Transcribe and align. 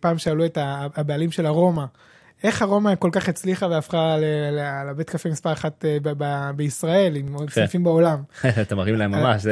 פעם 0.00 0.18
שאלו 0.18 0.44
את 0.44 0.58
הבעלים 0.96 1.30
של 1.30 1.46
הרומא, 1.46 1.84
איך 2.42 2.62
הרומא 2.62 2.94
כל 2.98 3.10
כך 3.12 3.28
הצליחה 3.28 3.66
והפכה 3.66 4.16
לבית 4.90 5.10
קפה 5.10 5.28
מספר 5.28 5.52
אחת 5.52 5.84
אה, 5.84 6.52
בישראל 6.52 7.16
עם 7.16 7.34
עוד 7.34 7.50
סניפים 7.50 7.84
בעולם. 7.84 8.22
אתה 8.62 8.74
מרים 8.74 8.94
להם 8.94 9.10
ממש. 9.10 9.46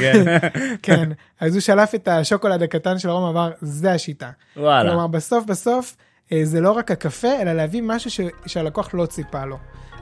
כן. 0.00 0.24
כן, 0.82 1.08
אז 1.40 1.54
הוא 1.54 1.60
שלף 1.60 1.94
את 1.94 2.08
השוקולד 2.08 2.62
הקטן 2.62 2.98
של 2.98 3.08
הרומא 3.08 3.30
אמר 3.30 3.50
זה 3.60 3.92
השיטה. 3.92 4.30
וואלה. 4.56 4.90
כלומר 4.90 5.06
בסוף 5.06 5.44
בסוף 5.46 5.96
אה, 6.32 6.40
זה 6.44 6.60
לא 6.60 6.72
רק 6.72 6.90
הקפה 6.90 7.40
אלא 7.42 7.52
להביא 7.52 7.82
משהו 7.82 8.26
שהלקוח 8.46 8.94
לא 8.94 9.06
ציפה 9.06 9.44
לו. 9.44 9.56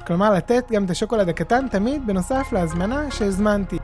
כלומר 0.07 0.35
לתת 0.35 0.65
גם 0.73 0.85
את 0.85 0.91
השוקולד 0.91 1.29
הקטן 1.29 1.69
תמיד 1.69 2.07
בנוסף 2.07 2.53
להזמנה 2.53 3.11
שהזמנתי. 3.11 3.78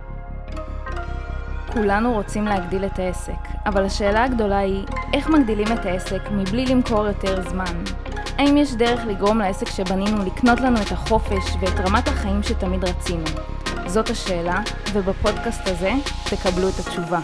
כולנו 1.75 2.13
רוצים 2.13 2.45
להגדיל 2.45 2.85
את 2.85 2.99
העסק, 2.99 3.49
אבל 3.67 3.85
השאלה 3.85 4.25
הגדולה 4.25 4.59
היא, 4.59 4.85
איך 5.15 5.29
מגדילים 5.29 5.67
את 5.73 5.87
העסק 5.87 6.21
מבלי 6.31 6.67
למכור 6.67 7.07
יותר 7.07 7.51
זמן? 7.51 7.85
האם 8.39 8.57
יש 8.57 8.75
דרך 8.75 9.01
לגרום 9.07 9.39
לעסק 9.39 9.67
שבנינו 9.67 10.25
לקנות 10.25 10.61
לנו 10.61 10.77
את 10.82 10.93
החופש 10.93 11.57
ואת 11.61 11.81
רמת 11.89 12.09
החיים 12.09 12.43
שתמיד 12.43 12.85
רצינו? 12.85 13.25
זאת 13.87 14.11
השאלה, 14.11 14.61
ובפודקאסט 14.93 15.61
הזה 15.67 15.91
תקבלו 16.31 16.68
את 16.68 16.79
התשובה. 16.79 17.21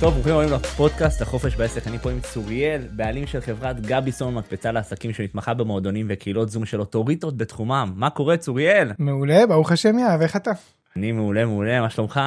טוב, 0.00 0.14
ברוכים 0.14 0.32
הבאים 0.34 0.52
לפודקאסט 0.52 1.22
החופש 1.22 1.56
בעסק, 1.56 1.86
אני 1.86 1.98
פה 1.98 2.10
עם 2.10 2.20
צוריאל, 2.20 2.82
בעלים 2.90 3.26
של 3.26 3.40
חברת 3.40 3.80
גביסון 3.80 4.34
מקפצה 4.34 4.72
לעסקים 4.72 5.12
שמתמחה 5.12 5.54
במועדונים 5.54 6.06
וקהילות 6.08 6.50
זום 6.50 6.64
של 6.64 6.80
אוטוריטות 6.80 7.36
בתחומם. 7.36 7.92
מה 7.96 8.10
קורה 8.10 8.36
צוריאל? 8.36 8.92
מעולה, 8.98 9.46
ברוך 9.46 9.72
השם 9.72 9.98
יאהב, 9.98 10.20
איך 10.20 10.36
אתה? 10.36 10.50
אני 10.96 11.12
מעולה 11.12 11.44
מעולה, 11.44 11.80
מה 11.80 11.90
שלומך? 11.90 12.20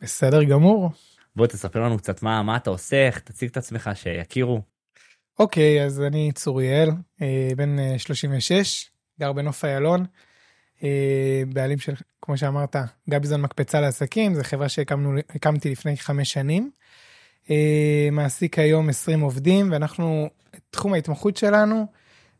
בסדר 0.00 0.44
גמור. 0.44 0.90
בוא 1.36 1.46
תספר 1.46 1.80
לנו 1.80 1.98
קצת 1.98 2.22
מה, 2.22 2.42
מה 2.42 2.56
אתה 2.56 2.70
עושה, 2.70 3.06
איך 3.06 3.18
תציג 3.18 3.48
את 3.50 3.56
עצמך, 3.56 3.90
שיכירו. 3.94 4.60
אוקיי, 5.38 5.84
אז 5.84 6.00
אני 6.00 6.32
צוריאל, 6.32 6.90
אה, 7.22 7.48
בן 7.56 7.98
36, 7.98 8.90
גר 9.20 9.32
בנוף 9.32 9.64
איילון, 9.64 10.04
אה, 10.84 11.42
בעלים 11.48 11.78
של, 11.78 11.94
כמו 12.22 12.38
שאמרת, 12.38 12.76
גביזון 13.10 13.40
מקפצה 13.40 13.80
לעסקים, 13.80 14.34
זו 14.34 14.42
חברה 14.44 14.68
שהקמתי 14.68 15.70
לפני 15.70 15.96
חמש 15.96 16.32
שנים. 16.32 16.70
אה, 17.50 18.08
מעסיק 18.12 18.58
היום 18.58 18.88
20 18.88 19.20
עובדים, 19.20 19.72
ואנחנו, 19.72 20.28
תחום 20.70 20.94
ההתמחות 20.94 21.36
שלנו 21.36 21.86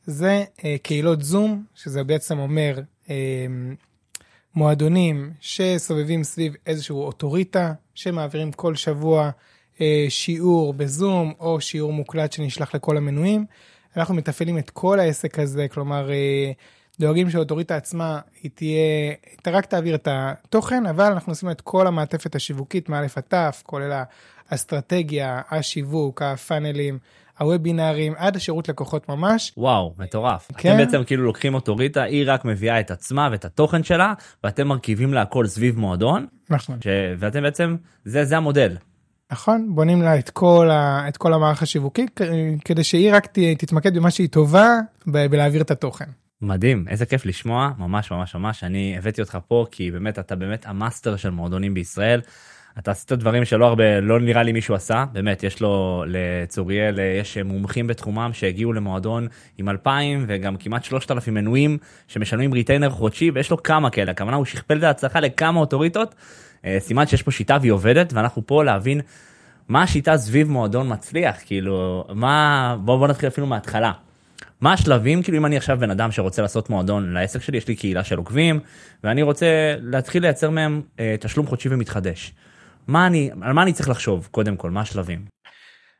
זה 0.06 0.44
קהילות 0.82 1.22
זום, 1.22 1.64
שזה 1.74 2.04
בעצם 2.04 2.38
אומר 2.38 2.80
מועדונים 4.56 5.32
שסובבים 5.40 6.24
סביב 6.24 6.54
איזשהו 6.66 7.02
אוטוריטה, 7.02 7.72
שמעבירים 7.94 8.52
כל 8.52 8.74
שבוע 8.74 9.30
אה, 9.80 10.06
שיעור 10.08 10.74
בזום 10.74 11.32
או 11.40 11.60
שיעור 11.60 11.92
מוקלט 11.92 12.32
שנשלח 12.32 12.74
לכל 12.74 12.96
המנויים. 12.96 13.46
אנחנו 13.96 14.14
מתפעלים 14.14 14.58
את 14.58 14.70
כל 14.70 15.00
העסק 15.00 15.38
הזה, 15.38 15.66
כלומר, 15.68 16.10
אה, 16.10 16.52
דואגים 17.00 17.30
שהאוטוריטה 17.30 17.76
עצמה 17.76 18.20
היא 18.42 18.50
תהיה, 18.54 19.12
אתה 19.42 19.50
רק 19.50 19.66
תעביר 19.66 19.94
את 19.94 20.08
התוכן, 20.10 20.86
אבל 20.86 21.04
אנחנו 21.04 21.32
עושים 21.32 21.50
את 21.50 21.60
כל 21.60 21.86
המעטפת 21.86 22.34
השיווקית 22.34 22.88
מא' 22.88 23.06
עד 23.16 23.34
ת', 23.34 23.62
כולל 23.62 24.02
האסטרטגיה, 24.50 25.40
השיווק, 25.50 26.22
הפאנלים. 26.22 26.98
הוובינארים 27.38 28.12
עד 28.16 28.36
השירות 28.36 28.68
לקוחות 28.68 29.08
ממש. 29.08 29.52
וואו 29.56 29.94
מטורף. 29.98 30.50
כן. 30.56 30.68
אתם 30.68 30.78
בעצם 30.78 31.04
כאילו 31.04 31.24
לוקחים 31.24 31.54
אוטוריטה 31.54 32.02
היא 32.02 32.24
רק 32.26 32.44
מביאה 32.44 32.80
את 32.80 32.90
עצמה 32.90 33.28
ואת 33.32 33.44
התוכן 33.44 33.84
שלה 33.84 34.12
ואתם 34.44 34.68
מרכיבים 34.68 35.14
לה 35.14 35.22
הכל 35.22 35.46
סביב 35.46 35.78
מועדון. 35.78 36.26
נכון. 36.50 36.78
ש... 36.84 36.86
ואתם 37.18 37.42
בעצם 37.42 37.76
זה 38.04 38.24
זה 38.24 38.36
המודל. 38.36 38.76
נכון 39.32 39.74
בונים 39.74 40.02
לה 40.02 40.18
את 40.18 40.30
כל 40.30 40.70
ה... 40.70 41.08
את 41.08 41.16
כל 41.16 41.32
המערך 41.32 41.62
השיווקי 41.62 42.06
כדי 42.64 42.84
שהיא 42.84 43.14
רק 43.14 43.26
ת... 43.26 43.38
תתמקד 43.58 43.96
במה 43.96 44.10
שהיא 44.10 44.28
טובה 44.28 44.68
ב... 45.06 45.26
בלהעביר 45.26 45.62
את 45.62 45.70
התוכן. 45.70 46.04
מדהים 46.42 46.84
איזה 46.88 47.06
כיף 47.06 47.26
לשמוע 47.26 47.70
ממש 47.78 48.10
ממש 48.10 48.34
ממש 48.34 48.64
אני 48.64 48.94
הבאתי 48.98 49.20
אותך 49.20 49.38
פה 49.48 49.66
כי 49.70 49.90
באמת 49.90 50.18
אתה 50.18 50.36
באמת 50.36 50.66
המאסטר 50.66 51.16
של 51.16 51.30
מועדונים 51.30 51.74
בישראל. 51.74 52.20
אתה 52.78 52.90
עשית 52.90 53.12
דברים 53.12 53.44
שלא 53.44 53.66
הרבה 53.66 54.00
לא 54.00 54.20
נראה 54.20 54.42
לי 54.42 54.52
מישהו 54.52 54.74
עשה 54.74 55.04
באמת 55.12 55.42
יש 55.42 55.60
לו 55.60 56.04
לצוריאל 56.06 56.98
יש 57.20 57.38
מומחים 57.38 57.86
בתחומם 57.86 58.30
שהגיעו 58.32 58.72
למועדון 58.72 59.28
עם 59.58 59.68
2,000 59.68 60.24
וגם 60.28 60.56
כמעט 60.56 60.84
3,000 60.84 61.34
מנויים 61.34 61.78
שמשלמים 62.08 62.52
ריטיינר 62.52 62.90
חודשי 62.90 63.30
ויש 63.34 63.50
לו 63.50 63.62
כמה 63.62 63.90
כאלה 63.90 64.10
הכוונה 64.10 64.36
הוא 64.36 64.44
שכפל 64.44 64.78
את 64.78 64.82
ההצלחה 64.82 65.20
לכמה 65.20 65.60
אוטוריטות 65.60 66.14
אה, 66.64 66.76
סימן 66.80 67.06
שיש 67.06 67.22
פה 67.22 67.30
שיטה 67.30 67.56
והיא 67.60 67.72
עובדת 67.72 68.12
ואנחנו 68.12 68.42
פה 68.46 68.64
להבין 68.64 69.00
מה 69.68 69.82
השיטה 69.82 70.16
סביב 70.16 70.50
מועדון 70.50 70.92
מצליח 70.92 71.36
כאילו 71.46 72.04
מה 72.14 72.76
בוא 72.80 72.98
בוא 72.98 73.08
נתחיל 73.08 73.28
אפילו 73.28 73.46
מההתחלה. 73.46 73.92
מה 74.60 74.72
השלבים 74.72 75.22
כאילו 75.22 75.38
אם 75.38 75.46
אני 75.46 75.56
עכשיו 75.56 75.78
בן 75.80 75.90
אדם 75.90 76.12
שרוצה 76.12 76.42
לעשות 76.42 76.70
מועדון 76.70 77.12
לעסק 77.12 77.42
שלי 77.42 77.58
יש 77.58 77.68
לי 77.68 77.76
קהילה 77.76 78.04
של 78.04 78.18
עוקבים 78.18 78.60
ואני 79.04 79.22
רוצה 79.22 79.46
להתחיל 79.80 80.22
לייצר 80.22 80.50
מהם 80.50 80.82
אה, 81.00 81.14
תשלום 81.20 81.46
חודשי 81.46 81.68
ומתחדש. 81.70 82.32
מה 82.86 83.06
אני 83.06 83.30
על 83.42 83.52
מה 83.52 83.62
אני 83.62 83.72
צריך 83.72 83.88
לחשוב 83.88 84.28
קודם 84.30 84.56
כל 84.56 84.70
מה 84.70 84.80
השלבים. 84.80 85.24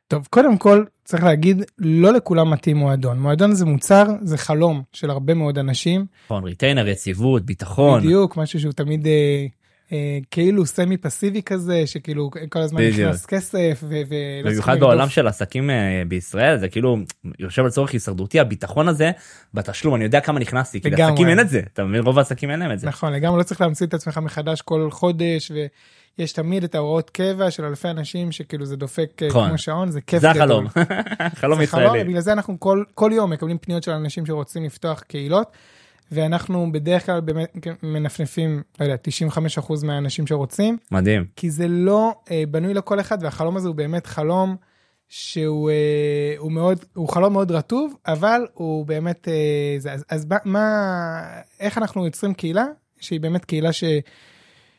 טוב 0.09 0.27
קודם 0.31 0.59
כל 0.59 0.84
צריך 1.05 1.25
להגיד 1.25 1.62
לא 1.78 2.12
לכולם 2.12 2.50
מתאים 2.50 2.77
מועדון 2.77 3.21
מועדון 3.21 3.53
זה 3.53 3.65
מוצר 3.65 4.05
זה 4.22 4.39
חלום 4.39 4.83
של 4.93 5.11
הרבה 5.11 5.34
מאוד 5.34 5.59
אנשים. 5.59 6.06
נכון 6.27 6.44
retainer 6.45 6.89
יציבות 6.89 7.47
ביטחון 7.47 8.00
בדיוק 8.00 8.37
משהו 8.37 8.61
שהוא 8.61 8.73
תמיד 8.73 9.06
אה, 9.06 9.47
אה, 9.93 10.19
כאילו 10.31 10.67
semi 10.67 10.97
פסיבי 10.97 11.43
כזה 11.43 11.87
שכאילו 11.87 12.31
כל 12.49 12.59
הזמן 12.59 12.83
נכנס 12.83 13.27
כסף. 13.27 13.84
במיוחד 14.44 14.81
בעולם 14.81 15.09
של 15.09 15.27
עסקים 15.27 15.71
אה, 15.71 16.03
בישראל 16.09 16.59
זה 16.59 16.69
כאילו 16.69 16.97
יושב 17.39 17.62
לצורך 17.62 17.93
הישרדותי 17.93 18.41
הביטחון 18.41 18.89
הזה 18.89 19.11
בתשלום 19.55 19.94
אני 19.94 20.05
יודע 20.05 20.21
כמה 20.21 20.41
נכנסתי 20.41 20.81
כי 20.81 20.91
לעסקים 20.91 21.28
אין 21.28 21.41
את 21.41 21.49
זה 21.49 21.61
אתה 21.73 21.84
מבין 21.84 22.03
רוב 22.03 22.19
העסקים 22.19 22.50
אין 22.50 22.61
להם 22.61 22.73
את 22.73 22.78
זה. 22.78 22.87
נכון 22.87 23.12
לגמרי 23.12 23.39
לא 23.39 23.43
צריך 23.43 23.61
להמציא 23.61 23.87
את 23.87 23.94
עצמך 23.94 24.19
מחדש 24.19 24.62
כל 24.62 24.89
חודש. 24.91 25.53
יש 26.19 26.33
תמיד 26.33 26.65
את 26.65 26.75
ההוראות 26.75 27.11
קבע 27.11 27.51
של 27.51 27.65
אלפי 27.65 27.89
אנשים 27.89 28.33
שכאילו 28.33 28.67
זה 28.67 28.77
דופק 28.77 29.23
אה, 29.23 29.29
נכון. 29.29 29.49
כמו 29.49 29.59
שעון 29.59 29.91
זה 29.91 30.01
כיף 30.01 30.21
זה 30.21 30.31
החלום 30.31 30.67
חלום 31.41 31.61
ישראלי 31.61 32.05
בגלל 32.05 32.21
זה 32.21 32.33
אנחנו 32.33 32.61
כל 32.61 32.85
כל 32.95 33.11
יום 33.15 33.31
מקבלים 33.31 33.59
פניות 33.59 33.83
של 33.83 33.91
אנשים 33.91 34.27
שרוצים 34.27 34.65
לפתוח 34.65 35.01
קהילות. 35.01 35.51
ואנחנו 36.13 36.73
בדרך 36.73 37.07
כלל 37.07 37.21
באמת 37.21 37.57
מנפנפים, 37.83 38.63
לא 38.81 38.85
יודע, 38.85 38.97
95% 39.59 39.87
מהאנשים 39.87 40.27
שרוצים. 40.27 40.79
מדהים. 40.91 41.25
כי 41.37 41.51
זה 41.51 41.69
לא 41.69 42.15
אה, 42.31 42.43
בנוי 42.51 42.75
לכל 42.75 43.01
אחד, 43.01 43.19
והחלום 43.23 43.57
הזה 43.57 43.69
הוא 43.69 43.77
באמת 43.77 44.07
חלום 44.07 44.57
שהוא 45.09 45.71
אה, 45.71 46.35
הוא 46.39 46.53
מאוד, 46.53 46.85
הוא 46.95 47.09
חלום 47.09 47.33
מאוד 47.33 47.51
רטוב, 47.51 47.95
אבל 48.07 48.47
הוא 48.55 48.87
באמת, 48.87 49.29
אה, 49.29 49.93
אז, 49.93 50.05
אז 50.09 50.27
מה, 50.45 50.71
איך 51.61 51.79
אנחנו 51.79 52.05
יוצרים 52.05 52.35
קהילה, 52.35 52.65
שהיא 53.01 53.21
באמת 53.21 53.45
קהילה 53.45 53.73
ש... 53.73 53.85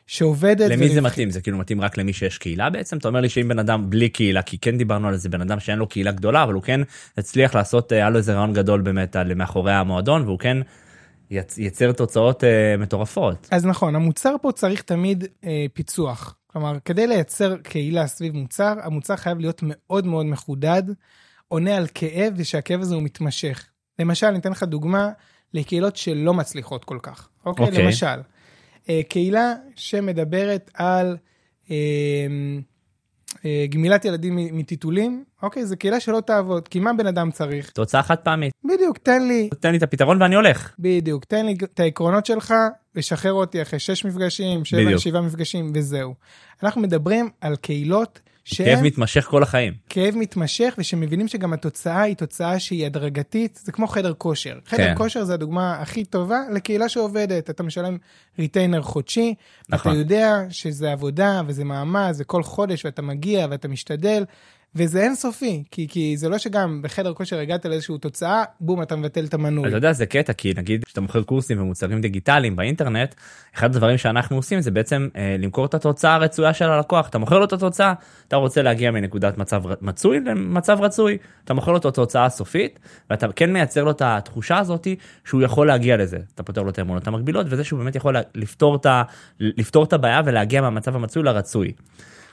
שעובדת. 0.06 0.70
למי 0.70 0.88
זה 0.88 1.00
מתאים? 1.00 1.30
זה 1.30 1.40
כאילו 1.40 1.58
מתאים 1.58 1.80
רק 1.80 1.98
למי 1.98 2.12
שיש 2.12 2.38
קהילה 2.38 2.70
בעצם? 2.70 2.98
אתה 2.98 3.08
אומר 3.08 3.20
לי 3.20 3.28
שאם 3.28 3.48
בן 3.48 3.58
אדם 3.58 3.90
בלי 3.90 4.08
קהילה, 4.08 4.42
כי 4.42 4.58
כן 4.58 4.78
דיברנו 4.78 5.08
על 5.08 5.16
זה, 5.16 5.28
בן 5.28 5.40
אדם 5.40 5.60
שאין 5.60 5.78
לו 5.78 5.86
קהילה 5.86 6.12
גדולה, 6.12 6.42
אבל 6.42 6.54
הוא 6.54 6.62
כן 6.62 6.80
הצליח 7.18 7.54
לעשות, 7.54 7.92
אה, 7.92 7.96
היה 7.96 8.10
לו 8.10 8.18
איזה 8.18 8.34
רעיון 8.34 8.52
גדול 8.52 8.80
באמת 8.80 9.16
על 9.16 9.34
מאחורי 9.34 9.72
המועדון, 9.72 10.22
והוא 10.22 10.38
כן 10.38 10.58
ייצר 11.56 11.92
תוצאות 11.92 12.42
uh, 12.42 12.46
מטורפות. 12.80 13.48
אז 13.50 13.66
נכון, 13.66 13.94
המוצר 13.94 14.34
פה 14.42 14.52
צריך 14.52 14.82
תמיד 14.82 15.24
uh, 15.24 15.46
פיצוח. 15.72 16.36
כלומר, 16.46 16.76
כדי 16.84 17.06
לייצר 17.06 17.56
קהילה 17.56 18.06
סביב 18.06 18.36
מוצר, 18.36 18.74
המוצר 18.82 19.16
חייב 19.16 19.38
להיות 19.38 19.60
מאוד 19.62 20.06
מאוד 20.06 20.26
מחודד, 20.26 20.82
עונה 21.48 21.76
על 21.76 21.86
כאב 21.94 22.32
ושהכאב 22.36 22.80
הזה 22.80 22.94
הוא 22.94 23.02
מתמשך. 23.02 23.66
למשל, 23.98 24.26
אני 24.26 24.38
אתן 24.38 24.50
לך 24.50 24.62
דוגמה 24.62 25.10
לקהילות 25.54 25.96
שלא 25.96 26.34
מצליחות 26.34 26.84
כל 26.84 26.98
כך. 27.02 27.28
אוקיי? 27.46 27.66
אוקיי. 27.66 27.84
למשל, 27.84 28.20
קהילה 29.08 29.54
שמדברת 29.76 30.70
על... 30.74 31.16
Uh, 31.66 31.70
אה, 33.44 33.66
גמילת 33.70 34.04
ילדים 34.04 34.36
מטיטולים, 34.36 35.24
אוקיי, 35.42 35.66
זו 35.66 35.76
קהילה 35.76 36.00
שלא 36.00 36.20
תעבוד, 36.20 36.68
כי 36.68 36.80
מה 36.80 36.92
בן 36.92 37.06
אדם 37.06 37.30
צריך? 37.30 37.70
תוצאה 37.70 38.02
חד 38.02 38.16
פעמית. 38.16 38.52
בדיוק, 38.64 38.98
תן 38.98 39.22
לי. 39.28 39.48
תן 39.60 39.70
לי 39.70 39.78
את 39.78 39.82
הפתרון 39.82 40.22
ואני 40.22 40.34
הולך. 40.34 40.74
בדיוק, 40.78 41.24
תן 41.24 41.46
לי 41.46 41.56
את 41.64 41.80
העקרונות 41.80 42.26
שלך, 42.26 42.54
ושחרר 42.94 43.32
אותי 43.32 43.62
אחרי 43.62 43.78
6 43.78 44.04
מפגשים, 44.04 44.64
7, 44.64 44.98
7 44.98 45.20
מפגשים, 45.20 45.72
וזהו. 45.74 46.14
אנחנו 46.62 46.80
מדברים 46.80 47.30
על 47.40 47.56
קהילות 47.56 48.20
שהם... 48.48 48.66
כאב 48.66 48.84
מתמשך 48.84 49.24
כל 49.24 49.42
החיים. 49.42 49.72
כאב 49.88 50.14
מתמשך 50.16 50.74
ושמבינים 50.78 51.28
שגם 51.28 51.52
התוצאה 51.52 52.02
היא 52.02 52.16
תוצאה 52.16 52.58
שהיא 52.58 52.86
הדרגתית, 52.86 53.60
זה 53.64 53.72
כמו 53.72 53.86
חדר 53.86 54.12
כושר. 54.18 54.58
חדר 54.66 54.76
כן. 54.76 54.94
כושר 54.96 55.24
זה 55.24 55.34
הדוגמה 55.34 55.74
הכי 55.80 56.04
טובה 56.04 56.40
לקהילה 56.52 56.88
שעובדת, 56.88 57.50
אתה 57.50 57.62
משלם 57.62 57.96
ריטיינר 58.38 58.82
חודשי, 58.82 59.34
נכון. 59.68 59.92
אתה 59.92 60.00
יודע 60.00 60.42
שזה 60.50 60.92
עבודה 60.92 61.42
וזה 61.46 61.64
מאמץ 61.64 62.16
וכל 62.18 62.42
חודש 62.42 62.84
ואתה 62.84 63.02
מגיע 63.02 63.46
ואתה 63.50 63.68
משתדל, 63.68 64.24
וזה 64.78 65.02
אינסופי, 65.02 65.62
כי, 65.70 65.88
כי 65.88 66.16
זה 66.16 66.28
לא 66.28 66.38
שגם 66.38 66.82
בחדר 66.82 67.14
כושר 67.14 67.38
הגעת 67.38 67.64
לאיזושהי 67.66 67.98
תוצאה, 67.98 68.44
בום, 68.60 68.82
אתה 68.82 68.96
מבטל 68.96 69.24
את 69.24 69.34
המנוי. 69.34 69.68
אתה 69.68 69.76
יודע 69.76 69.92
זה 69.92 70.06
קטע 70.06 70.32
כי 70.32 70.52
נגיד 70.56 70.84
כשאתה 70.84 71.00
מוכר 71.00 71.22
קורסים 71.22 71.60
ומוצרים 71.60 72.00
דיגיטליים 72.00 72.56
באינטרנט 72.56 73.14
אחד 73.54 73.74
הדברים 73.74 73.98
שאנחנו 73.98 74.36
עושים 74.36 74.60
זה 74.60 74.70
בעצם 74.70 75.08
אה, 75.16 75.36
למכור 75.38 75.66
את 75.66 75.74
התוצאה 75.74 76.14
הרצויה 76.14 76.54
של 76.54 76.64
הלקוח 76.64 77.08
אתה 77.08 77.18
מוכר 77.18 77.38
לו 77.38 77.44
את 77.44 77.52
התוצאה 77.52 77.92
אתה 78.28 78.36
רוצה 78.36 78.62
להגיע 78.62 78.90
מנקודת 78.90 79.38
מצב 79.38 79.66
ר- 79.66 79.74
מצוי 79.80 80.20
למצב 80.20 80.78
רצוי 80.80 81.18
אתה 81.44 81.54
מוכר 81.54 81.72
לו 81.72 81.78
את 81.78 81.84
התוצאה 81.84 82.24
הסופית 82.24 82.78
ואתה 83.10 83.26
כן 83.36 83.52
מייצר 83.52 83.84
לו 83.84 83.90
את 83.90 84.02
התחושה 84.04 84.58
הזאתי 84.58 84.96
שהוא 85.24 85.42
יכול 85.42 85.66
להגיע 85.66 85.96
לזה 85.96 86.18
אתה 86.34 86.42
פותר 86.42 86.62
לו 86.62 86.70
את 86.70 86.78
האמונות 86.78 87.06
המקבילות 87.06 87.46
וזה 87.50 87.64
שהוא 87.64 87.78
באמת 87.78 87.96
יכול 87.96 88.16
לפתור 88.34 88.76
את 88.76 88.86
ה- 88.86 89.02
לפתור 89.40 89.84
את 89.84 89.92
הבעיה 89.92 90.22
ולהגיע 90.24 90.60
מהמצב 90.60 90.96
המצוי 90.96 91.22
לרצוי. 91.22 91.72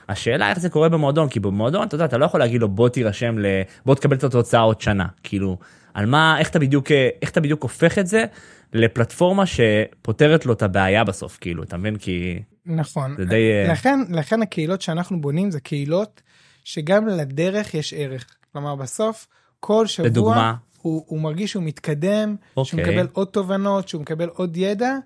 השאלה 0.08 0.50
איך 0.50 0.58
זה 0.58 0.70
קורה 0.70 0.88
במועדון 0.88 1.28
כי 1.28 1.40
במועדון 1.40 1.86
אתה 1.86 1.94
יודע 1.94 2.04
אתה 2.04 2.18
לא 2.18 2.24
יכול 2.24 2.40
להגיד 2.40 2.60
לו 2.60 2.68
בוא 2.68 2.88
תירשם 2.88 3.38
ל... 3.38 3.46
בוא 3.86 3.94
תקבל 3.94 4.16
את 4.16 4.24
התוצאה 4.24 4.60
עוד 4.60 4.80
שנה 4.80 5.06
כאילו 5.22 5.58
על 5.94 6.06
מה 6.06 6.38
איך 6.38 6.48
אתה 6.48 6.58
בדיוק 6.58 6.90
איך 7.22 7.30
אתה 7.30 7.40
בדיוק 7.40 7.62
הופך 7.62 7.98
את 7.98 8.06
זה 8.06 8.24
לפלטפורמה 8.72 9.44
שפותרת 9.46 10.46
לו 10.46 10.52
את 10.52 10.62
הבעיה 10.62 11.04
בסוף 11.04 11.38
כאילו 11.40 11.62
אתה 11.62 11.76
מבין 11.76 11.96
כי 11.96 12.42
נכון. 12.66 13.14
זה 13.18 13.24
די, 13.24 13.50
אה, 13.52 13.72
לכן, 13.72 14.00
לכן 14.10 14.42
הקהילות 14.42 14.82
שאנחנו 14.82 15.20
בונים 15.20 15.50
זה 15.50 15.60
קהילות 15.60 16.22
שגם 16.64 17.08
לדרך 17.08 17.74
יש 17.74 17.94
ערך. 17.96 18.26
כלומר, 18.52 18.74
בסוף, 18.74 19.26
כל 19.60 19.86
שבוע 19.86 20.06
לדוגמה? 20.06 20.54
הוא, 20.82 21.04
הוא 21.06 21.20
מרגיש 21.20 21.50
שהוא 21.50 21.62
מתקדם, 21.62 22.36
שהוא 22.54 22.80
אוקיי. 22.80 22.84
מקבל 22.84 23.08
עוד 23.12 23.28
תובנות, 23.28 23.88
שהוא 23.88 24.00
מקבל 24.00 24.28
עוד 24.28 24.56
ידע, 24.56 24.96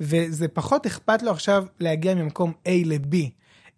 וזה 0.00 0.48
פחות 0.48 0.86
אכפת 0.86 1.22
לו 1.22 1.30
עכשיו 1.30 1.64
להגיע 1.80 2.14
ממקום 2.14 2.52
A 2.68 2.70
ל-B. 2.84 3.16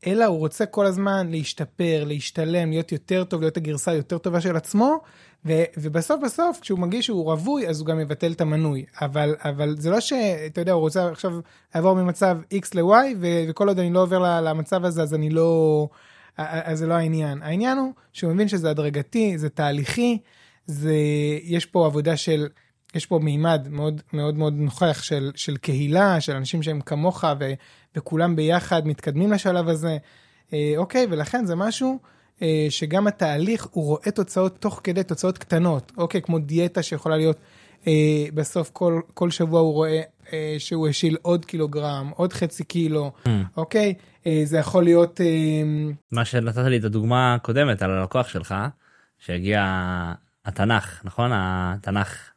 אלא 0.06 0.24
הוא 0.24 0.38
רוצה 0.38 0.66
כל 0.66 0.86
הזמן 0.86 1.30
להשתפר, 1.30 2.04
להשתלם, 2.06 2.70
להיות 2.70 2.92
יותר 2.92 3.24
טוב, 3.24 3.40
להיות 3.40 3.56
הגרסה 3.56 3.90
היותר 3.90 4.18
טובה 4.18 4.40
של 4.40 4.56
עצמו, 4.56 5.00
ו, 5.46 5.62
ובסוף 5.76 6.20
בסוף 6.24 6.58
כשהוא 6.60 6.78
מרגיש 6.78 7.06
שהוא 7.06 7.24
רווי 7.24 7.68
אז 7.68 7.80
הוא 7.80 7.86
גם 7.86 7.98
מבטל 7.98 8.32
את 8.32 8.40
המנוי. 8.40 8.84
אבל, 9.00 9.34
אבל 9.44 9.76
זה 9.78 9.90
לא 9.90 10.00
שאתה 10.00 10.60
יודע, 10.60 10.72
הוא 10.72 10.80
רוצה 10.80 11.08
עכשיו 11.08 11.32
לעבור 11.74 11.94
ממצב 11.94 12.38
X 12.54 12.66
ל-Y, 12.74 13.16
ו- 13.20 13.44
וכל 13.48 13.68
עוד 13.68 13.78
אני 13.78 13.92
לא 13.92 14.02
עובר 14.02 14.40
למצב 14.40 14.84
הזה 14.84 15.02
אז 15.02 15.14
אני 15.14 15.30
לא... 15.30 15.88
אז 16.38 16.78
זה 16.78 16.86
לא 16.86 16.94
העניין. 16.94 17.42
העניין 17.42 17.78
הוא 17.78 17.92
שהוא 18.12 18.32
מבין 18.32 18.48
שזה 18.48 18.70
הדרגתי, 18.70 19.38
זה 19.38 19.48
תהליכי, 19.48 20.18
זה, 20.66 20.94
יש 21.42 21.66
פה 21.66 21.86
עבודה 21.86 22.16
של, 22.16 22.46
יש 22.94 23.06
פה 23.06 23.18
מימד 23.18 23.68
מאוד 23.70 24.00
מאוד 24.12 24.38
מאוד 24.38 24.52
נוכח 24.52 25.02
של, 25.02 25.30
של 25.34 25.56
קהילה, 25.56 26.20
של 26.20 26.36
אנשים 26.36 26.62
שהם 26.62 26.80
כמוך 26.80 27.24
ו, 27.40 27.52
וכולם 27.96 28.36
ביחד 28.36 28.86
מתקדמים 28.86 29.32
לשלב 29.32 29.68
הזה. 29.68 29.96
אה, 30.52 30.72
אוקיי, 30.76 31.06
ולכן 31.10 31.46
זה 31.46 31.54
משהו 31.54 31.98
אה, 32.42 32.66
שגם 32.70 33.06
התהליך, 33.06 33.66
הוא 33.70 33.84
רואה 33.84 34.10
תוצאות 34.14 34.58
תוך 34.58 34.80
כדי 34.84 35.02
תוצאות 35.02 35.38
קטנות. 35.38 35.92
אוקיי, 35.96 36.22
כמו 36.22 36.38
דיאטה 36.38 36.82
שיכולה 36.82 37.16
להיות, 37.16 37.38
אה, 37.86 38.26
בסוף 38.34 38.70
כל, 38.72 39.00
כל 39.14 39.30
שבוע 39.30 39.60
הוא 39.60 39.72
רואה 39.72 40.00
אה, 40.32 40.56
שהוא 40.58 40.88
השיל 40.88 41.16
עוד 41.22 41.44
קילוגרם, 41.44 42.10
עוד 42.16 42.32
חצי 42.32 42.64
קילו, 42.64 43.12
אוקיי? 43.56 43.94
אה, 44.26 44.40
זה 44.44 44.58
יכול 44.58 44.84
להיות... 44.84 45.20
אה, 45.20 45.26
מה 46.12 46.24
שנתת 46.24 46.58
לי 46.58 46.76
את 46.78 46.84
הדוגמה 46.84 47.34
הקודמת 47.34 47.82
על 47.82 47.90
הלקוח 47.90 48.28
שלך 48.28 48.54
שהגיע 49.18 49.62
התנ"ך 50.44 51.00
נכון 51.04 51.30
התנ"ך 51.34 52.27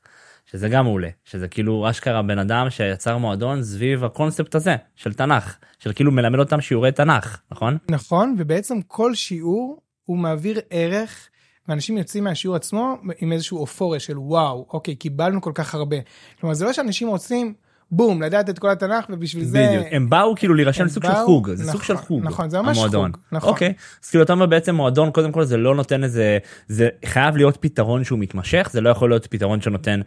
שזה 0.51 0.69
גם 0.69 0.83
מעולה 0.86 1.09
שזה 1.25 1.48
כאילו 1.48 1.89
אשכרה 1.89 2.21
בן 2.21 2.39
אדם 2.39 2.69
שיצר 2.69 3.18
מועדון 3.18 3.63
סביב 3.63 4.03
הקונספט 4.03 4.56
הזה 4.56 4.75
של 4.95 5.13
תנ"ך 5.13 5.56
של 5.80 5.94
כאילו 5.94 6.12
מלמד 6.12 6.39
אותם 6.39 6.62
שיעורי 6.62 6.92
תנ"ך 6.92 7.38
נכון 7.51 7.77
נכון, 7.89 8.36
ובעצם 8.38 8.81
כל 8.88 9.15
שיעור 9.15 9.81
הוא 10.03 10.18
מעביר 10.18 10.59
ערך, 10.69 11.27
ואנשים 11.68 11.98
יוצאים 11.98 12.24
מהשיעור 12.24 12.56
עצמו 12.56 12.98
עם 13.19 13.31
איזשהו 13.31 13.57
אופוריה 13.57 14.00
של 14.00 14.18
וואו, 14.18 14.65
אוקיי, 14.74 14.95
קיבלנו 14.95 15.42
כל 15.42 15.51
כך 15.56 15.75
הרבה. 15.75 15.98
כלומר, 16.39 16.53
זה 16.53 16.65
לא 16.65 16.74
שאנשים 16.74 17.07
רוצים, 17.07 17.53
בום, 17.92 18.21
לדעת 18.21 18.50
את 18.50 18.59
כל 18.59 18.69
התנ"ך, 18.69 19.06
ובשביל 19.09 19.44
זה... 19.44 19.68
בדיוק 19.69 19.88
הם 19.92 20.09
באו 20.09 20.36
כאילו 20.36 20.53
להירשם 20.53 20.81
הם 20.81 20.88
לסוג 20.88 21.03
של 21.03 21.12
באו- 21.12 21.25
חוג 21.25 21.50
זה 21.53 21.63
סוג 21.63 21.75
נכון, 21.75 21.86
של 21.86 21.98
חוג 21.98 22.24
נכון, 22.24 22.50
זה 22.50 22.62
ממש 22.62 22.77
המועדון. 22.77 23.12
חוג, 23.12 23.21
נכון. 23.31 23.50
אוקיי 23.50 23.74
אז 24.03 24.09
כאילו 24.09 24.24
אתה 24.24 24.33
אומר 24.33 24.45
בעצם 24.45 24.75
מועדון 24.75 25.12
קודם 25.12 25.31
כל 25.31 25.44
זה 25.44 25.57
לא 25.57 25.75
נותן 25.75 26.03
איזה 26.03 26.38
זה 26.68 26.89
חייב 27.06 27.38
להיות 27.38 27.57
פתרון 27.59 28.03
שהוא 28.03 28.19
מתמשך 28.19 28.69
זה 28.71 28.81
לא 28.81 28.89
יכול 28.89 29.09
להיות 29.09 29.27
פתרון 29.27 29.62
שנותן 29.62 30.01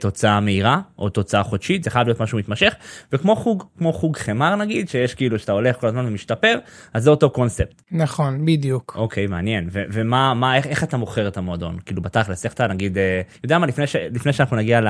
תוצאה 0.00 0.40
מהירה 0.40 0.80
או 0.98 1.08
תוצאה 1.08 1.42
חודשית 1.42 1.84
זה 1.84 1.90
חייב 1.90 2.06
להיות 2.06 2.20
משהו 2.20 2.38
מתמשך 2.38 2.74
וכמו 3.12 3.36
חוג 3.36 3.64
כמו 3.78 3.92
חוג 3.92 4.16
חמר 4.16 4.54
נגיד 4.56 4.88
שיש 4.88 5.14
כאילו 5.14 5.38
שאתה 5.38 5.52
הולך 5.52 5.76
כל 5.80 5.86
הזמן 5.86 6.06
ומשתפר 6.06 6.58
אז 6.94 7.02
זה 7.02 7.10
אותו 7.10 7.30
קונספט. 7.30 7.82
נכון, 7.92 8.44
בדיוק. 8.44 8.96
אוקיי 8.98 9.26
מעניין. 9.26 9.68
ו- 9.72 9.82
ומה 9.92 10.34
מה 10.34 10.56
איך, 10.56 10.66
איך 10.66 10.84
אתה 10.84 10.96
מוכר 10.96 11.28
את 11.28 11.36
המועדון? 11.36 11.78
כאילו 11.86 12.02
בתכלס 12.02 12.44
איך 12.44 12.52
אתה 12.54 12.66
נגיד 12.66 12.98
אה, 12.98 13.20
יודע 13.44 13.58
מה 13.58 13.66
לפני 13.66 13.86
ש- 13.86 13.96
לפני 13.96 14.32
שאנחנו 14.32 14.56
נגיע 14.56 14.80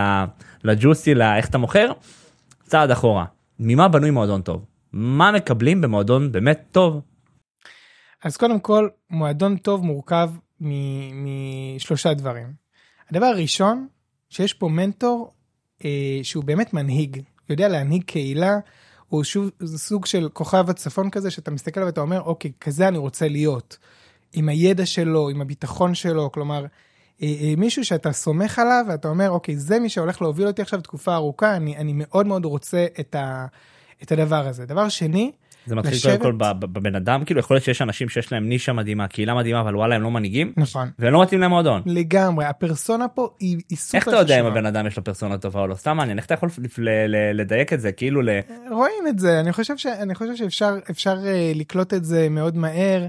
לג'וסי 0.64 1.14
לאיך 1.14 1.48
אתה 1.48 1.58
מוכר? 1.58 1.92
צעד 2.66 2.90
אחורה. 2.90 3.24
ממה 3.60 3.88
בנוי 3.88 4.10
מועדון 4.10 4.42
טוב? 4.42 4.64
מה 4.92 5.32
מקבלים 5.32 5.80
במועדון 5.80 6.32
באמת 6.32 6.62
טוב? 6.72 7.00
אז 8.24 8.36
קודם 8.36 8.60
כל, 8.60 8.88
מועדון 9.10 9.56
טוב 9.56 9.84
מורכב 9.84 10.30
מ- 10.60 11.24
משלושה 11.76 12.14
דברים. 12.14 12.46
הדבר 13.10 13.26
הראשון, 13.26 13.86
שיש 14.34 14.54
פה 14.54 14.68
מנטור 14.68 15.32
אה, 15.84 16.20
שהוא 16.22 16.44
באמת 16.44 16.74
מנהיג, 16.74 17.22
יודע 17.50 17.68
להנהיג 17.68 18.02
קהילה, 18.02 18.56
הוא 19.08 19.24
שוב 19.24 19.50
סוג 19.64 20.06
של 20.06 20.28
כוכב 20.32 20.70
הצפון 20.70 21.10
כזה, 21.10 21.30
שאתה 21.30 21.50
מסתכל 21.50 21.80
עליו 21.80 21.86
ואתה 21.86 22.00
אומר, 22.00 22.20
אוקיי, 22.20 22.52
כזה 22.60 22.88
אני 22.88 22.98
רוצה 22.98 23.28
להיות. 23.28 23.78
עם 24.32 24.48
הידע 24.48 24.86
שלו, 24.86 25.28
עם 25.28 25.40
הביטחון 25.40 25.94
שלו, 25.94 26.32
כלומר, 26.32 26.66
אה, 27.22 27.34
אה, 27.40 27.54
מישהו 27.56 27.84
שאתה 27.84 28.12
סומך 28.12 28.58
עליו 28.58 28.84
ואתה 28.88 29.08
אומר, 29.08 29.30
אוקיי, 29.30 29.56
זה 29.56 29.80
מי 29.80 29.88
שהולך 29.88 30.22
להוביל 30.22 30.46
אותי 30.46 30.62
עכשיו 30.62 30.80
תקופה 30.80 31.14
ארוכה, 31.14 31.56
אני, 31.56 31.76
אני 31.76 31.92
מאוד 31.94 32.26
מאוד 32.26 32.44
רוצה 32.44 32.86
את, 33.00 33.14
ה, 33.14 33.46
את 34.02 34.12
הדבר 34.12 34.46
הזה. 34.46 34.66
דבר 34.66 34.88
שני, 34.88 35.32
זה 35.66 35.76
מתחיל 35.76 35.94
לשבת- 35.94 36.20
קודם 36.20 36.38
כל 36.38 36.54
בבן 36.66 36.94
אדם 36.94 37.24
כאילו 37.24 37.40
יכול 37.40 37.54
להיות 37.54 37.64
שיש 37.64 37.82
אנשים 37.82 38.08
שיש 38.08 38.32
להם 38.32 38.48
נישה 38.48 38.72
מדהימה 38.72 39.08
קהילה 39.08 39.34
מדהימה 39.34 39.60
אבל 39.60 39.76
וואלה 39.76 39.94
הם 39.96 40.02
לא 40.02 40.10
מנהיגים 40.10 40.52
נכון, 40.56 40.88
ולא 40.98 41.22
מתאים 41.22 41.40
להם 41.40 41.50
מועדון. 41.50 41.82
לגמרי, 41.86 42.44
הפרסונה 42.44 43.08
פה 43.08 43.28
היא, 43.40 43.58
היא 43.70 43.78
סופר 43.78 43.98
איך 43.98 44.08
אתה 44.08 44.16
יודע 44.16 44.34
אם 44.40 44.44
חשובה. 44.44 44.58
הבן 44.58 44.66
אדם 44.66 44.86
יש 44.86 44.96
לו 44.96 45.04
פרסונה 45.04 45.38
טובה 45.38 45.60
או 45.60 45.66
לא 45.66 45.74
סתם 45.74 45.96
מעניין 45.96 46.18
איך 46.18 46.26
אתה 46.26 46.34
יכול 46.34 46.48
ל- 46.78 46.88
ל- 47.06 47.40
לדייק 47.40 47.72
את 47.72 47.80
זה 47.80 47.92
כאילו 47.92 48.22
ל... 48.22 48.28
רואים 48.70 49.04
את 49.08 49.18
זה 49.18 49.40
אני 49.40 49.52
חושב 49.52 49.76
ש... 49.76 49.86
אני 49.86 50.14
חושב 50.14 50.36
שאפשר 50.36 50.74
אפשר 50.90 51.16
אה, 51.26 51.52
לקלוט 51.54 51.94
את 51.94 52.04
זה 52.04 52.28
מאוד 52.30 52.56
מהר. 52.56 53.06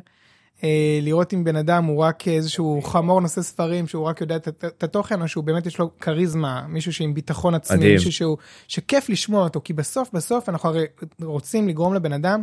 אה, 0.65 1.00
לראות 1.01 1.33
אם 1.33 1.44
בן 1.44 1.56
אדם 1.56 1.85
הוא 1.85 2.03
רק 2.03 2.27
איזשהו 2.27 2.81
חמור 2.81 3.21
נושא 3.21 3.41
ספרים 3.41 3.88
שהוא 3.88 4.06
רק 4.06 4.21
יודע 4.21 4.35
את, 4.35 4.83
התוכן 4.83 5.21
או 5.21 5.27
שהוא 5.27 5.44
באמת 5.44 5.65
יש 5.65 5.79
לו 5.79 6.00
כריזמה 6.00 6.65
מישהו 6.67 6.94
שעם 6.94 7.13
ביטחון 7.13 7.56
עצמי 7.56 7.77
מדהים. 7.77 7.94
מישהו 7.94 8.12
שהוא 8.12 8.38
שכיף 8.67 9.09
לשמוע 9.09 9.44
אותו 9.44 9.62
כי 9.63 9.73
בסוף 9.73 10.09
בסוף 10.13 10.50
אנחנו 10.50 10.69
הרי 10.69 10.85
רוצים 11.21 11.67
לגרום 11.67 11.94
לבן 11.94 12.13
אדם 12.13 12.41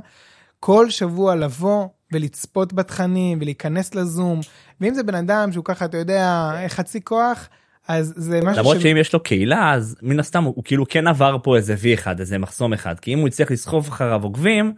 כל 0.60 0.90
שבוע 0.90 1.36
לבוא 1.36 1.86
ולצפות 2.12 2.72
בתכנים 2.72 3.38
ולהיכנס 3.40 3.94
לזום 3.94 4.40
ואם 4.80 4.94
זה 4.94 5.02
בן 5.02 5.14
אדם 5.14 5.52
שהוא 5.52 5.64
ככה 5.64 5.84
אתה 5.84 5.96
יודע 5.96 6.50
חצי 6.68 7.00
כוח 7.04 7.49
אז 7.88 8.14
זה 8.16 8.40
משהו 8.42 8.61
למרות 8.61 8.80
שאם 8.80 8.97
יש 8.97 9.12
לו 9.12 9.23
קהילה 9.23 9.73
אז 9.75 9.97
מן 10.02 10.20
הסתם 10.20 10.44
הוא, 10.44 10.52
הוא 10.56 10.64
כאילו 10.64 10.85
כן 10.88 11.06
עבר 11.06 11.37
פה 11.42 11.56
איזה 11.56 11.75
וי 11.78 11.94
אחד 11.94 12.20
איזה 12.20 12.38
מחסום 12.38 12.73
אחד 12.73 13.00
כי 13.00 13.14
אם 13.14 13.18
הוא 13.18 13.28
יצליח 13.28 13.50
לסחוב 13.50 13.88
אחריו 13.88 14.23
עוקבים 14.23 14.75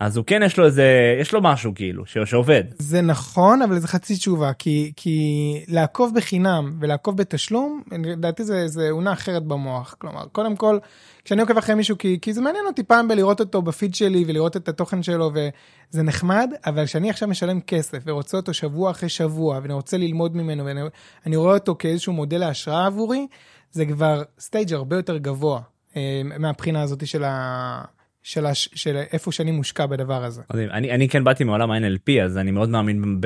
אז 0.00 0.16
הוא 0.16 0.24
כן 0.26 0.42
יש 0.44 0.58
לו 0.58 0.64
איזה 0.64 1.16
יש 1.20 1.32
לו 1.32 1.42
משהו 1.42 1.72
כאילו 1.74 2.06
ש- 2.06 2.18
שעובד. 2.18 2.64
זה 2.78 3.00
נכון 3.00 3.62
אבל 3.62 3.78
זה 3.78 3.88
חצי 3.88 4.16
תשובה 4.16 4.52
כי 4.52 4.92
כי 4.96 5.64
לעקוב 5.68 6.12
בחינם 6.14 6.76
ולעקוב 6.80 7.16
בתשלום 7.16 7.82
לדעתי 8.04 8.44
זה 8.44 8.68
זה 8.68 8.90
עונה 8.90 9.12
אחרת 9.12 9.42
במוח 9.42 9.94
כלומר 9.98 10.24
קודם 10.32 10.56
כל 10.56 10.78
כשאני 11.24 11.40
עוקב 11.40 11.58
אחרי 11.58 11.74
מישהו 11.74 11.98
כי 11.98 12.18
כי 12.22 12.32
זה 12.32 12.40
מעניין 12.40 12.66
אותי 12.66 12.82
פעם 12.82 13.08
בלראות 13.08 13.40
אותו 13.40 13.62
בפיד 13.62 13.94
שלי 13.94 14.24
ולראות 14.26 14.56
את 14.56 14.68
התוכן 14.68 15.02
שלו 15.02 15.30
וזה 15.34 16.02
נחמד 16.02 16.50
אבל 16.66 16.86
כשאני 16.86 17.10
עכשיו 17.10 17.28
משלם 17.28 17.60
כסף 17.60 17.98
ורוצה 18.06 18.36
אותו 18.36 18.54
שבוע 18.54 18.90
אחרי 18.90 19.08
שבוע 19.08 19.58
ואני 19.62 19.72
רוצה 19.72 19.96
ללמוד 19.96 20.36
ממנו 20.36 20.64
ואני 20.64 20.80
אני 21.26 21.36
רואה 21.36 21.54
אותו 21.54 21.76
כאיזשהו 21.78 22.12
מודל 22.12 22.38
להשראה 22.38 22.86
עבורי 22.86 23.26
זה 23.72 23.86
כבר 23.86 24.22
stage 24.40 24.74
הרבה 24.74 24.96
יותר 24.96 25.16
גבוה 25.16 25.60
אה, 25.96 26.22
מהבחינה 26.38 26.82
הזאת 26.82 27.06
של 27.06 27.24
ה... 27.24 27.99
של, 28.22 28.46
הש... 28.46 28.68
של 28.74 29.02
איפה 29.12 29.32
שאני 29.32 29.50
מושקע 29.50 29.86
בדבר 29.86 30.24
הזה. 30.24 30.42
אני 30.50 30.90
אני 30.90 31.08
כן 31.08 31.24
באתי 31.24 31.44
מעולם 31.44 31.70
ה-NLP 31.70 32.22
אז 32.24 32.38
אני 32.38 32.50
מאוד 32.50 32.68
מאמין 32.68 33.20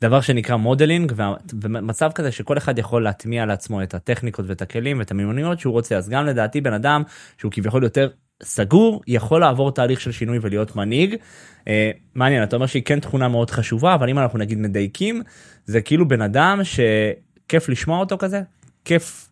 בדבר 0.00 0.20
שנקרא 0.20 0.56
modeling 0.56 1.12
ומצב 1.62 2.10
כזה 2.14 2.32
שכל 2.32 2.58
אחד 2.58 2.78
יכול 2.78 3.04
להטמיע 3.04 3.46
לעצמו 3.46 3.82
את 3.82 3.94
הטכניקות 3.94 4.44
ואת 4.48 4.62
הכלים 4.62 4.98
ואת 4.98 5.10
המיומנויות 5.10 5.60
שהוא 5.60 5.72
רוצה 5.72 5.96
אז 5.96 6.08
גם 6.08 6.26
לדעתי 6.26 6.60
בן 6.60 6.72
אדם 6.72 7.02
שהוא 7.38 7.52
כביכול 7.52 7.82
יותר 7.82 8.08
סגור 8.42 9.02
יכול 9.06 9.40
לעבור 9.40 9.70
תהליך 9.70 10.00
של 10.00 10.12
שינוי 10.12 10.38
ולהיות 10.42 10.76
מנהיג. 10.76 11.16
אה, 11.68 11.90
מעניין 12.14 12.42
אתה 12.42 12.56
אומר 12.56 12.66
שהיא 12.66 12.82
כן 12.82 13.00
תכונה 13.00 13.28
מאוד 13.28 13.50
חשובה 13.50 13.94
אבל 13.94 14.08
אם 14.08 14.18
אנחנו 14.18 14.38
נגיד 14.38 14.58
מדייקים 14.58 15.22
זה 15.64 15.80
כאילו 15.80 16.08
בן 16.08 16.22
אדם 16.22 16.60
שכיף 16.64 17.68
לשמוע 17.68 17.98
אותו 17.98 18.18
כזה 18.18 18.42
כיף 18.84 19.28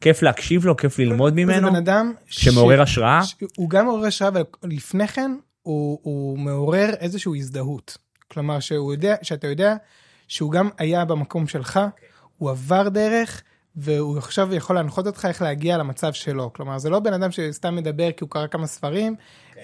כיף 0.00 0.22
להקשיב 0.22 0.64
לו 0.64 0.76
כיף 0.76 0.98
ללמוד 0.98 1.34
זה 1.34 1.40
ממנו 1.40 1.70
בן 1.70 1.76
אדם 1.76 2.12
שמעורר 2.26 2.82
השראה. 2.82 3.24
ש... 3.24 3.34
הוא 3.56 3.70
גם 3.70 3.86
מעורר 3.86 4.06
השראה, 4.06 4.30
אבל 4.30 4.42
לפני 4.64 5.08
כן 5.08 5.32
הוא, 5.62 5.98
הוא 6.02 6.38
מעורר 6.38 6.90
איזושהי 7.00 7.38
הזדהות. 7.38 7.98
כלומר 8.30 8.60
שהוא 8.60 8.92
יודע, 8.92 9.14
שאתה 9.22 9.46
יודע 9.46 9.76
שהוא 10.28 10.52
גם 10.52 10.68
היה 10.78 11.04
במקום 11.04 11.46
שלך, 11.46 11.80
הוא 12.38 12.50
עבר 12.50 12.88
דרך, 12.88 13.42
והוא 13.76 14.18
עכשיו 14.18 14.54
יכול 14.54 14.76
להנחות 14.76 15.06
אותך 15.06 15.26
איך 15.28 15.42
להגיע 15.42 15.78
למצב 15.78 16.12
שלו. 16.12 16.52
כלומר, 16.52 16.78
זה 16.78 16.90
לא 16.90 17.00
בן 17.00 17.12
אדם 17.12 17.30
שסתם 17.30 17.76
מדבר 17.76 18.12
כי 18.12 18.24
הוא 18.24 18.30
קרא 18.30 18.46
כמה 18.46 18.66
ספרים, 18.66 19.14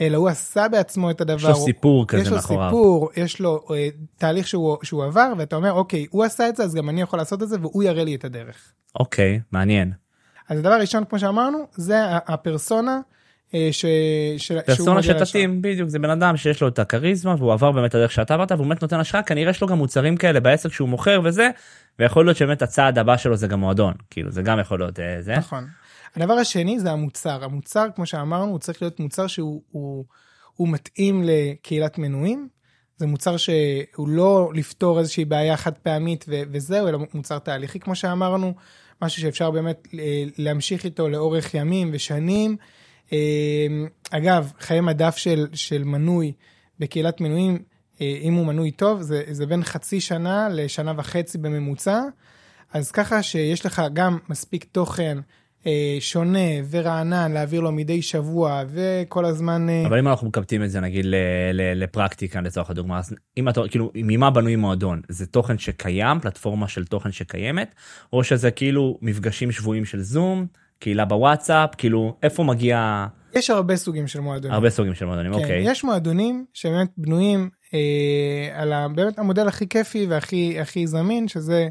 אלא 0.00 0.16
הוא 0.16 0.28
עשה 0.28 0.68
בעצמו 0.68 1.10
את 1.10 1.20
הדבר. 1.20 1.36
יש 1.36 1.44
לו 1.44 1.54
סיפור 1.54 2.06
כזה 2.06 2.22
יש 2.22 2.28
לו 2.28 2.36
מאחוריו. 2.36 2.68
סיפור, 2.68 3.10
יש 3.16 3.40
לו 3.40 3.66
אה, 3.70 3.88
תהליך 4.18 4.48
שהוא, 4.48 4.76
שהוא 4.82 5.04
עבר, 5.04 5.32
ואתה 5.38 5.56
אומר, 5.56 5.72
אוקיי, 5.72 6.06
הוא 6.10 6.24
עשה 6.24 6.48
את 6.48 6.56
זה, 6.56 6.62
אז 6.62 6.74
גם 6.74 6.88
אני 6.88 7.00
יכול 7.00 7.18
לעשות 7.18 7.42
את 7.42 7.48
זה, 7.48 7.56
והוא 7.60 7.82
יראה 7.82 8.04
לי 8.04 8.14
את 8.14 8.24
הדרך. 8.24 8.72
אוקיי, 9.00 9.40
מעניין. 9.52 9.92
אז 10.48 10.58
הדבר 10.58 10.72
הראשון, 10.72 11.04
כמו 11.04 11.18
שאמרנו, 11.18 11.66
זה 11.74 12.02
הפרסונה. 12.06 13.00
אה, 13.54 13.68
ש... 13.72 13.84
ש... 14.38 14.52
פרסונה. 14.52 15.02
שתתאים, 15.02 15.62
בדיוק, 15.62 15.88
זה 15.88 15.98
בן 15.98 16.10
אדם 16.10 16.36
שיש 16.36 16.62
לו 16.62 16.68
את 16.68 16.78
הכריזמה 16.78 17.34
והוא 17.38 17.52
עבר 17.52 17.72
באמת 17.72 17.94
הדרך 17.94 18.12
שאתה 18.12 18.34
עברת 18.34 18.52
והוא 18.52 18.66
באמת 18.66 18.82
נותן 18.82 19.00
השראה, 19.00 19.22
כנראה 19.22 19.50
יש 19.50 19.60
לו 19.60 19.66
גם 19.66 19.78
מוצרים 19.78 20.16
כאלה 20.16 20.40
בעסק 20.40 20.72
שהוא 20.72 20.88
מוכר 20.88 21.20
וזה, 21.24 21.50
ויכול 21.98 22.24
להיות 22.24 22.36
שבאמת 22.36 22.62
הצעד 22.62 22.98
הבא 22.98 23.16
שלו 23.16 23.36
זה 23.36 23.46
גם 23.46 23.60
מועדון, 23.60 23.94
כאילו 24.10 24.30
זה 24.30 24.42
גם 24.42 24.58
יכול 24.60 24.78
להיות 24.78 25.00
אה, 25.00 25.16
זה. 25.20 25.36
נכון. 25.36 25.66
הדבר 26.16 26.32
השני 26.32 26.80
זה 26.80 26.92
המוצר. 26.92 27.44
המוצר, 27.44 27.86
כמו 27.96 28.06
שאמרנו, 28.06 28.50
הוא 28.50 28.58
צריך 28.58 28.82
להיות 28.82 29.00
מוצר 29.00 29.26
שהוא 29.26 29.62
הוא, 29.70 30.04
הוא 30.54 30.68
מתאים 30.68 31.22
לקהילת 31.24 31.98
מנויים. 31.98 32.48
זה 32.96 33.06
מוצר 33.06 33.36
שהוא 33.36 34.08
לא 34.08 34.50
לפתור 34.54 34.98
איזושהי 34.98 35.24
בעיה 35.24 35.56
חד 35.56 35.78
פעמית 35.78 36.24
ו- 36.28 36.42
וזהו, 36.50 36.88
אלא 36.88 36.98
מוצר 37.14 37.38
תהליכי, 37.38 37.80
כמו 37.80 37.94
שאמרנו, 37.94 38.54
משהו 39.02 39.22
שאפשר 39.22 39.50
באמת 39.50 39.88
אה, 39.98 40.24
להמשיך 40.38 40.84
איתו 40.84 41.08
לאורך 41.08 41.54
ימים 41.54 41.90
ושנים. 41.92 42.56
אה, 43.12 43.66
אגב, 44.10 44.52
חיי 44.58 44.80
מדף 44.80 45.16
של, 45.16 45.46
של 45.52 45.84
מנוי 45.84 46.32
בקהילת 46.78 47.20
מנויים, 47.20 47.62
אה, 48.00 48.18
אם 48.22 48.34
הוא 48.34 48.46
מנוי 48.46 48.70
טוב, 48.70 49.02
זה, 49.02 49.22
זה 49.30 49.46
בין 49.46 49.64
חצי 49.64 50.00
שנה 50.00 50.48
לשנה 50.48 50.92
וחצי 50.96 51.38
בממוצע. 51.38 52.00
אז 52.72 52.90
ככה 52.90 53.22
שיש 53.22 53.66
לך 53.66 53.82
גם 53.92 54.18
מספיק 54.28 54.64
תוכן 54.64 55.18
שונה 56.00 56.48
ורענן 56.70 57.32
להעביר 57.32 57.60
לו 57.60 57.72
מדי 57.72 58.02
שבוע 58.02 58.62
וכל 58.68 59.24
הזמן 59.24 59.68
אה, 59.68 59.86
אבל 59.86 59.98
אם 59.98 60.08
אנחנו 60.08 60.28
מקבטים 60.28 60.64
את 60.64 60.70
זה 60.70 60.80
נגיד 60.80 61.06
לפרקטיקה 61.74 62.40
לצורך 62.40 62.70
הדוגמה, 62.70 62.98
אז 62.98 63.14
אם 63.38 63.48
אתה, 63.48 63.60
כאילו, 63.70 63.90
ממה 63.94 64.30
בנוי 64.30 64.56
מועדון? 64.56 65.00
זה 65.08 65.26
תוכן 65.26 65.58
שקיים, 65.58 66.20
פלטפורמה 66.20 66.68
של 66.68 66.84
תוכן 66.84 67.12
שקיימת, 67.12 67.74
או 68.12 68.24
שזה 68.24 68.50
כאילו 68.50 68.98
מפגשים 69.02 69.52
שבויים 69.52 69.84
של 69.84 70.00
זום, 70.00 70.46
קהילה 70.78 71.04
בוואטסאפ, 71.04 71.70
כאילו, 71.78 72.16
איפה 72.22 72.44
מגיע 72.44 73.06
יש 73.36 73.50
הרבה 73.50 73.76
סוגים 73.76 74.06
של 74.06 74.20
מועדונים. 74.20 74.54
הרבה 74.54 74.70
סוגים 74.70 74.94
של 74.94 75.04
מועדונים, 75.04 75.32
כן, 75.32 75.38
אוקיי. 75.38 75.62
יש 75.70 75.84
מועדונים 75.84 76.44
שבאמת 76.54 76.88
בנויים 76.96 77.50
אה, 77.74 78.60
על 78.62 78.72
ה, 78.72 78.88
באמת 78.88 79.18
המודל 79.18 79.48
הכי 79.48 79.68
כיפי 79.68 80.06
והכי 80.06 80.60
הכי 80.60 80.86
זמין 80.86 81.28
שזה 81.28 81.54
אה, 81.62 81.68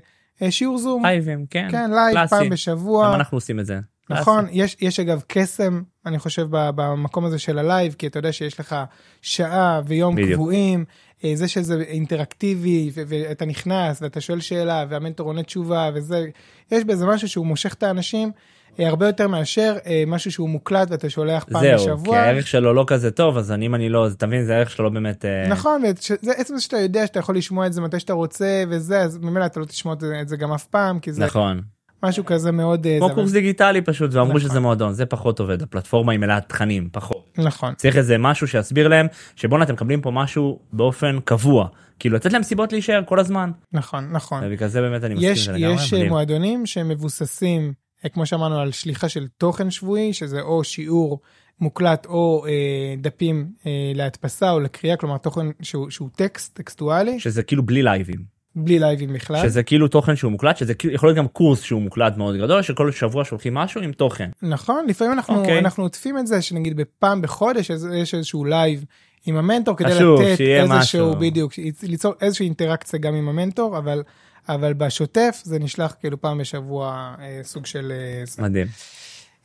שיעור 0.49 0.77
זום. 0.77 1.05
לייבים, 1.05 1.45
כן. 1.49 1.67
כן, 1.71 1.91
לייב 1.91 2.13
קלאסי. 2.13 2.35
פעם 2.35 2.49
בשבוע. 2.49 3.07
גם 3.07 3.13
אנחנו 3.13 3.37
עושים 3.37 3.59
את 3.59 3.65
זה. 3.65 3.79
נכון, 4.09 4.45
יש, 4.51 4.77
יש 4.81 4.99
אגב 4.99 5.23
קסם, 5.27 5.81
אני 6.05 6.19
חושב, 6.19 6.47
במקום 6.51 7.25
הזה 7.25 7.39
של 7.39 7.59
הלייב, 7.59 7.95
כי 7.97 8.07
אתה 8.07 8.19
יודע 8.19 8.31
שיש 8.31 8.59
לך 8.59 8.75
שעה 9.21 9.81
ויום 9.85 10.15
בדיוק. 10.15 10.31
קבועים, 10.33 10.85
אה, 11.23 11.31
זה 11.35 11.47
שזה 11.47 11.81
אינטראקטיבי, 11.81 12.91
ואתה 12.93 13.45
נכנס 13.45 14.01
ואתה 14.01 14.21
שואל 14.21 14.39
שאלה, 14.39 14.85
והמנטור 14.89 15.27
עונה 15.27 15.43
תשובה, 15.43 15.89
וזה, 15.93 16.25
יש 16.71 16.83
בזה 16.83 17.05
משהו 17.05 17.29
שהוא 17.29 17.45
מושך 17.45 17.73
את 17.73 17.83
האנשים, 17.83 18.27
אה, 18.27 18.33
הרבה 18.79 19.05
יותר 19.07 19.27
מאשר 19.27 19.75
אה, 19.85 20.03
משהו 20.07 20.31
שהוא 20.31 20.49
מוקלט 20.49 20.91
ואתה 20.91 21.09
שולח 21.09 21.43
פעם 21.43 21.61
זהו, 21.61 21.75
בשבוע. 21.79 22.15
כי 22.15 22.21
הערך 22.21 22.47
שלו 22.47 22.73
לא 22.73 22.83
כזה 22.87 23.11
טוב, 23.11 23.37
אז 23.37 23.51
אני, 23.51 23.65
אם 23.65 23.75
אני 23.75 23.89
לא, 23.89 24.05
אז 24.05 24.13
אתה 24.13 24.27
מבין, 24.27 24.45
זה 24.45 24.55
הערך 24.55 24.71
שלו 24.71 24.91
באמת... 24.93 25.25
אה, 25.25 25.47
נכון, 25.49 25.83
וזה 25.85 26.31
עצם 26.37 26.55
זה 26.55 26.61
שאתה 26.61 26.77
יודע 26.77 27.07
שאתה 27.07 27.19
יכול 27.19 27.37
לשמוע 27.37 27.65
את 27.67 27.73
זה 27.73 27.81
מתי 27.81 27.99
שאתה 27.99 28.13
רוצה 28.13 28.63
וזה, 28.69 29.01
אז 29.01 29.17
ממילא 29.17 29.45
אתה 29.45 29.59
לא 29.59 29.65
תשמע 29.65 29.93
את 29.93 29.99
זה- 29.99 30.21
זה 30.25 30.37
גם 30.37 30.51
אף 30.53 30.65
פעם, 30.65 30.99
כי 30.99 31.11
זה 31.13 31.23
נכון. 31.25 31.61
משהו 32.03 32.25
כזה 32.25 32.51
מאוד... 32.51 32.85
אה, 32.87 32.97
כמו 32.99 33.07
זה- 33.07 33.13
קורס 33.15 33.31
דיגיטלי 33.31 33.81
פשוט, 33.81 34.13
ואמרו 34.13 34.37
נכון. 34.37 34.49
שזה 34.49 34.59
מועדון, 34.59 34.93
זה 34.93 35.05
פחות 35.05 35.39
עובד, 35.39 35.61
הפלטפורמה 35.61 36.11
היא 36.11 36.19
מלאת 36.19 36.49
תכנים, 36.49 36.89
פחות. 36.91 37.29
נכון. 37.37 37.73
צריך 37.75 37.97
איזה 37.97 38.17
משהו 38.17 38.47
שיסביר 38.47 38.87
להם 38.87 39.07
שבואנה 39.35 39.63
אתם 39.63 39.73
מקבלים 39.73 40.01
פה 40.01 40.11
משהו 40.11 40.59
באופן 40.73 41.19
קבוע, 41.25 41.67
כאילו 41.99 42.15
לתת 42.15 42.33
להם 42.33 42.43
סיבות 42.43 42.73
להישאר 42.73 43.01
כל 43.05 43.19
הזמן. 43.19 43.51
נכון, 43.73 44.07
נכון. 44.11 44.41
ובגלל 44.45 44.69
זה 44.69 44.81
באמת 44.81 45.03
אני 45.03 45.13
מסכים 45.13 45.31
יש, 45.31 45.45
זה. 45.49 45.57
יש 45.57 45.93
אה. 45.93 46.09
מועדונים 46.09 46.65
שהם 46.65 46.89
מבוססים, 46.89 47.61
אה, 47.61 47.71
כמו 48.13 48.25
שאמרנו, 48.25 48.59
על 48.59 48.71
שליחה 48.71 49.09
של 49.09 49.27
תוכן 49.37 49.71
שבועי, 49.71 50.13
שזה 50.13 50.41
או 50.41 50.63
שיעור 50.63 51.19
מוקלט 51.59 52.05
או 52.05 52.45
אה, 52.47 52.51
דפים 52.97 53.47
אה, 53.65 53.71
להדפסה 53.95 54.51
או 54.51 54.59
לקריאה, 54.59 54.95
כלומר 54.97 55.17
תוכן 55.17 55.45
שהוא, 55.61 55.89
שהוא 55.89 56.09
טקסט, 56.15 56.55
טקסטואלי, 56.55 57.19
שזה 57.19 57.43
כאילו 57.43 57.63
בלי 57.63 57.83
לייבים, 57.83 58.19
בלי 58.55 58.79
לייבים 58.79 59.13
בכלל. 59.13 59.43
שזה 59.43 59.63
כאילו 59.63 59.87
תוכן 59.87 60.15
שהוא 60.15 60.31
מוקלט, 60.31 60.57
שזה 60.57 60.73
כאילו 60.73 60.93
יכול 60.93 61.09
להיות 61.09 61.17
גם 61.17 61.27
קורס 61.27 61.61
שהוא 61.61 61.81
מוקלט 61.81 62.17
מאוד 62.17 62.35
גדול, 62.37 62.61
שכל 62.61 62.91
שבוע 62.91 63.25
שולחים 63.25 63.53
משהו 63.53 63.81
עם 63.81 63.91
תוכן. 63.91 64.29
נכון, 64.41 64.85
לפעמים 64.87 65.13
אנחנו, 65.13 65.39
אוקיי. 65.39 65.59
אנחנו 65.59 65.83
עוטפים 65.83 66.17
את 66.17 66.27
זה, 66.27 66.41
שנגיד 66.41 66.77
בפעם 66.77 67.21
בחודש 67.21 67.69
יש- 67.93 68.13
איזשהו 68.13 68.45
לייב 68.45 68.85
עם 69.25 69.37
המנטור 69.37 69.75
כדי 69.77 69.91
חשוב, 69.95 70.21
לתת 70.21 70.41
איזשהו, 70.41 70.69
משהו. 71.09 71.15
בדיוק, 71.19 71.53
ליצור 71.83 72.13
איזושהי 72.21 72.45
אינטראקציה 72.45 72.99
גם 72.99 73.15
עם 73.15 73.29
המנטור, 73.29 73.77
אבל, 73.77 74.03
אבל 74.49 74.73
בשוטף 74.73 75.41
זה 75.43 75.59
נשלח 75.59 75.95
כאילו 75.99 76.21
פעם 76.21 76.37
בשבוע 76.37 77.15
אה, 77.19 77.39
סוג 77.43 77.65
של... 77.65 77.91
אה. 78.39 78.43
מדהים. 78.43 78.67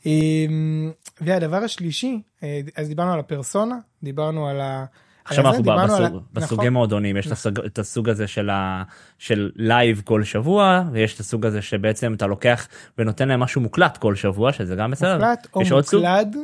אמ, 0.05 0.91
והדבר 1.21 1.57
השלישי, 1.57 2.21
אה, 2.43 2.61
אז 2.75 2.87
דיברנו 2.87 3.13
על 3.13 3.19
הפרסונה, 3.19 3.75
דיברנו 4.03 4.47
על 4.47 4.61
ה... 4.61 4.85
עכשיו 5.25 5.45
אנחנו 5.47 5.61
דיברנו 5.63 5.93
על 5.95 6.03
בסוג- 6.05 6.23
בסוגי 6.33 6.55
נכון, 6.61 6.73
מועדונים 6.73 7.17
יש 7.17 7.27
הסוג- 7.27 7.59
את 7.65 7.79
הסוג 7.79 8.09
הזה 8.09 8.27
של 8.27 8.49
ה- 8.49 8.83
של 9.17 9.51
לייב 9.55 10.01
כל 10.05 10.23
שבוע 10.23 10.83
ויש 10.91 11.15
את 11.15 11.19
הסוג 11.19 11.45
הזה 11.45 11.61
שבעצם 11.61 12.13
אתה 12.13 12.27
לוקח 12.27 12.67
ונותן 12.97 13.27
להם 13.27 13.39
משהו 13.39 13.61
מוקלט 13.61 13.97
כל 13.97 14.15
שבוע 14.15 14.53
שזה 14.53 14.75
גם 14.75 14.91
בסדר. 14.91 15.13
מוקלט 15.17 15.47
או 15.53 15.61
עוד 15.71 15.85
סוג? 15.85 16.01
מוקלד. 16.03 16.35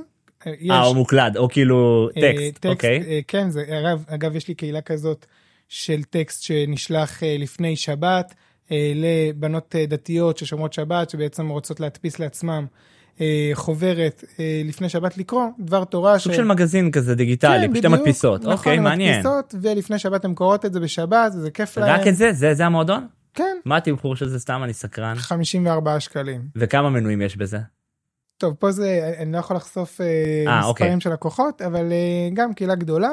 אה, 0.48 0.54
אה, 0.72 0.84
או 0.84 0.94
מוקלד 0.94 1.38
או 1.38 1.50
כאילו 1.50 2.10
אה, 2.18 2.22
טקסט, 2.52 2.66
אוקיי. 2.66 3.04
אה, 3.08 3.20
כן, 3.28 3.50
זה, 3.50 3.64
אגב, 3.80 4.04
אגב, 4.08 4.36
יש 4.36 4.48
לי 4.48 4.56
קהילה 4.56 4.82
כזאת 4.82 5.26
של 5.70 6.04
טקסט 6.04 6.42
שנשלח 6.44 7.24
אה, 7.24 7.36
לפני 7.40 7.76
שבת 7.76 8.32
אה, 8.32 8.36
לבנות 8.96 9.76
אה, 9.76 9.86
דתיות 9.86 10.38
ששומרות 10.38 10.74
שבת, 10.74 11.10
שבעצם 11.10 11.48
רוצות 11.50 11.80
להדפיס 11.80 12.20
לעצמם 12.20 12.66
אה, 13.22 13.52
חוברת 13.54 14.24
אה, 14.40 14.62
לפני 14.66 14.90
שבת 14.90 15.18
לקרוא, 15.18 15.46
דבר 15.60 15.84
תורה. 15.84 16.20
סוג 16.20 16.34
ש- 16.34 16.36
של 16.36 16.44
מגזין 16.44 16.92
כזה 16.92 17.16
דיגיטלי, 17.16 17.68
כן, 17.68 17.74
פשוט 17.74 17.86
בדיוק, 17.86 18.00
מדפיסות, 18.00 18.42
נכון, 18.42 18.54
אוקיי 18.54 18.78
הן 18.78 18.84
מעניין. 18.84 19.20
מדפיסות, 19.20 19.56
ולפני 19.62 20.00
שבת 20.00 20.26
הן 20.26 20.34
קוראות 20.34 20.66
את 20.66 20.74
זה 20.74 20.80
בשבת, 20.80 21.32
זה 21.32 21.52
כיף 21.52 21.78
להם. 21.78 22.00
רק 22.00 22.08
את 22.08 22.16
זה? 22.16 22.34
זה 22.34 22.54
זה 22.54 22.66
המועדון? 22.66 23.08
כן, 23.34 23.58
מה 23.66 23.78
התמחור 23.78 24.16
של 24.16 24.28
זה 24.30 24.40
סתם 24.40 24.62
אני 24.64 24.74
סקרן 24.74 25.16
54 25.16 26.00
שקלים. 26.00 26.42
וכמה 26.56 26.90
מנויים 26.90 27.22
יש 27.22 27.38
בזה? 27.38 27.58
טוב, 28.38 28.56
פה 28.60 28.72
זה, 28.72 29.14
אני 29.18 29.32
לא 29.32 29.38
יכול 29.38 29.56
לחשוף 29.56 30.02
אה, 30.02 30.06
אה, 30.06 30.60
מספרים 30.60 30.70
אוקיי. 30.70 31.02
של 31.02 31.14
לקוחות, 31.14 31.62
אבל 31.62 31.92
אה, 31.92 32.30
גם 32.34 32.54
קהילה 32.54 32.76
גדולה. 32.76 33.12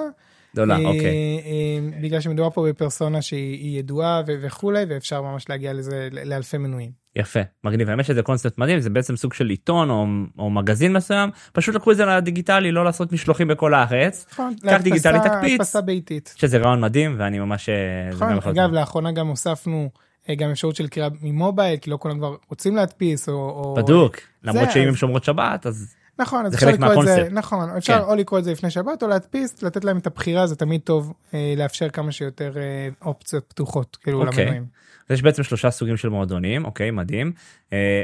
גדולה, 0.55 0.77
אה, 0.77 0.85
אוקיי. 0.85 1.41
אה, 1.47 2.01
בגלל 2.03 2.21
שמדובר 2.21 2.51
פה 2.51 2.67
בפרסונה 2.69 3.23
שהיא 3.23 3.59
היא 3.59 3.79
ידועה 3.79 4.23
וכולי, 4.27 4.85
ואפשר 4.89 5.23
ממש 5.23 5.49
להגיע 5.49 5.73
לזה 5.73 6.09
לאלפי 6.13 6.59
מנויים. 6.59 7.05
יפה 7.17 7.41
מגניב 7.65 7.91
האמת 7.91 8.05
שזה 8.05 8.23
קונספט 8.23 8.59
מדהים 8.59 8.81
זה 8.81 8.91
בעצם 8.91 9.17
סוג 9.17 9.35
של 9.35 9.49
עיתון 9.49 9.91
או, 9.91 10.07
או 10.39 10.51
מגזין 10.51 10.93
מסוים 10.93 11.31
פשוט 11.53 11.75
לקחו 11.75 11.93
את 11.93 11.97
זה 11.97 12.05
לדיגיטלי 12.05 12.73
לא 12.73 12.85
לעשות 12.85 13.13
משלוחים 13.13 13.49
בכל 13.49 13.75
הארץ 13.75 14.27
נכון, 14.33 14.55
קח 14.63 14.81
דיגיטלי, 14.83 15.19
תקפיץ. 15.19 15.61
הדפסה 15.61 15.81
ביתית. 15.81 16.35
שזה 16.37 16.59
רעיון 16.59 16.81
מדהים 16.81 17.17
ואני 17.19 17.39
ממש 17.39 17.69
אה, 17.69 18.35
נכון, 18.37 18.59
אגב, 18.59 18.73
לאחרונה 18.73 19.13
גם 19.13 19.27
הוספנו 19.27 19.91
גם 20.39 20.51
אפשרות 20.51 20.77
של 20.77 20.89
קריאה 20.89 21.09
ממובייל, 21.23 21.77
כי 21.77 21.91
לא 21.91 21.97
כולם 22.01 22.19
כבר 22.19 22.37
רוצים 22.49 22.77
להדפיס, 22.77 23.29
או... 23.29 23.75
בדוק 23.79 24.17
למרות 24.43 24.71
שאם 24.71 24.89
הם 24.89 24.95
שומרות 24.95 25.25
שבת 25.25 25.67
אז 25.67 25.95
נכון, 26.19 26.47
אז 26.47 26.55
אפשר 26.55 26.67
לקרוא 26.71 27.03
את 27.03 27.07
זה. 27.07 27.29
נכון, 27.31 27.71
אפשר 27.71 27.99
כן. 27.99 28.05
או 28.05 28.15
לקרוא 28.15 28.39
את 28.39 28.45
זה 28.45 28.53
לפני 28.53 28.71
שבת 28.71 29.03
או 29.03 29.09
להדפיס, 29.09 29.63
לתת 29.63 29.85
להם 29.85 29.99
את 29.99 30.07
הבחירה, 30.07 30.47
זה 30.47 30.57
תמיד 30.57 30.81
טוב 30.81 31.13
אה, 31.35 31.55
לאפשר 31.57 31.89
כמה 31.89 32.13
שיותר 32.13 32.53
אה, 32.57 32.89
אופציות 33.03 33.45
פתוחות, 33.49 33.97
כאילו, 34.03 34.27
אוקיי. 34.27 34.45
למנויים. 34.45 34.67
יש 35.11 35.23
בעצם 35.23 35.43
שלושה 35.43 35.71
סוגים 35.71 35.97
של 35.97 36.09
מועדונים 36.09 36.65
אוקיי 36.65 36.91
מדהים. 36.91 37.33
אה, 37.73 38.03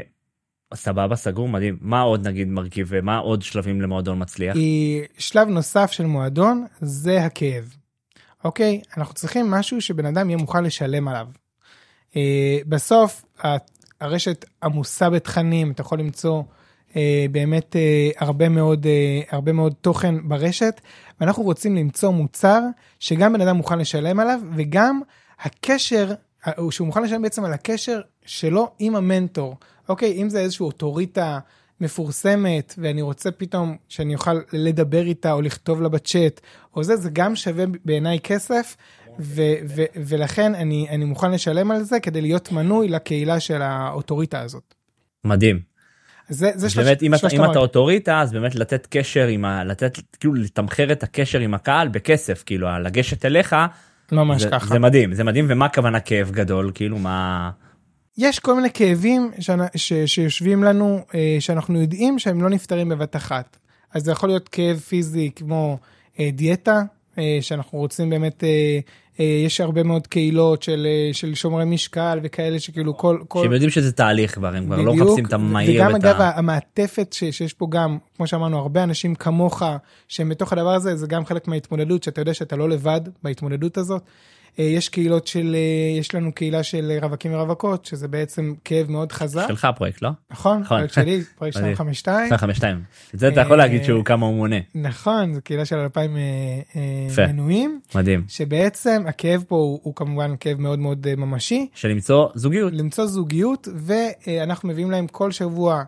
סבבה 0.73 1.15
סגור 1.15 1.49
מדהים 1.49 1.77
מה 1.81 2.01
עוד 2.01 2.27
נגיד 2.27 2.47
מרכיב 2.47 2.87
ומה 2.89 3.17
עוד 3.17 3.41
שלבים 3.41 3.81
למועדון 3.81 4.21
מצליח. 4.21 4.55
היא 4.55 5.03
שלב 5.17 5.47
נוסף 5.47 5.91
של 5.91 6.05
מועדון 6.05 6.65
זה 6.81 7.25
הכאב. 7.25 7.75
אוקיי 8.43 8.81
אנחנו 8.97 9.13
צריכים 9.13 9.51
משהו 9.51 9.81
שבן 9.81 10.05
אדם 10.05 10.29
יהיה 10.29 10.37
מוכן 10.37 10.63
לשלם 10.63 11.07
עליו. 11.07 11.27
אה, 12.15 12.57
בסוף 12.67 13.25
הרשת 14.01 14.45
עמוסה 14.63 15.09
בתכנים 15.09 15.71
אתה 15.71 15.81
יכול 15.81 15.99
למצוא 15.99 16.43
באמת 17.31 17.75
אה, 17.75 18.09
הרבה 18.17 18.49
מאוד 18.49 18.85
אה, 18.85 19.21
הרבה 19.29 19.51
מאוד 19.51 19.73
תוכן 19.81 20.27
ברשת 20.27 20.81
ואנחנו 21.19 21.43
רוצים 21.43 21.75
למצוא 21.75 22.11
מוצר 22.11 22.61
שגם 22.99 23.33
בן 23.33 23.41
אדם 23.41 23.55
מוכן 23.57 23.79
לשלם 23.79 24.19
עליו 24.19 24.39
וגם 24.55 25.01
הקשר 25.41 26.13
אה, 26.47 26.53
שהוא 26.71 26.85
מוכן 26.85 27.03
לשלם 27.03 27.21
בעצם 27.21 27.45
על 27.45 27.53
הקשר 27.53 28.01
שלו 28.25 28.71
עם 28.79 28.95
המנטור 28.95 29.55
אוקיי 29.89 30.21
אם 30.21 30.29
זה 30.29 30.39
איזושהי 30.39 30.63
אוטוריטה 30.63 31.39
מפורסמת 31.81 32.73
ואני 32.77 33.01
רוצה 33.01 33.31
פתאום 33.31 33.77
שאני 33.89 34.13
אוכל 34.13 34.39
לדבר 34.53 35.01
איתה 35.01 35.31
או 35.31 35.41
לכתוב 35.41 35.81
לה 35.81 35.89
בצ'אט 35.89 36.41
או 36.75 36.83
זה 36.83 36.95
זה 36.95 37.09
גם 37.13 37.35
שווה 37.35 37.65
בעיניי 37.85 38.19
כסף 38.19 38.77
ו- 39.19 39.55
ו- 39.65 39.85
ולכן 39.95 40.55
אני, 40.55 40.89
אני 40.89 41.05
מוכן 41.05 41.31
לשלם 41.31 41.71
על 41.71 41.83
זה 41.83 41.99
כדי 41.99 42.21
להיות 42.21 42.51
מנוי 42.51 42.87
לקהילה 42.87 43.39
של 43.39 43.61
האוטוריטה 43.61 44.41
הזאת. 44.41 44.73
מדהים. 45.25 45.70
זה, 46.31 46.51
זה 46.55 46.69
שלוש, 46.69 46.85
באמת 46.85 47.03
אם 47.03 47.13
אתה, 47.13 47.17
שלושת 47.19 47.35
אם 47.35 47.45
אתה. 47.51 47.59
אוטוריטה 47.59 48.21
אז 48.21 48.31
באמת 48.31 48.55
לתת 48.55 48.87
קשר 48.89 49.27
עם 49.27 49.45
ה... 49.45 49.63
לתת 49.63 49.97
כאילו 50.19 50.33
לתמחר 50.33 50.91
את 50.91 51.03
הקשר 51.03 51.39
עם 51.39 51.53
הקהל 51.53 51.87
בכסף 51.87 52.43
כאילו 52.45 52.67
לגשת 52.79 53.25
אליך 53.25 53.55
ממש 54.11 54.41
זה, 54.41 54.49
ככה. 54.49 54.65
זה 54.73 54.79
מדהים 54.79 55.13
זה 55.13 55.23
מדהים 55.23 55.45
ומה 55.49 55.65
הכוונה 55.65 55.99
כאב 55.99 56.31
גדול 56.31 56.71
כאילו 56.73 56.97
מה 56.97 57.49
יש 58.17 58.39
כל 58.39 58.55
מיני 58.55 58.69
כאבים 58.73 59.31
שאנ- 59.39 59.77
ש- 59.77 59.93
שיושבים 60.05 60.63
לנו, 60.63 60.99
אה, 61.15 61.37
שאנחנו 61.39 61.81
יודעים 61.81 62.19
שהם 62.19 62.43
לא 62.43 62.49
נפתרים 62.49 62.89
בבת 62.89 63.15
אחת. 63.15 63.57
אז 63.93 64.03
זה 64.03 64.11
יכול 64.11 64.29
להיות 64.29 64.49
כאב 64.49 64.77
פיזי 64.77 65.31
כמו 65.35 65.77
אה, 66.19 66.29
דיאטה, 66.33 66.81
אה, 67.17 67.37
שאנחנו 67.41 67.77
רוצים 67.77 68.09
באמת, 68.09 68.43
יש 69.19 69.61
הרבה 69.61 69.83
מאוד 69.83 70.07
קהילות 70.07 70.63
של, 70.63 70.87
אה, 70.89 71.13
של 71.13 71.35
שומרי 71.35 71.65
משקל 71.65 72.19
וכאלה 72.23 72.59
שכאילו 72.59 72.97
כל... 72.97 73.17
כל... 73.27 73.43
שהם 73.43 73.51
יודעים 73.51 73.69
שזה 73.69 73.91
תהליך 73.91 74.35
כבר 74.35 74.55
הם 74.55 74.65
כבר 74.65 74.81
לא 74.81 74.91
בדיוק, 74.91 75.07
מחפשים 75.07 75.25
את 75.25 75.33
המהיר 75.33 75.81
וגם 75.81 75.95
אגב 75.95 76.21
ה... 76.21 76.37
המעטפת 76.37 77.13
ש, 77.13 77.23
שיש 77.23 77.53
פה 77.53 77.67
גם, 77.69 77.97
כמו 78.17 78.27
שאמרנו, 78.27 78.57
הרבה 78.57 78.83
אנשים 78.83 79.15
כמוך 79.15 79.63
שהם 80.07 80.29
בתוך 80.29 80.53
הדבר 80.53 80.73
הזה, 80.73 80.95
זה 80.95 81.07
גם 81.07 81.25
חלק 81.25 81.47
מההתמודדות, 81.47 82.03
שאתה 82.03 82.21
יודע 82.21 82.33
שאתה 82.33 82.55
לא 82.55 82.69
לבד 82.69 83.01
בהתמודדות 83.23 83.77
הזאת. 83.77 84.01
אה, 84.59 84.63
יש 84.63 84.89
קהילות 84.89 85.27
של, 85.27 85.55
אה, 85.55 85.99
יש 85.99 86.15
לנו 86.15 86.31
קהילה 86.31 86.63
של 86.63 86.91
רווקים 87.01 87.33
ורווקות, 87.33 87.85
שזה 87.85 88.07
בעצם 88.07 88.53
כאב 88.65 88.91
מאוד 88.91 89.11
חזק. 89.11 89.45
שלך 89.47 89.65
הפרויקט 89.65 90.01
לא? 90.01 90.09
נכון, 90.31 90.59
נכון. 90.59 90.77
פרויקט 90.77 90.93
שלי, 90.93 91.23
פרויקט 91.37 91.57
מדהים. 91.57 91.71
252. 91.71 92.23
252. 92.23 92.83
את 93.15 93.19
זה 93.19 93.27
אתה 93.27 93.41
יכול 93.41 93.61
אה, 93.61 93.65
להגיד 93.65 93.83
שהוא 93.83 94.05
כמה 94.05 94.25
הוא 94.25 94.35
מונה. 94.35 94.55
נכון, 94.75 95.33
זו 95.33 95.41
קהילה 95.43 95.65
של 95.65 95.75
2,000 95.75 96.17
אה, 96.17 96.21
אה, 96.75 96.81
יפה. 97.09 97.27
מנויים, 97.27 97.79
מדהים. 97.95 98.23
שבעצם 98.27 99.03
הכאב 99.07 99.43
פה 99.47 99.55
הוא, 99.55 99.79
הוא 99.83 99.95
כמובן 99.95 100.35
כאב 100.39 100.59
מאוד 100.59 100.79
מאוד 100.79 101.15
ממשי. 101.15 101.67
של 101.73 101.87
למצוא 101.87 102.27
זוגיות. 102.35 102.73
למצוא 102.73 103.05
זוגיות 103.05 103.67
ואנחנו 103.75 104.69
מביאים 104.69 104.91
להם 104.91 105.07
כל 105.07 105.31
שבוע 105.31 105.83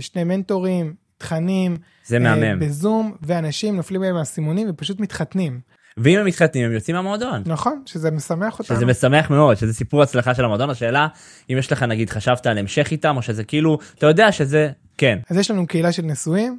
שני 0.00 0.24
מנטורים, 0.24 0.94
תכנים, 1.18 1.76
זה 2.04 2.18
מהמם. 2.18 2.58
בזום, 2.58 3.16
ואנשים 3.22 3.76
נופלים 3.76 4.02
להם 4.02 4.16
האסימונים 4.16 4.66
ופשוט 4.70 5.00
מתחתנים. 5.00 5.60
ואם 5.96 6.18
הם 6.18 6.26
מתחתנים 6.26 6.64
הם 6.64 6.72
יוצאים 6.72 6.96
מהמועדון. 6.96 7.42
נכון, 7.46 7.82
שזה 7.86 8.10
משמח 8.10 8.58
אותנו. 8.58 8.76
שזה 8.76 8.86
משמח 8.86 9.30
מאוד 9.30 9.56
שזה 9.56 9.74
סיפור 9.74 10.02
הצלחה 10.02 10.34
של 10.34 10.44
המועדון 10.44 10.70
השאלה 10.70 11.08
אם 11.50 11.56
יש 11.58 11.72
לך 11.72 11.82
נגיד 11.82 12.10
חשבת 12.10 12.46
על 12.46 12.58
המשך 12.58 12.90
איתם 12.90 13.16
או 13.16 13.22
שזה 13.22 13.44
כאילו 13.44 13.78
אתה 13.98 14.06
יודע 14.06 14.32
שזה 14.32 14.70
כן. 14.98 15.18
אז 15.30 15.36
יש 15.36 15.50
לנו 15.50 15.66
קהילה 15.66 15.92
של 15.92 16.02
נשואים, 16.02 16.58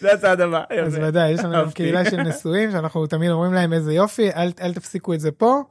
זה 0.00 0.12
הצעד 0.14 0.40
הבא. 0.40 0.62
אז 0.84 0.98
ודאי, 1.02 1.30
יש 1.30 1.40
לנו. 1.40 1.70
קהילה 1.74 2.10
של 2.10 2.16
נשואים, 2.16 2.70
שאנחנו 2.70 3.06
תמיד 3.06 3.30
אומרים 3.30 3.52
להם 3.52 3.72
איזה 3.72 3.94
יופי, 3.94 4.30
אל, 4.30 4.52
אל 4.60 4.74
תפסיקו 4.74 5.14
את 5.14 5.20
זה 5.20 5.30
פה. 5.30 5.62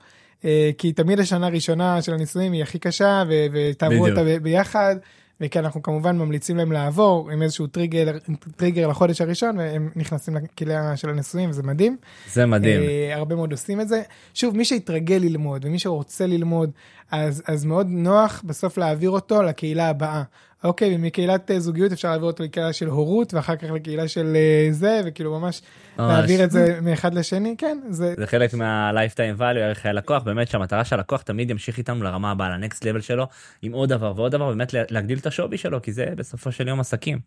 אה, 0.46 0.70
כי 0.78 0.92
תמיד 0.94 1.20
השנה 1.20 1.48
הראשונה 1.48 2.02
של 2.02 2.14
הנישואים 2.14 2.52
היא 2.52 2.64
הכי 2.64 2.80
קשה 2.80 3.24
ותעברו. 3.52 4.08
אותה 4.08 4.22
ביחד 4.42 4.96
וכי 5.42 5.60
אנחנו 5.60 5.82
כמובן 5.82 6.18
ממליצים 6.18 6.58
להם 6.58 6.72
לעבור 6.72 7.30
עם 7.32 7.42
איזשהו 7.42 7.68
טריגר 7.68 8.18
טריגר 8.56 8.88
לחודש 8.88 9.22
הראשון 9.22 9.58
והם 9.58 9.90
נכנסים 9.96 10.36
לקהילה 10.36 10.98
של 10.98 11.10
הנישואים 11.10 11.50
וזה 11.50 11.64
מדהים. 11.64 11.98
זה 12.34 12.46
מדהים. 12.46 12.82
אה, 12.82 13.16
הרבה 13.16 13.36
מאוד 13.36 13.52
עושים 13.52 13.82
את 13.82 13.88
זה. 13.88 14.02
שוב, 14.34 14.58
מי 14.58 14.66
שהתרגל 14.66 15.16
ללמוד 15.16 15.66
ומי 15.66 15.80
שרוצה 15.80 16.28
ללמוד, 16.28 16.72
אז, 17.12 17.44
אז 17.48 17.66
מאוד 17.66 17.88
נוח 17.90 18.42
בסוף 18.46 18.78
להעביר 18.78 19.10
אותו 19.10 19.42
לקהילה 19.44 19.90
הבאה. 19.90 20.24
אוקיי, 20.64 20.96
ומקהילת 20.96 21.52
אה, 21.52 21.60
זוגיות 21.60 21.92
אפשר 21.92 22.10
להעביר 22.10 22.28
אותו 22.28 22.44
לקהילה 22.44 22.74
של 22.74 22.88
הורות, 22.88 23.34
ואחר 23.34 23.56
כך 23.56 23.70
לקהילה 23.70 24.08
של 24.08 24.34
אה, 24.36 24.68
זה, 24.72 25.02
וכאילו 25.06 25.40
ממש. 25.40 25.62
להעביר 26.00 26.44
את 26.44 26.52
זה 26.52 26.80
מאחד 26.82 27.14
לשני, 27.14 27.56
כן, 27.58 27.78
זה... 27.90 28.14
זה 28.18 28.28
חלק 28.28 28.54
מה-lifetime 28.54 29.40
value 29.40 29.44
ערך 29.44 29.78
חיי 29.78 29.94
לקוח 29.94 30.24
באמת 30.24 30.48
שהמטרה 30.48 30.86
של 30.86 30.96
הלקוח 30.96 31.22
תמיד 31.22 31.50
ימשיך 31.50 31.78
איתנו 31.78 32.04
לרמה 32.04 32.32
הבאה 32.32 32.50
לנקסט 32.50 32.86
level 32.86 33.02
שלו 33.02 33.28
עם 33.62 33.72
עוד 33.72 33.90
דבר 33.90 34.14
ועוד 34.16 34.32
דבר 34.32 34.50
באמת 34.50 34.74
לה- 34.74 34.84
להגדיל 34.90 35.18
את 35.18 35.26
השווי 35.28 35.58
שלו 35.58 35.82
כי 35.82 35.94
זה 35.94 36.06
בסופו 36.16 36.52
של 36.52 36.68
יום 36.68 36.80
עסקים. 36.80 37.20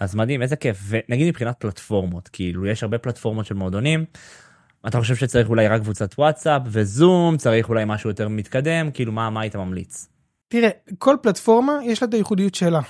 אז 0.00 0.14
מדהים 0.14 0.42
איזה 0.42 0.56
כיף 0.56 0.78
ונגיד 0.88 1.28
מבחינת 1.28 1.54
פלטפורמות 1.58 2.28
כאילו 2.32 2.66
יש 2.66 2.82
הרבה 2.82 2.98
פלטפורמות 2.98 3.46
של 3.46 3.54
מועדונים. 3.54 4.04
אתה 4.86 4.98
חושב 4.98 5.16
שצריך 5.16 5.48
אולי 5.48 5.68
רק 5.68 5.80
קבוצת 5.80 6.14
וואטסאפ 6.18 6.62
וזום 6.66 7.36
צריך 7.36 7.68
אולי 7.68 7.84
משהו 7.86 8.10
יותר 8.10 8.28
מתקדם 8.28 8.90
כאילו 8.94 9.12
מה 9.12 9.30
מה 9.30 9.40
היית 9.40 9.56
ממליץ. 9.56 10.08
תראה, 10.48 10.68
כל 10.98 11.16
פלטפורמה 11.22 11.78
יש 11.84 12.02
לה 12.02 12.08
את 12.08 12.14
הייחודיות 12.14 12.54
שלה. 12.54 12.80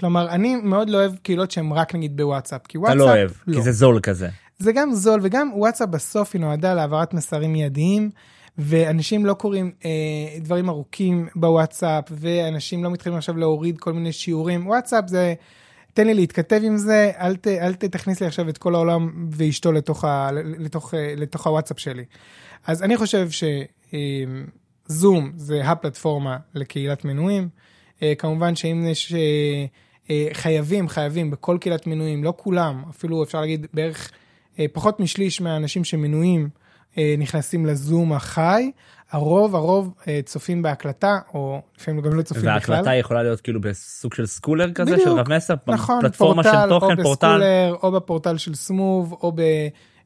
כלומר, 0.00 0.28
אני 0.28 0.56
מאוד 0.56 0.90
לא 0.90 0.98
אוהב 0.98 1.14
קהילות 1.16 1.50
שהן 1.50 1.72
רק 1.72 1.94
נגיד 1.94 2.16
בוואטסאפ, 2.16 2.66
כי 2.66 2.78
אתה 2.78 2.86
וואטסאפ, 2.86 2.98
לא 2.98 3.10
אוהב 3.10 3.30
כי 3.52 3.62
זה 3.62 3.72
זול 3.72 4.00
כזה. 4.00 4.28
זה 4.58 4.72
גם 4.72 4.92
זול 4.92 5.20
וגם 5.22 5.50
וואטסאפ 5.54 5.88
בסוף 5.88 6.30
היא 6.34 6.40
נועדה 6.40 6.74
להעברת 6.74 7.14
מסרים 7.14 7.52
מיידיים 7.52 8.10
ואנשים 8.58 9.26
לא 9.26 9.34
קוראים 9.34 9.72
אה, 9.84 9.90
דברים 10.40 10.68
ארוכים 10.68 11.28
בוואטסאפ 11.36 12.04
ואנשים 12.10 12.84
לא 12.84 12.90
מתחילים 12.90 13.18
עכשיו 13.18 13.36
להוריד 13.36 13.78
כל 13.78 13.92
מיני 13.92 14.12
שיעורים 14.12 14.66
וואטסאפ 14.66 15.04
זה 15.08 15.34
תן 15.94 16.06
לי 16.06 16.14
להתכתב 16.14 16.60
עם 16.62 16.76
זה 16.76 17.10
אל, 17.18 17.36
ת, 17.36 17.46
אל 17.46 17.74
תכניס 17.74 18.20
לי 18.20 18.26
עכשיו 18.26 18.48
את 18.48 18.58
כל 18.58 18.74
העולם 18.74 19.28
ואשתו 19.30 19.72
לתוך, 19.72 20.04
ה, 20.04 20.30
לתוך, 20.32 20.94
אה, 20.94 21.14
לתוך 21.16 21.46
הוואטסאפ 21.46 21.78
שלי. 21.78 22.04
אז 22.66 22.82
אני 22.82 22.96
חושב 22.96 23.28
שזום 24.90 25.32
זה 25.36 25.64
הפלטפורמה 25.64 26.36
לקהילת 26.54 27.04
מנויים 27.04 27.48
אה, 28.02 28.12
כמובן 28.18 28.56
שאם 28.56 28.86
יש 28.86 29.12
אה, 29.14 29.64
אה, 30.10 30.28
חייבים 30.32 30.88
חייבים 30.88 31.30
בכל 31.30 31.58
קהילת 31.60 31.86
מנויים 31.86 32.24
לא 32.24 32.34
כולם 32.36 32.82
אפילו 32.90 33.22
אפשר 33.22 33.40
להגיד 33.40 33.66
בערך 33.74 34.10
אה, 34.58 34.66
פחות 34.72 35.00
משליש 35.00 35.40
מהאנשים 35.40 35.84
שמנויים 35.84 36.42
אה, 36.42 36.63
נכנסים 37.18 37.66
לזום 37.66 38.12
החי, 38.12 38.70
הרוב 39.10 39.54
הרוב 39.56 39.94
אה, 40.08 40.20
צופים 40.24 40.62
בהקלטה, 40.62 41.18
או 41.34 41.60
לפעמים 41.78 42.00
גם 42.00 42.14
לא 42.14 42.22
צופים 42.22 42.42
בכלל. 42.42 42.74
וההקלטה 42.74 42.94
יכולה 42.94 43.22
להיות 43.22 43.40
כאילו 43.40 43.60
בסוג 43.60 44.14
של 44.14 44.26
סקולר 44.26 44.72
כזה 44.72 44.92
בדיוק. 44.92 45.08
של 45.08 45.14
רב 45.14 45.32
מסר 45.32 45.54
נכון, 45.66 46.00
פלטפורמה 46.00 46.42
פורטל, 46.42 46.62
של 46.62 46.68
תוכן 46.68 46.98
או 46.98 47.02
פורטל. 47.02 47.26
בסקולר, 47.28 47.76
או 47.82 47.92
בפורטל 47.92 48.36
של 48.36 48.54
סמוב, 48.54 49.12
או 49.12 49.32
ב... 49.32 49.40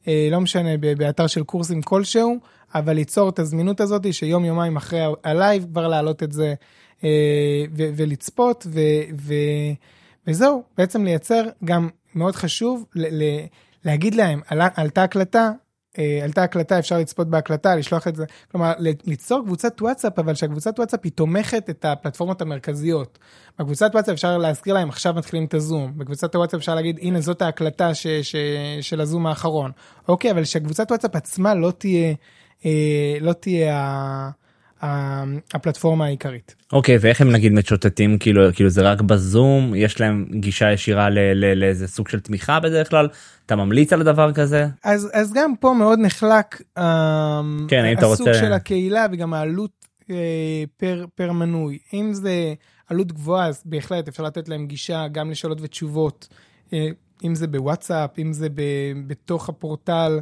אה, 0.07 0.27
לא 0.31 0.41
משנה, 0.41 0.69
באתר 0.77 1.27
של 1.27 1.43
קורסים 1.43 1.81
כלשהו, 1.81 2.39
אבל 2.75 2.93
ליצור 2.93 3.29
את 3.29 3.39
הזמינות 3.39 3.81
הזאת 3.81 4.13
שיום 4.13 4.45
יומיים 4.45 4.77
אחרי 4.77 4.99
ה 5.23 5.31
live 5.31 5.65
כבר 5.71 5.87
להעלות 5.87 6.23
את 6.23 6.31
זה 6.31 6.53
אה, 7.03 7.09
ו- 7.77 7.89
ולצפות, 7.95 8.67
ו- 8.69 9.13
ו- 9.15 9.73
וזהו, 10.27 10.63
בעצם 10.77 11.03
לייצר 11.03 11.43
גם 11.65 11.89
מאוד 12.15 12.35
חשוב 12.35 12.85
ל- 12.95 13.23
ל- 13.23 13.45
להגיד 13.85 14.15
להם, 14.15 14.41
עלתה 14.75 15.03
הקלטה, 15.03 15.39
אה, 15.39 15.51
עלתה 16.23 16.43
הקלטה, 16.43 16.79
אפשר 16.79 16.97
לצפות 16.97 17.27
בהקלטה, 17.27 17.75
לשלוח 17.75 18.07
את 18.07 18.15
זה, 18.15 18.25
כלומר 18.51 18.73
ליצור 18.79 19.43
קבוצת 19.45 19.81
וואטסאפ, 19.81 20.19
אבל 20.19 20.35
שהקבוצת 20.35 20.79
וואטסאפ 20.79 20.99
היא 21.03 21.11
תומכת 21.11 21.69
את 21.69 21.85
הפלטפורמות 21.85 22.41
המרכזיות. 22.41 23.19
בקבוצת 23.59 23.91
וואטסאפ 23.93 24.13
אפשר 24.13 24.37
להזכיר 24.37 24.73
להם 24.73 24.89
עכשיו 24.89 25.13
מתחילים 25.13 25.45
את 25.45 25.53
הזום, 25.53 25.93
בקבוצת 25.97 26.35
הוואטסאפ 26.35 26.59
אפשר 26.59 26.75
להגיד 26.75 26.99
הנה 27.01 27.21
זאת 27.21 27.41
ההקלטה 27.41 27.93
ש, 27.93 28.07
ש, 28.07 28.35
של 28.81 29.01
הזום 29.01 29.27
האחרון. 29.27 29.71
אוקיי, 30.07 30.31
אבל 30.31 30.43
שקבוצת 30.43 30.91
וואטסאפ 30.91 31.15
עצמה 31.15 31.53
לא 31.53 31.71
תהיה, 31.71 32.13
אה, 32.65 33.17
לא 33.21 33.33
תהיה 33.33 34.29
הפלטפורמה 34.81 36.05
העיקרית. 36.05 36.55
אוקיי 36.73 36.97
ואיך 37.01 37.21
הם 37.21 37.31
נגיד 37.31 37.51
משוטטים? 37.53 38.17
כאילו 38.17 38.41
כאילו 38.53 38.69
זה 38.69 38.81
רק 38.81 39.01
בזום? 39.01 39.73
יש 39.75 40.01
להם 40.01 40.25
גישה 40.31 40.71
ישירה 40.71 41.09
לאיזה 41.55 41.87
סוג 41.87 42.09
של 42.09 42.19
תמיכה 42.19 42.59
בדרך 42.59 42.89
כלל? 42.89 43.07
אתה 43.45 43.55
ממליץ 43.55 43.93
על 43.93 44.03
דבר 44.03 44.33
כזה? 44.33 44.67
אז, 44.83 45.09
אז 45.13 45.33
גם 45.33 45.53
פה 45.59 45.73
מאוד 45.79 45.99
נחלק 45.99 46.61
אה, 46.77 47.41
כן, 47.67 47.93
הסוג 47.97 48.27
רוצה- 48.27 48.39
של 48.39 48.53
הקהילה 48.53 49.05
וגם 49.11 49.33
העלות 49.33 49.71
אה, 50.09 50.15
פר, 50.77 51.05
פר 51.15 51.31
מנוי. 51.31 51.77
אם 51.93 52.13
זה 52.13 52.53
עלות 52.87 53.11
גבוהה, 53.11 53.47
אז 53.47 53.61
בהחלט 53.65 54.07
אפשר 54.07 54.23
לתת 54.23 54.49
להם 54.49 54.67
גישה 54.67 55.07
גם 55.11 55.31
לשאלות 55.31 55.57
ותשובות, 55.61 56.27
אה, 56.73 56.87
אם 57.23 57.35
זה 57.35 57.47
בוואטסאפ, 57.47 58.19
אם 58.19 58.33
זה 58.33 58.49
ב, 58.49 58.61
בתוך 59.07 59.49
הפורטל, 59.49 60.19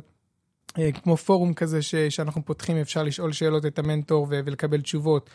כמו 1.04 1.18
פורום 1.18 1.54
כזה 1.54 1.82
ש, 1.82 1.96
שאנחנו 1.96 2.46
פותחים, 2.46 2.78
אפשר 2.78 3.04
לשאול 3.04 3.32
שאלות 3.32 3.66
את 3.66 3.80
המנטור 3.80 4.28
ו, 4.30 4.40
ולקבל 4.46 4.82
תשובות. 4.82 5.30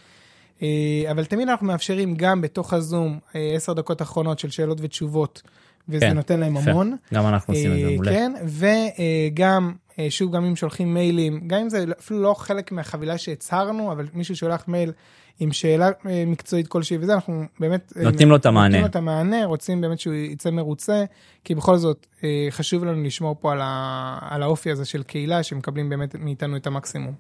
אה, 0.62 1.11
אבל 1.11 1.24
תמיד 1.24 1.48
אנחנו 1.48 1.66
מאפשרים 1.66 2.14
גם 2.16 2.40
בתוך 2.40 2.72
הזום 2.72 3.18
אה, 3.37 3.52
עשר 3.55 3.72
דקות 3.72 4.02
אחרונות 4.02 4.38
של 4.38 4.50
שאלות 4.50 4.78
ותשובות, 4.81 5.42
וזה 5.88 6.07
כן, 6.07 6.14
נותן 6.14 6.40
להם 6.40 6.57
יפה. 6.57 6.70
המון. 6.70 6.96
גם 7.14 7.26
אנחנו 7.26 7.55
עושים 7.55 7.72
את 7.72 7.78
זה 7.78 7.85
אה, 7.85 7.90
מעולה. 7.90 8.11
כן, 8.11 8.33
וגם, 8.44 9.72
אה, 9.98 10.07
שוב, 10.11 10.37
גם 10.37 10.44
אם 10.44 10.57
שולחים 10.57 10.94
מיילים, 10.94 11.48
גם 11.48 11.61
אם 11.61 11.70
זה 11.70 11.85
אפילו 12.00 12.22
לא 12.22 12.35
חלק 12.35 12.72
מהחבילה 12.72 13.18
שהצהרנו, 13.18 13.92
אבל 13.92 14.07
מישהו 14.14 14.37
שולח 14.37 14.68
מייל 14.68 14.92
עם 15.40 15.53
שאלה 15.53 15.90
אה, 16.07 16.25
מקצועית 16.27 16.68
כלשהי 16.68 16.99
וזה, 17.01 17.14
אנחנו 17.14 17.45
באמת... 17.61 17.92
אה, 17.97 18.03
נותנים 18.03 18.31
לו 18.31 18.37
את 18.37 18.47
המענה. 18.47 18.66
נותנים 18.68 18.81
לו 18.81 18.87
את 18.87 18.97
המענה, 18.97 19.45
רוצים 19.45 19.81
באמת 19.81 20.01
שהוא 20.01 20.14
יצא 20.14 20.51
מרוצה, 20.51 21.05
כי 21.45 21.55
בכל 21.55 21.77
זאת 21.77 22.07
אה, 22.25 22.47
חשוב 22.51 22.85
לנו 22.85 23.03
לשמור 23.03 23.37
פה 23.40 23.53
על, 23.53 23.59
ה, 23.62 24.18
על 24.31 24.42
האופי 24.42 24.71
הזה 24.71 24.85
של 24.85 25.03
קהילה, 25.03 25.42
שמקבלים 25.42 25.88
באמת 25.88 26.14
מאיתנו 26.18 26.57
את 26.57 26.66
המקסימום. 26.66 27.14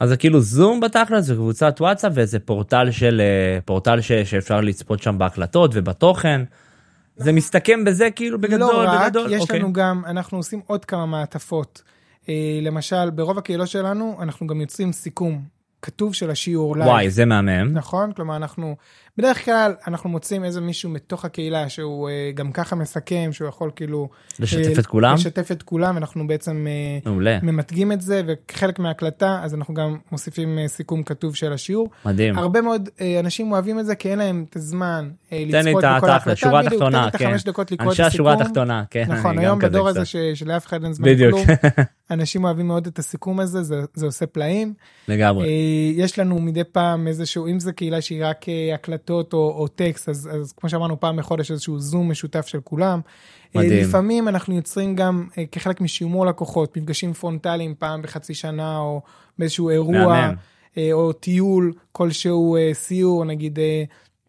אז 0.00 0.08
זה 0.08 0.16
כאילו 0.16 0.40
זום 0.40 0.80
בתכלס 0.80 1.24
זה 1.24 1.34
קבוצת 1.34 1.76
וואטסאפ 1.80 2.12
ואיזה 2.14 2.38
פורטל 2.38 2.90
של 2.90 3.22
פורטל 3.64 4.00
ש, 4.00 4.12
שאפשר 4.12 4.60
לצפות 4.60 5.02
שם 5.02 5.18
בהקלטות 5.18 5.70
ובתוכן. 5.74 6.42
זה 7.16 7.32
מסתכם 7.32 7.84
בזה 7.84 8.10
כאילו 8.10 8.40
בגדול 8.40 8.72
לא 8.72 8.90
רק, 8.90 9.06
בגדול 9.06 9.32
יש 9.32 9.40
אוקיי. 9.40 9.58
לנו 9.58 9.72
גם, 9.72 10.02
אנחנו 10.06 10.38
עושים 10.38 10.60
עוד 10.66 10.84
כמה 10.84 11.06
מעטפות 11.06 11.82
למשל, 12.62 13.10
ברוב 13.10 13.38
הקהילות 13.38 13.68
שלנו 13.68 14.16
אנחנו 14.22 14.46
גם 14.46 14.60
יוצרים 14.60 14.92
סיכום 14.92 15.42
כתוב 15.82 16.14
של 16.14 16.30
השיעור 16.30 16.76
live. 16.76 16.90
וואי, 16.90 17.10
זה 17.10 17.24
מהמם. 17.24 17.72
נכון? 17.72 18.12
כלומר, 18.12 18.36
אנחנו, 18.36 18.76
בדרך 19.18 19.44
כלל 19.44 19.74
אנחנו 19.86 20.10
מוצאים 20.10 20.44
איזה 20.44 20.60
מישהו 20.60 20.90
מתוך 20.90 21.24
הקהילה 21.24 21.68
שהוא 21.68 22.08
אה, 22.08 22.30
גם 22.34 22.52
ככה 22.52 22.76
מסכם, 22.76 23.30
שהוא 23.32 23.48
יכול 23.48 23.70
כאילו... 23.76 24.08
לשתף 24.40 24.76
אה, 24.76 24.80
את 24.80 24.86
כולם? 24.86 25.14
לשתף 25.14 25.52
את 25.52 25.62
כולם, 25.62 25.96
אנחנו 25.96 26.26
בעצם 26.26 26.66
אה, 26.66 27.10
מעולה. 27.10 27.38
ממתגים 27.42 27.92
את 27.92 28.00
זה, 28.00 28.22
וכחלק 28.26 28.78
מההקלטה, 28.78 29.40
אז 29.42 29.54
אנחנו 29.54 29.74
גם 29.74 29.96
מוסיפים 30.12 30.58
סיכום 30.66 31.02
כתוב 31.02 31.34
של 31.34 31.52
השיעור. 31.52 31.88
מדהים. 32.04 32.38
הרבה 32.38 32.60
מאוד 32.60 32.88
אנשים 33.20 33.52
אוהבים 33.52 33.78
את 33.78 33.86
זה, 33.86 33.94
כי 33.94 34.10
אין 34.10 34.18
להם 34.18 34.44
את 34.50 34.56
הזמן 34.56 35.10
לצפות 35.32 35.84
את 35.84 35.96
בכל 35.96 36.10
ההקלטה. 36.10 36.36
שורה 36.36 36.62
בדיוק, 36.62 36.72
תחתונה, 36.72 36.98
תן 36.98 37.02
לי 37.02 37.08
את 37.08 37.16
כן. 37.16 37.26
החמש 37.26 37.44
דקות 37.44 37.72
לקרוא 37.72 37.90
אנשי. 37.90 38.02
השורה 38.02 38.32
התחתונה, 38.34 38.84
כן. 38.90 39.04
נכון, 39.08 39.38
היום 39.38 39.58
בדור 39.58 39.88
הזה 39.88 40.04
שלאף 40.34 40.66
אחד 40.66 40.84
אין 40.84 40.92
זמן 40.92 41.08
בדיוק. 41.08 41.38
לכלום, 41.38 41.56
אנשים 42.10 42.44
אוהבים 42.44 42.66
מאוד 42.66 42.86
את 42.86 42.98
הסיכום 42.98 43.40
הזה, 43.40 43.62
זה, 43.62 43.80
זה 43.94 44.06
עושה 44.06 44.26
פלאים. 44.26 44.74
לגמרי. 45.08 45.48
יש 45.96 46.18
לנו 46.18 46.38
מדי 46.38 46.64
פעם 46.64 47.08
איזשהו, 47.08 47.46
אם 47.46 47.60
זה 47.60 47.72
קהילה 47.72 48.00
שהיא 48.00 48.24
רק 48.24 48.48
אה, 48.48 48.74
הקלטות 49.08 49.32
או, 49.32 49.54
או 49.58 49.68
טקסט, 49.68 50.08
אז, 50.08 50.28
אז 50.32 50.52
כמו 50.52 50.68
שאמרנו 50.70 51.00
פעם 51.00 51.16
בחודש 51.16 51.50
איזשהו 51.50 51.78
זום 51.78 52.10
משותף 52.10 52.46
של 52.46 52.60
כולם. 52.64 53.00
אה, 53.56 53.62
מדהים. 53.62 53.82
לפעמים 53.88 54.28
אנחנו 54.28 54.54
יוצרים 54.56 54.96
גם 54.96 55.26
אה, 55.38 55.44
כחלק 55.52 55.80
משימור 55.80 56.26
לקוחות, 56.26 56.76
מפגשים 56.76 57.12
פרונטליים 57.12 57.74
פעם 57.78 58.02
בחצי 58.02 58.34
שנה 58.34 58.78
או 58.78 59.00
באיזשהו 59.38 59.70
אירוע, 59.70 59.94
מהמם. 59.94 60.34
אה, 60.78 60.92
או 60.92 61.12
טיול 61.12 61.72
כלשהו, 61.92 62.56
סיור, 62.72 63.24
נגיד 63.24 63.58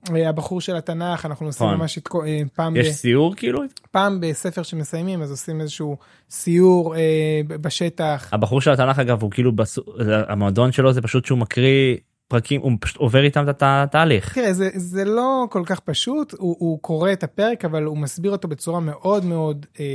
הבחור 0.10 0.62
של 0.62 0.76
התנ"ך, 0.76 1.26
אנחנו 1.26 1.46
עושים 1.46 1.68
נכון. 1.68 1.78
ממש 1.80 1.98
את, 1.98 2.08
כל- 2.08 2.26
פעם, 2.56 2.76
יש 2.76 2.88
ב, 2.88 2.92
סיור 2.92 3.36
כאילו? 3.36 3.62
פעם 3.92 4.20
בספר 4.22 4.64
שמסיימים, 4.64 5.22
אז 5.22 5.32
עושים 5.32 5.62
איזשהו 5.62 5.98
סיור 6.30 6.96
אה, 6.96 7.02
בשטח. 7.48 8.30
הבחור 8.32 8.62
של 8.62 8.72
התנ"ך 8.72 9.00
אגב 9.00 9.22
הוא 9.22 9.32
כאילו 9.32 9.52
בסו- 9.56 9.82
המועדון 10.28 10.72
שלו 10.72 10.94
זה 10.94 11.02
פשוט 11.02 11.26
שהוא 11.26 11.38
מקריא 11.38 11.98
פרקים 12.30 12.62
הוא 12.62 12.72
פשוט 12.80 12.98
עובר 12.98 13.24
איתם 13.24 13.50
את 13.50 13.64
התהליך. 13.66 14.34
תראה, 14.34 14.54
זה, 14.54 14.70
זה 14.74 15.06
לא 15.06 15.46
כל 15.50 15.64
כך 15.66 15.80
פשוט, 15.80 16.34
הוא, 16.38 16.56
הוא 16.60 16.80
קורא 16.82 17.12
את 17.12 17.24
הפרק, 17.24 17.66
אבל 17.66 17.84
הוא 17.84 17.98
מסביר 17.98 18.32
אותו 18.32 18.48
בצורה 18.48 18.80
מאוד 18.80 19.26
מאוד 19.26 19.66
אה, 19.80 19.86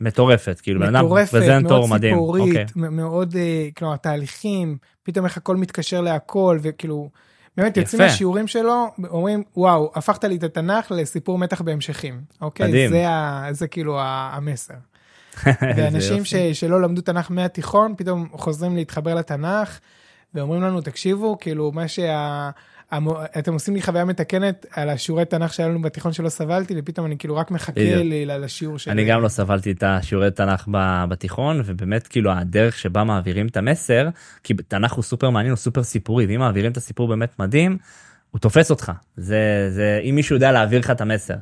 מטורפת 0.00 0.60
כאילו 0.62 0.84
אדם 0.84 1.04
מטורפת, 1.04 1.30
פרזנטור 1.30 1.78
מאוד 1.78 1.90
מדהים. 1.90 2.14
סיפורית, 2.14 2.56
אוקיי. 2.76 2.88
מאוד, 2.90 3.36
אה, 3.36 3.68
כלומר, 3.76 3.96
תהליכים, 3.96 4.76
פתאום 5.02 5.24
איך 5.24 5.36
הכל 5.36 5.56
מתקשר 5.56 6.00
להכל, 6.00 6.58
וכאילו, 6.62 7.08
באמת 7.56 7.76
יוצאים. 7.76 8.02
מהשיעורים 8.02 8.46
שלו, 8.46 8.86
אומרים, 9.10 9.42
וואו, 9.56 9.92
הפכת 9.94 10.24
לי 10.24 10.36
את 10.36 10.42
התנ"ך 10.42 10.90
לסיפור 10.90 11.38
מתח 11.38 11.60
בהמשכים, 11.60 12.20
אוקיי? 12.40 12.68
מדהים. 12.68 12.90
זה, 12.90 13.08
ה, 13.08 13.46
זה 13.50 13.68
כאילו 13.68 14.00
ה- 14.00 14.30
המסר. 14.34 14.74
ואנשים 15.76 16.24
ש. 16.24 16.34
שלא 16.34 16.82
למדו 16.82 17.00
תנ"ך 17.00 17.30
מהתיכון, 17.30 17.94
פתאום 17.96 18.28
חוזרים 18.32 18.76
להתחבר 18.76 19.14
לתנ"ך, 19.14 19.78
ואומרים 20.34 20.62
לנו, 20.62 20.80
תקשיבו, 20.80 21.38
כאילו, 21.40 21.72
מה 21.72 21.88
שה... 21.88 22.50
המו- 22.90 23.18
אתם 23.38 23.52
עושים 23.52 23.74
לי 23.74 23.82
חוויה 23.82 24.04
מתקנת 24.04 24.66
על 24.70 24.88
השיעורי 24.88 25.24
תנ"ך 25.24 25.52
שהיה 25.54 25.68
לנו 25.68 25.82
בתיכון 25.82 26.12
שלא 26.12 26.28
סבלתי, 26.28 26.74
ופתאום 26.76 27.06
אני 27.06 27.18
כאילו 27.18 27.36
רק 27.36 27.50
מחכה. 27.50 27.80
לי 28.02 28.26
לשיעור 28.26 28.78
של... 28.78 28.90
אני 28.90 29.04
גם 29.04 29.22
לא 29.22 29.28
סבלתי 29.28 29.70
את 29.72 29.82
השיעורי 29.82 30.30
תנ"ך 30.30 30.68
ב- 30.70 31.04
בתיכון 31.08 31.62
ובאמת 31.64 32.06
כאילו 32.06 32.32
הדרך 32.32 32.78
שבה 32.78 33.04
מעבירים 33.04 33.46
את 33.46 33.56
המסר 33.56 34.08
כי 34.42 34.54
תנ"ך 34.54 34.92
הוא 34.92 35.02
סופר 35.02 35.30
מעניין 35.30 35.50
הוא 35.50 35.56
סופר 35.56 35.82
סיפורי 35.82 36.26
ואם 36.26 36.38
מעבירים 36.40 36.72
את 36.72 36.76
הסיפור 36.76 37.08
באמת 37.08 37.38
מדהים 37.38 37.78
הוא 38.30 38.38
תופס 38.38 38.70
אותך 38.70 38.92
זה 39.16 39.68
זה 39.70 40.00
אם 40.04 40.14
מישהו 40.14 40.36
יודע 40.36 40.52
להעביר 40.52 40.80
לך 40.80 40.90
את 40.90 41.00
המסר. 41.00 41.34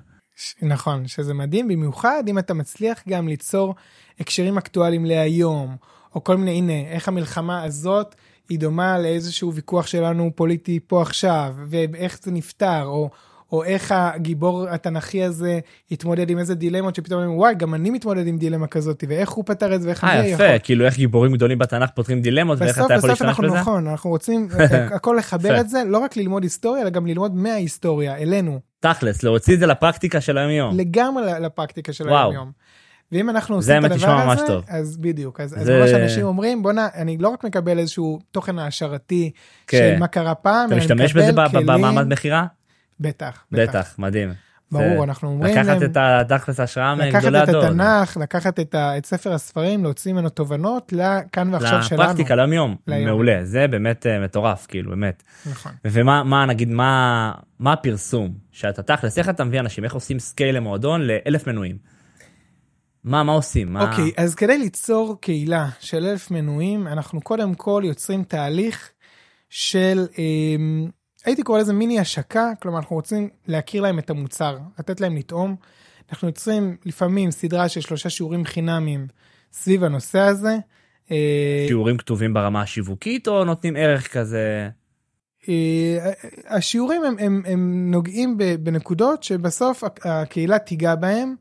נכון, 0.63 1.07
שזה 1.07 1.35
מדהים, 1.35 1.69
במיוחד 1.69 2.25
אם 2.29 2.39
אתה 2.39 2.55
מצליח 2.55 3.03
גם 3.09 3.29
ליצור 3.29 3.75
הקשרים 4.21 4.59
אקטואליים 4.59 5.05
להיום, 5.05 5.77
או 6.15 6.25
כל 6.25 6.37
מיני, 6.37 6.51
הנה, 6.51 6.91
איך 6.91 7.09
המלחמה 7.09 7.63
הזאת 7.63 8.15
היא 8.51 8.59
דומה 8.59 8.99
לאיזשהו 8.99 9.55
ויכוח 9.55 9.87
שלנו 9.87 10.31
פוליטי 10.35 10.81
פה 10.87 11.03
עכשיו, 11.03 11.55
ואיך 11.69 12.19
זה 12.23 12.31
נפתר, 12.31 12.83
או, 12.85 13.11
או 13.53 13.65
איך 13.65 13.93
הגיבור 13.97 14.69
התנ"כי 14.69 15.25
הזה 15.25 15.59
התמודד 15.91 16.31
עם 16.31 16.39
איזה 16.39 16.55
דילמות 16.55 16.95
שפתאום 16.95 17.21
אומרים, 17.21 17.39
וואי, 17.39 17.55
גם 17.55 17.75
אני 17.75 17.91
מתמודד 17.91 18.27
עם 18.27 18.39
דילמה 18.39 18.67
כזאת, 18.67 19.05
ואיך 19.09 19.31
הוא 19.31 19.45
פתר 19.47 19.75
את 19.75 19.83
זה, 19.83 19.89
ואיך 19.89 20.05
אה 20.05 20.21
אני 20.21 20.29
יפה 20.29 20.59
כאילו 20.59 20.85
איך 20.85 20.97
גיבורים 20.97 21.33
גדולים 21.33 21.59
בתנ"ך 21.59 21.91
פותרים 21.95 22.21
דילמות 22.21 22.59
ואיך 22.61 22.79
בסוף 22.79 22.87
אתה 22.87 22.95
יכול 22.95 23.11
בסוף 23.11 23.23
להשתמש 23.23 23.29
אנחנו 23.29 23.45
בזה. 23.45 23.61
נכון, 23.61 23.89
אנחנו 23.89 24.11
רוצים 24.11 24.49
הכל 24.97 25.17
לחבר. 25.19 25.61
את 25.61 25.69
זה, 25.69 25.83
לא 25.87 25.99
רק 25.99 26.17
ללמוד 26.17 26.43
היסטוריה, 26.43 26.83
אלא 26.83 26.91
גם 26.91 27.07
ללמוד 27.07 27.37
מההיסטוריה, 27.37 28.17
אלינו. 28.17 28.61
תכלס 28.81 29.23
להוציא 29.23 29.55
את 29.55 29.61
זה 29.61 29.67
לפרקטיקה 29.67 30.21
של 30.21 30.39
היום 30.39 30.51
יום. 30.51 30.79
לגמרי 30.79 31.33
לפרקטיקה 31.41 31.93
של. 31.93 32.09
היום 32.09 32.35
יום. 32.35 32.53
ואם 33.13 33.31
אנחנו 33.31 33.57
עושים 33.57 33.87
את 33.87 33.91
הדבר 33.91 34.31
הזה, 34.31 34.47
טוב. 34.47 34.65
אז 34.69 34.97
בדיוק, 34.97 35.41
אז, 35.41 35.55
אז 35.61 35.67
זה- 35.67 35.81
ממש 35.81 35.91
אנשים 35.91 36.25
אומרים 36.27 36.63
בואנה, 36.63 36.89
אני 36.95 37.19
לא 37.19 37.29
רק 37.29 37.45
מקבל 37.45 37.79
איזשהו 37.79 38.19
תוכן 38.31 38.59
העשרתי 38.59 39.31
כן. 39.67 39.79
של 39.95 39.99
מה 40.01 40.07
קרה 40.07 40.35
פעם, 40.35 40.67
אתה 40.69 40.77
משתמש 40.77 41.13
בזה 41.13 41.33
כלים- 41.51 41.67
במעמד 41.67 42.13
מכירה? 42.13 42.47
בטח, 43.01 43.45
בטח 43.53 43.95
מדהים. 43.99 44.33
ברור, 44.73 44.85
זה- 44.99 45.03
אנחנו 45.05 45.29
אומרים 45.29 45.57
לקחת 45.57 45.67
להם, 45.81 45.91
את 45.91 45.97
התכלס 46.33 46.61
ההשראה 46.61 46.95
לקחת 46.95 47.15
מגדולי 47.15 47.43
את 47.43 47.49
הדור. 47.49 47.65
התנ"ך, 47.65 48.17
לקחת 48.17 48.61
את, 48.61 48.75
ה, 48.75 48.99
את 48.99 49.07
ספר 49.07 49.33
הספרים, 49.33 49.85
להוציא 49.85 50.13
ממנו 50.13 50.29
תובנות 50.29 50.93
לכאן 50.97 51.55
ועכשיו 51.55 51.83
שלנו. 51.83 52.03
לפרקטיקה 52.03 52.35
ליום 52.35 52.53
יום 52.53 52.77
ליום. 52.87 53.05
מעולה 53.05 53.39
זה 53.45 53.67
באמת 53.69 54.07
אה, 54.07 54.21
מטורף 54.21 54.67
כאילו 54.67 54.91
באמת. 54.91 55.23
נכון. 55.51 55.73
ומה 55.85 56.23
מה 56.25 56.47
נגיד 56.47 56.69
מה 56.71 57.33
מה 57.59 57.73
הפרסום 57.73 58.35
שאתה 58.53 58.83
תכלס 58.83 59.19
איך 59.19 59.29
אתה 59.29 59.45
מביא 59.45 59.61
אנשים 59.61 59.85
איך 59.85 59.95
עושים 59.95 60.19
scale 60.19 60.57
למועדון 60.57 61.01
לאלף 61.03 61.47
מנויים. 61.47 61.77
מה 63.05 63.23
מה 63.23 63.33
עושים 63.33 63.73
מה 63.73 63.91
אוקיי, 63.91 64.13
אז 64.17 64.35
כדי 64.35 64.59
ליצור 64.59 65.17
קהילה 65.21 65.69
של 65.81 66.07
אלף 66.07 66.31
מנויים, 66.31 66.87
אנחנו 66.87 67.21
קודם 67.21 67.55
כל 67.55 67.83
יוצרים 67.87 68.25
תהליך 68.25 68.91
של, 69.49 70.07
אמ, 70.19 70.89
הייתי 71.25 71.43
קורא 71.43 71.61
לזה 71.61 71.73
מיני 71.73 72.01
השקה, 72.01 72.51
כלומר 72.63 72.79
אנחנו 72.79 72.97
רוצים 72.97 73.29
להכיר 73.47 73.83
להם 73.83 73.99
את 73.99 74.11
המוצר, 74.11 74.59
לתת 74.79 75.01
להם 75.01 75.17
לטעום. 75.17 75.57
אנחנו 76.11 76.29
יוצרים 76.29 76.77
לפעמים 76.85 77.31
סדרה 77.31 77.69
של 77.69 77.81
שלושה 77.81 78.11
שיעורים 78.11 78.45
חינמיים 78.45 79.07
סביב 79.53 79.85
הנושא 79.85 80.19
הזה. 80.19 80.57
אה, 81.11 81.65
שיעורים 81.69 81.97
כתובים 81.97 82.35
ברמה 82.35 82.63
השיווקית 82.63 83.29
או 83.29 83.45
נותנים 83.45 83.77
ערך 83.77 84.13
כזה 84.13 84.69
אה, 85.49 86.13
השיעורים 86.47 87.05
הם, 87.05 87.15
הם, 87.19 87.43
הם 87.47 87.91
נוגעים 87.91 88.39
בנקודות 88.61 89.23
שבסוף 89.23 89.85
הק- 89.85 90.07
הקהילה 90.07 90.59
תיגע 90.59 90.95
בהם. 90.95 91.35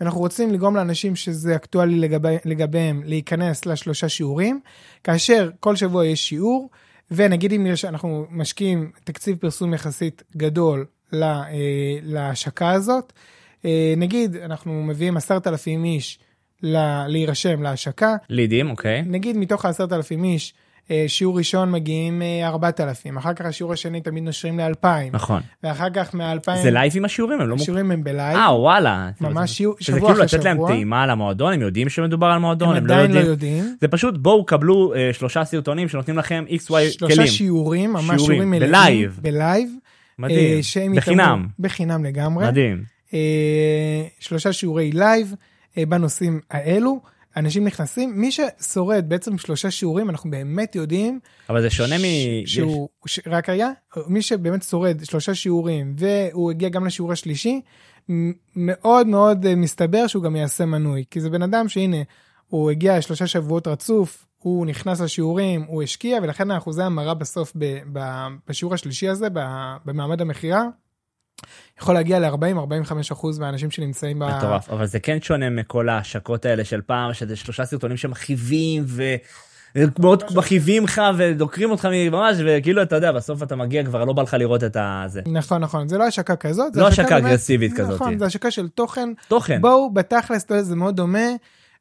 ואנחנו 0.00 0.20
רוצים 0.20 0.52
לגרום 0.52 0.76
לאנשים 0.76 1.16
שזה 1.16 1.56
אקטואלי 1.56 1.96
לגבי, 1.98 2.36
לגביהם 2.44 3.02
להיכנס 3.04 3.66
לשלושה 3.66 4.08
שיעורים, 4.08 4.60
כאשר 5.04 5.50
כל 5.60 5.76
שבוע 5.76 6.06
יש 6.06 6.28
שיעור, 6.28 6.70
ונגיד 7.10 7.52
אם 7.52 7.66
יש, 7.66 7.84
אנחנו 7.84 8.26
משקיעים 8.30 8.90
תקציב 9.04 9.36
פרסום 9.36 9.74
יחסית 9.74 10.22
גדול 10.36 10.86
ל- 11.12 11.22
אה, 11.22 11.48
להשקה 12.02 12.70
הזאת, 12.70 13.12
אה, 13.64 13.94
נגיד 13.96 14.36
אנחנו 14.36 14.82
מביאים 14.82 15.16
עשרת 15.16 15.46
אלפים 15.46 15.84
איש 15.84 16.18
ל- 16.62 17.06
להירשם 17.08 17.62
להשקה, 17.62 18.16
לידים 18.30 18.70
אוקיי. 18.70 19.02
נגיד 19.06 19.36
מתוך 19.36 19.64
העשרת 19.64 19.92
אלפים 19.92 20.24
איש, 20.24 20.54
שיעור 21.06 21.38
ראשון 21.38 21.72
מגיעים 21.72 22.22
אה, 22.22 22.46
ארבעת 22.48 22.80
אלפים, 22.80 23.16
אחר 23.16 23.32
כך 23.34 23.44
השיעור 23.44 23.72
השני 23.72 24.00
תמיד 24.00 24.24
נושרים 24.24 24.58
לאלפיים, 24.58 25.12
נכון 25.12 25.40
ואחר 25.62 25.90
כך 25.90 26.14
מהאלפיים, 26.14 26.62
זה 26.62 26.70
live 26.70 26.92
עם 26.96 27.04
השיעורים 27.04 27.40
הם 27.40 27.48
לא. 27.48 27.54
השיעורים 27.54 27.90
הם 27.90 28.04
ב 28.04 28.09
live, 28.09 28.36
אה 28.38 28.60
וואלה. 28.60 29.10
ממש 29.20 29.50
שיעור- 29.50 29.76
שזה 29.80 29.96
שבוע 29.96 30.08
כאילו 30.12 30.24
אחרי 30.24 30.38
לתת 30.38 30.44
להם 30.44 30.56
שבוע. 30.56 30.68
טעימה 30.68 31.02
על 31.02 31.10
המועדון 31.10 31.52
הם 31.52 31.60
יודעים 31.60 31.88
שמדובר 31.88 32.26
על 32.26 32.38
מועדון 32.38 32.68
הם 32.68 32.76
הם 32.76 32.86
לא 32.86 32.94
עדיין 32.94 33.12
לא 33.12 33.18
יודעים. 33.18 33.76
זה 33.80 33.88
פשוט 33.88 34.14
בואו 34.18 34.46
קבלו 34.46 34.94
אה, 34.94 35.10
שלושה 35.12 35.44
סרטונים 35.44 35.88
שנותנים 35.88 36.18
לכם 36.18 36.44
xy 36.48 36.56
שלושה 36.90 37.14
כלים. 37.14 37.26
שיעורים, 37.26 37.92
ממש 37.92 38.20
שיעורים, 38.22 38.50
מלאים, 38.50 38.70
ב 38.70 38.78
live. 38.78 39.18
ב 39.22 39.30
live, 39.30 39.70
מדהים. 40.18 40.60
אה, 40.76 40.96
בחינם. 40.96 41.46
בחינם 41.58 42.04
לגמרי, 42.04 42.46
מדהים. 42.46 42.82
אה, 43.14 43.18
שלושה 44.20 44.52
שיעורי 44.52 44.90
live 44.92 45.34
אה, 45.78 45.86
בנושאים 45.86 46.40
האלו, 46.50 47.00
אנשים 47.36 47.64
נכנסים, 47.64 48.20
מי 48.20 48.30
ששורד 48.32 49.04
בעצם 49.08 49.38
שלושה 49.38 49.70
שיעורים, 49.70 50.10
אנחנו 50.10 50.30
באמת 50.30 50.74
יודעים 50.74 51.20
אבל 51.50 51.62
זה 51.62 51.70
שונה 51.70 51.98
מ... 51.98 52.02
שהוא, 52.46 52.88
ש- 53.06 53.20
רק 53.26 53.48
היה, 53.48 53.70
מי 54.06 54.22
שבאמת 54.22 54.62
שורד 54.62 55.04
שלושה 55.04 55.34
שיעורים 55.34 55.94
והוא 55.98 56.50
הגיע 56.50 56.68
גם 56.68 56.86
לשיעור 56.86 57.12
השלישי, 57.12 57.60
מאוד 58.56 59.06
מאוד 59.06 59.46
אה, 59.46 59.54
מסתבר 59.54 60.06
שהוא 60.06 60.22
גם 60.22 60.36
יעשה 60.36 60.66
מנוי, 60.66 61.04
כי 61.10 61.20
זה 61.20 61.30
בן 61.30 61.42
אדם 61.42 61.68
שהנה, 61.68 61.96
הוא 62.48 62.70
הגיע 62.70 63.02
שלושה 63.02 63.26
שבועות 63.26 63.66
רצוף, 63.66 64.26
הוא 64.38 64.66
נכנס 64.66 65.00
לשיעורים, 65.00 65.62
הוא 65.68 65.82
השקיע, 65.82 66.18
ולכן 66.22 66.50
האחוזי 66.50 66.82
המרה 66.82 67.14
בסוף 67.14 67.52
ב, 67.56 67.78
ב, 67.92 68.26
בשיעור 68.48 68.74
השלישי 68.74 69.08
הזה, 69.08 69.28
ב, 69.32 69.40
במעמד 69.84 70.20
המכירה, 70.20 70.62
יכול 71.80 71.94
להגיע 71.94 72.18
ל-40-45 72.18 72.92
אחוז 73.12 73.38
מהאנשים 73.38 73.70
שנמצאים 73.70 74.18
ב... 74.18 74.24
מטורף 74.24 74.70
אבל 74.70 74.86
זה 74.86 75.00
כן 75.00 75.18
שונה 75.22 75.50
מכל 75.50 75.88
ההשקות 75.88 76.44
האלה 76.44 76.64
של 76.64 76.80
פעם 76.80 77.14
שזה 77.14 77.36
שלושה 77.36 77.64
סרטונים 77.64 77.96
שמכאיבים 77.96 78.82
ו... 78.86 79.02
מאוד 79.98 80.24
מכאיבים 80.36 80.84
לך 80.84 81.02
ודוקרים 81.16 81.70
אותך 81.70 81.88
ממש 82.10 82.36
וכאילו 82.46 82.82
אתה 82.82 82.96
יודע 82.96 83.12
בסוף 83.12 83.42
אתה 83.42 83.56
מגיע 83.56 83.84
כבר 83.84 84.04
לא 84.04 84.12
בא 84.12 84.22
לך 84.22 84.34
לראות 84.34 84.64
את 84.64 84.76
הזה 84.80 85.22
נכון, 85.26 85.60
נכון, 85.60 85.88
זה 85.88 85.98
לא 85.98 86.04
השקה 86.04 86.36
כזאת, 86.36 86.76
לא 86.76 86.88
השקה 86.88 87.18
אגרסיבית 87.18 87.72
כזאת. 87.72 87.94
נכון, 87.94 88.18
זה 88.18 88.26
השקה 88.26 88.50
של 88.50 88.68
תוכן. 88.68 89.08
תוכן. 89.28 89.60
בואו 89.60 89.90
בתכלס 89.90 90.46
זה 90.60 90.76
מאוד 90.76 90.96
דומה 90.96 91.28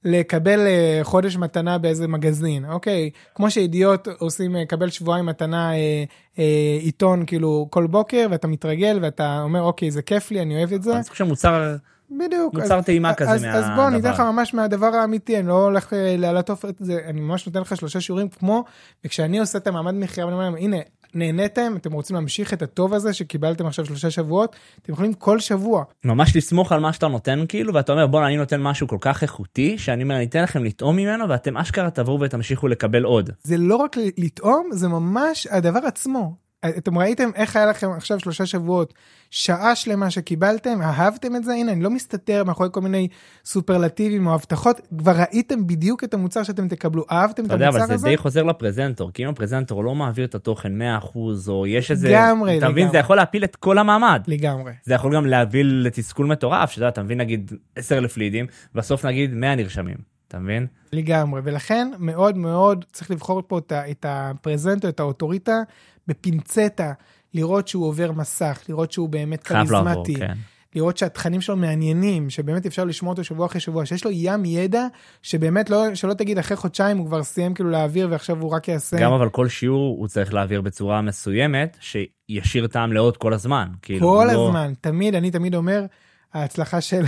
לקבל 0.05 0.59
אה, 0.59 0.99
חודש 1.03 1.37
מתנה 1.37 1.77
באיזה 1.77 2.07
מגזין, 2.07 2.65
אוקיי? 2.65 3.09
כמו 3.35 3.51
שידיעות 3.51 4.07
עושים, 4.19 4.55
אה, 4.55 4.65
קבל 4.65 4.89
שבועיים 4.89 5.25
מתנה 5.25 5.73
אה, 5.73 6.03
אה, 6.39 6.77
עיתון 6.81 7.25
כאילו 7.25 7.67
כל 7.69 7.87
בוקר, 7.87 8.27
ואתה 8.31 8.47
מתרגל 8.47 8.99
ואתה 9.01 9.41
אומר, 9.41 9.61
אוקיי, 9.61 9.91
זה 9.91 10.01
כיף 10.01 10.31
לי, 10.31 10.41
אני 10.41 10.57
אוהב 10.57 10.73
את 10.73 10.83
זה. 10.83 10.91
זה 10.91 11.03
סוג 11.03 11.15
של 11.15 11.23
מוצר 11.23 11.75
בדיוק. 12.11 12.53
מוצר 12.53 12.81
טעימה 12.81 13.13
כזה 13.13 13.31
אז, 13.31 13.43
מהדבר. 13.43 13.59
אז 13.59 13.75
בוא, 13.75 13.87
אני 13.87 13.99
אתן 13.99 14.11
לך 14.11 14.19
ממש 14.19 14.53
מהדבר 14.53 14.87
האמיתי, 14.87 15.39
אני 15.39 15.47
לא 15.47 15.63
הולך 15.63 15.93
אה, 15.93 16.15
לעטוף 16.17 16.65
את 16.65 16.75
זה, 16.79 16.99
אני 17.05 17.21
ממש 17.21 17.47
נותן 17.47 17.61
לך 17.61 17.77
שלושה 17.77 18.01
שיעורים 18.01 18.29
כמו, 18.29 18.63
וכשאני 19.05 19.39
עושה 19.39 19.57
את 19.57 19.67
המעמד 19.67 19.93
מכירה, 19.93 20.27
ואני 20.27 20.33
אומר 20.35 20.45
להם, 20.45 20.55
הנה, 20.55 20.77
נהניתם, 21.15 21.73
אתם 21.77 21.93
רוצים 21.93 22.15
להמשיך 22.15 22.53
את 22.53 22.61
הטוב 22.61 22.93
הזה 22.93 23.13
שקיבלתם 23.13 23.65
עכשיו 23.65 23.85
שלושה 23.85 24.11
שבועות, 24.11 24.55
אתם 24.81 24.93
יכולים 24.93 25.13
כל 25.13 25.39
שבוע. 25.39 25.83
ממש 26.03 26.35
לסמוך 26.35 26.71
על 26.71 26.79
מה 26.79 26.93
שאתה 26.93 27.07
נותן 27.07 27.45
כאילו 27.47 27.73
ואתה 27.73 27.91
אומר 27.91 28.07
בוא 28.07 28.25
אני 28.25 28.37
נותן 28.37 28.61
משהו 28.61 28.87
כל 28.87 28.97
כך 29.01 29.23
איכותי 29.23 29.77
שאני 29.77 30.03
אומר 30.03 30.15
אני 30.15 30.25
אתן 30.25 30.43
לכם 30.43 30.63
לטעום 30.63 30.95
ממנו 30.95 31.29
ואתם 31.29 31.57
אשכרה 31.57 31.89
תבואו 31.89 32.19
ותמשיכו 32.19 32.67
לקבל 32.67 33.03
עוד. 33.03 33.29
זה 33.43 33.57
לא 33.57 33.75
רק 33.75 33.95
לטעום, 34.17 34.69
זה 34.71 34.87
ממש 34.87 35.47
הדבר 35.47 35.79
עצמו. 35.85 36.44
אתם 36.69 36.97
ראיתם 36.97 37.29
איך 37.35 37.55
היה 37.55 37.65
לכם 37.65 37.91
עכשיו 37.91 38.19
שלושה 38.19 38.45
שבועות, 38.45 38.93
שעה 39.29 39.75
שלמה 39.75 40.11
שקיבלתם, 40.11 40.81
אהבתם 40.81 41.35
את 41.35 41.43
זה, 41.43 41.53
הנה 41.53 41.71
אני 41.71 41.81
לא 41.81 41.89
מסתתר 41.89 42.43
מאחורי 42.43 42.69
כל 42.71 42.81
מיני 42.81 43.07
סופרלטיבים 43.45 44.27
או 44.27 44.33
הבטחות, 44.33 44.81
כבר 44.97 45.11
ראיתם 45.15 45.67
בדיוק 45.67 46.03
את 46.03 46.13
המוצר 46.13 46.43
שאתם 46.43 46.67
תקבלו, 46.67 47.03
אהבתם 47.11 47.41
את 47.41 47.47
אתה 47.47 47.55
יודע 47.55 47.67
אבל 47.67 47.77
המוצר 47.77 47.87
זה 47.87 47.93
הזה? 47.93 48.07
די 48.07 48.17
חוזר 48.17 48.43
לפרזנטור 48.43 49.11
כי 49.11 49.23
אם 49.23 49.29
הפרזנטור 49.29 49.83
לא 49.83 49.95
מעביר 49.95 50.25
את 50.25 50.35
התוכן 50.35 50.81
100% 51.01 51.17
או 51.47 51.67
יש 51.67 51.91
איזה 51.91 52.09
לגמרי, 52.09 52.57
אתה 52.57 52.69
מבין. 52.69 52.91
זה 52.91 52.97
יכול 52.97 53.15
להפיל 53.15 53.43
את 53.43 53.55
כל 53.55 53.77
המעמד. 53.77 54.23
לגמרי. 54.27 54.73
זה 54.83 54.93
יכול 54.93 55.15
גם 55.15 55.25
להביא 55.25 55.63
לתסכול 55.63 56.25
מטורף 56.25 56.71
שאתה 56.71 56.87
אתה 56.87 57.03
מבין 57.03 57.17
נגיד 57.17 57.53
10 57.75 57.97
אלף 57.97 58.17
לידים 58.17 58.45
בסוף 58.75 59.05
נגיד 59.05 59.33
100 59.33 59.55
נרשמים. 59.55 60.15
אתה 60.27 60.39
מבין? 60.39 60.67
לגמרי, 60.93 61.41
ולכן 61.43 61.91
מאוד 61.99 62.37
מאוד 62.37 62.85
צריך 62.91 63.11
לבחור 63.11 63.43
פה 63.47 63.57
את, 63.57 63.71
את 63.71 64.05
הפרזנטור, 64.09 64.89
את 64.89 64.99
האוטוריטה, 64.99 65.61
בפינצטה, 66.07 66.93
לראות 67.33 67.67
שהוא 67.67 67.87
עובר 67.87 68.11
מסך, 68.11 68.63
לראות 68.69 68.91
שהוא 68.91 69.09
באמת 69.09 69.43
כריזמטי, 69.43 70.15
כן. 70.15 70.33
לראות 70.75 70.97
שהתכנים 70.97 71.41
שלו 71.41 71.55
מעניינים, 71.55 72.29
שבאמת 72.29 72.65
אפשר 72.65 72.83
לשמוע 72.83 73.11
אותו 73.11 73.23
שבוע 73.23 73.45
אחרי 73.45 73.61
שבוע, 73.61 73.85
שיש 73.85 74.05
לו 74.05 74.11
ים 74.13 74.45
ידע, 74.45 74.87
שבאמת 75.21 75.69
לא, 75.69 75.95
שלא 75.95 76.13
תגיד 76.13 76.37
אחרי 76.37 76.57
חודשיים 76.57 76.97
הוא 76.97 77.07
כבר 77.07 77.23
סיים 77.23 77.53
כאילו 77.53 77.69
להעביר 77.69 78.07
ועכשיו 78.11 78.41
הוא 78.41 78.51
רק 78.51 78.67
יעשה. 78.67 78.97
גם 78.99 79.13
אבל 79.13 79.29
כל 79.29 79.47
שיעור 79.47 79.97
הוא 79.99 80.07
צריך 80.07 80.33
להעביר 80.33 80.61
בצורה 80.61 81.01
מסוימת 81.01 81.77
שישאיר 81.79 82.67
טעם 82.67 82.93
לעוד 82.93 83.17
כל 83.17 83.33
הזמן. 83.33 83.67
כאילו, 83.81 84.09
כל 84.09 84.27
לא- 84.33 84.47
הזמן, 84.47 84.73
תמיד, 84.81 85.15
אני 85.15 85.31
תמיד 85.31 85.55
אומר, 85.55 85.85
ההצלחה 86.33 86.81
של, 86.81 87.03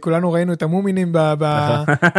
כולנו 0.00 0.32
ראינו 0.32 0.52
את 0.52 0.62
המומינים 0.62 1.08
ב- 1.12 1.34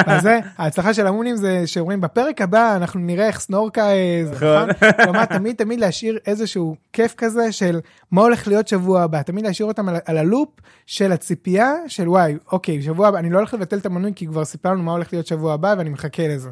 בזה, 0.07 0.39
ההצלחה 0.57 0.93
של 0.93 1.07
המומינים 1.07 1.35
זה 1.35 1.67
שאומרים 1.67 2.01
בפרק 2.01 2.41
הבא 2.41 2.75
אנחנו 2.75 2.99
נראה 2.99 3.27
איך 3.27 3.39
סנורקה, 3.39 3.91
אה, 3.91 4.21
זה 4.25 4.31
נכון. 4.35 4.69
נכון? 4.69 4.91
כלומר 5.03 5.25
תמיד 5.25 5.55
תמיד 5.55 5.79
להשאיר 5.79 6.19
איזשהו 6.27 6.75
כיף 6.93 7.13
כזה 7.17 7.51
של 7.51 7.79
מה 8.11 8.21
הולך 8.21 8.47
להיות 8.47 8.67
שבוע 8.67 9.01
הבא, 9.01 9.21
תמיד 9.21 9.45
להשאיר 9.45 9.67
אותם 9.67 9.89
על, 9.89 9.95
על 10.05 10.17
הלופ 10.17 10.49
של 10.85 11.11
הציפייה 11.11 11.73
של 11.87 12.09
וואי, 12.09 12.35
אוקיי, 12.51 12.81
שבוע 12.81 13.07
הבא, 13.07 13.19
אני 13.19 13.29
לא 13.29 13.37
הולך 13.37 13.53
לבטל 13.53 13.77
את 13.77 13.85
המנוי 13.85 14.11
כי 14.15 14.27
כבר 14.27 14.45
סיפרנו 14.45 14.83
מה 14.83 14.91
הולך 14.91 15.13
להיות 15.13 15.27
שבוע 15.27 15.53
הבא 15.53 15.75
ואני 15.77 15.89
מחכה 15.89 16.27
לזה. 16.27 16.49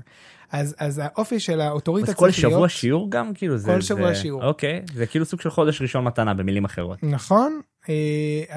אז, 0.52 0.76
אז 0.80 1.02
האופי 1.04 1.40
של 1.40 1.62
האוטוריטה 1.62 2.12
אז 2.12 2.16
כל 2.18 2.26
צריך 2.32 2.44
להיות... 2.44 2.54
שבוע 2.54 2.70
שיעור 2.70 3.12
גם 3.12 3.34
כאילו 3.34 3.58
זה 3.58 3.72
כל 3.72 3.82
שבוע 3.82 4.08
זה- 4.14 4.16
שיעור. 4.16 4.46
אוקיי 4.48 4.82
זה 4.94 5.06
כאילו 5.06 5.26
סוג 5.26 5.42
של 5.42 5.50
חודש 5.50 5.82
ראשון 5.82 6.04
מתנה 6.04 6.34
במילים 6.34 6.66
אחרות. 6.66 7.04
נכון, 7.04 7.62
אה, 7.90 7.94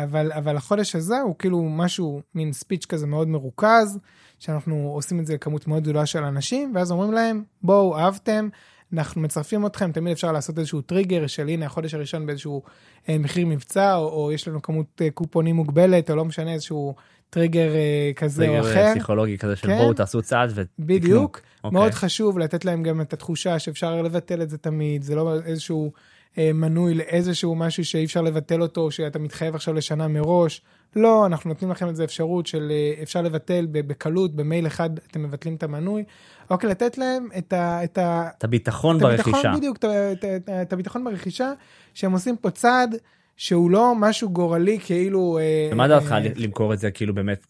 אבל, 0.04 0.32
אבל 0.32 0.56
החודש 0.56 0.96
הזה 0.96 1.20
הוא 1.20 1.34
כאילו 1.38 1.62
משהו, 1.62 2.20
מין 2.34 2.52
ספיץ' 2.52 2.86
כזה 2.86 3.06
מאוד 3.06 3.28
מרוכז, 3.28 3.98
שאנחנו 4.38 4.90
עושים 4.94 5.20
את 5.20 5.26
זה 5.26 5.34
לכמות 5.34 5.66
מאוד 5.68 5.82
גדולה 5.82 6.06
של 6.06 6.22
אנשים, 6.24 6.72
ואז 6.74 6.90
אומרים 6.92 7.12
להם, 7.12 7.42
בואו, 7.62 7.96
אהבתם, 7.98 8.48
אנחנו 8.92 9.20
מצרפים 9.20 9.66
אתכם, 9.66 9.92
תמיד 9.92 10.12
אפשר 10.12 10.32
לעשות 10.32 10.58
איזשהו 10.58 10.80
טריגר 10.80 11.26
של 11.26 11.48
הנה 11.48 11.66
החודש 11.66 11.94
הראשון 11.94 12.26
באיזשהו 12.26 12.62
אה, 13.08 13.18
מחיר 13.18 13.46
מבצע, 13.46 13.94
או, 13.94 14.08
או 14.08 14.32
יש 14.32 14.48
לנו 14.48 14.62
כמות 14.62 15.02
אה, 15.02 15.10
קופונים 15.10 15.56
מוגבלת, 15.56 16.10
או 16.10 16.16
לא 16.16 16.24
משנה, 16.24 16.52
איזשהו 16.52 16.94
טריגר 17.30 17.74
אה, 17.74 18.10
כזה 18.16 18.48
או 18.48 18.62
טריגר 18.62 18.70
אחר. 18.70 18.90
פסיכולוגי 18.90 19.38
כזה 19.38 19.56
של 19.56 19.66
כן. 19.66 19.78
בואו 19.78 19.92
תעשו 19.92 20.22
צעד 20.22 20.50
ותקנו. 20.50 20.86
בדיוק, 20.86 21.40
אוקיי. 21.64 21.80
מאוד 21.80 21.92
חשוב 21.92 22.38
לתת 22.38 22.64
להם 22.64 22.82
גם 22.82 23.00
את 23.00 23.12
התחושה 23.12 23.58
שאפשר 23.58 24.02
לבטל 24.02 24.42
את 24.42 24.50
זה 24.50 24.58
תמיד, 24.58 25.02
זה 25.02 25.14
לא 25.14 25.34
איזשהו 25.44 25.92
אה, 26.38 26.50
מנוי 26.54 26.94
לאיזשהו 26.94 27.54
משהו 27.54 27.84
שאי 27.84 28.04
אפשר 28.04 28.22
לבטל 28.22 28.62
אותו, 28.62 28.90
שאתה 28.90 29.18
מתחייב 29.18 29.54
עכשיו 29.54 29.74
לשנה 29.74 30.08
מראש. 30.08 30.62
לא, 30.96 31.26
אנחנו 31.26 31.48
נותנים 31.48 31.70
לכם 31.70 31.88
את 31.88 31.96
זה 31.96 32.04
אפשרות 32.04 32.46
של 32.46 32.68
אה, 32.70 33.02
אפשר 33.02 33.22
לבטל 33.22 33.66
בקלות, 33.70 34.36
במייל 34.36 34.66
אחד 34.66 34.90
אתם 35.10 35.22
מבטלים 35.22 35.54
את 35.54 35.62
המנוי. 35.62 36.04
אוקיי, 36.50 36.70
לתת 36.70 36.98
להם 36.98 37.28
את, 37.38 37.52
ה, 37.52 37.84
את, 37.84 37.98
ה, 37.98 38.28
את 38.38 38.44
הביטחון 38.44 38.96
את 38.96 39.02
ברכישה. 39.02 39.30
הביטחון, 39.30 39.56
בדיוק, 39.56 39.76
את, 39.76 39.84
את, 39.84 40.24
את, 40.24 40.48
את 40.62 40.72
הביטחון 40.72 41.04
ברכישה, 41.04 41.52
שהם 41.94 42.12
עושים 42.12 42.36
פה 42.36 42.50
צעד 42.50 42.94
שהוא 43.36 43.70
לא 43.70 43.94
משהו 43.96 44.30
גורלי 44.30 44.78
כאילו... 44.84 45.38
אה, 45.38 45.68
ומה 45.72 45.88
דעתך 45.88 46.12
אה, 46.12 46.18
למכור 46.36 46.74
את 46.74 46.78
זה 46.78 46.90
כאילו 46.90 47.14
באמת 47.14 47.46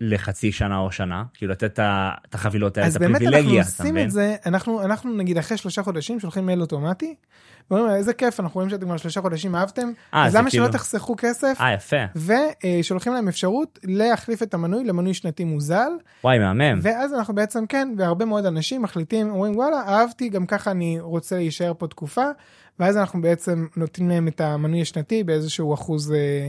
לחצי 0.00 0.52
שנה 0.52 0.78
או 0.78 0.92
שנה 0.92 1.24
כאילו 1.34 1.52
לתת 1.52 1.64
את 1.64 1.78
ה- 1.78 2.10
את 2.28 2.34
החבילות 2.34 2.76
האלה 2.76 2.86
אז 2.88 2.96
את 2.96 3.00
באמת 3.00 3.14
אנחנו 3.22 3.28
הפריבילגיה 3.28 3.62
אתה 3.62 3.68
עושים 3.70 3.94
מבין? 3.94 4.06
את 4.06 4.10
זה, 4.10 4.36
אנחנו, 4.46 4.82
אנחנו 4.82 5.12
נגיד 5.16 5.38
אחרי 5.38 5.56
שלושה 5.56 5.82
חודשים 5.82 6.20
שולחים 6.20 6.46
מייל 6.46 6.60
אוטומטי, 6.60 7.14
ואומרים 7.70 7.94
איזה 7.94 8.12
כיף, 8.12 8.40
אנחנו 8.40 8.54
רואים 8.54 8.70
שאתם 8.70 8.86
כבר 8.86 8.96
שלושה 8.96 9.20
חודשים 9.20 9.54
אהבתם, 9.54 9.88
אה, 10.14 10.26
אז 10.26 10.36
למה 10.36 10.50
שלא 10.50 10.60
כאילו- 10.60 10.72
תחסכו 10.72 11.14
כסף, 11.18 11.58
אה 11.60 11.72
יפה 11.74 11.96
ושולחים 12.80 13.12
להם 13.12 13.28
אפשרות 13.28 13.78
להחליף 13.84 14.42
את 14.42 14.54
המנוי 14.54 14.84
למנוי 14.84 15.14
שנתי 15.14 15.44
מוזל, 15.44 15.88
וואי 16.24 16.38
מהמם 16.38 16.78
ואז 16.82 17.14
אנחנו 17.14 17.34
בעצם 17.34 17.66
כן, 17.66 17.94
והרבה 17.98 18.24
מאוד 18.24 18.46
אנשים 18.46 18.82
מחליטים, 18.82 19.30
אומרים 19.30 19.56
וואלה, 19.56 19.80
אהבתי, 19.88 20.28
גם 20.28 20.46
ככה 20.46 20.70
אני 20.70 21.00
רוצה 21.00 21.36
להישאר 21.36 21.72
פה 21.78 21.86
תקופה, 21.86 22.24
ואז 22.78 22.96
אנחנו 22.96 23.20
בעצם 23.20 23.66
נותנים 23.76 24.08
להם 24.08 24.28
את 24.28 24.40
המנוי 24.40 24.82
השנתי 24.82 25.24
באיזשהו 25.24 25.74
אחוז. 25.74 26.12
אה, 26.12 26.48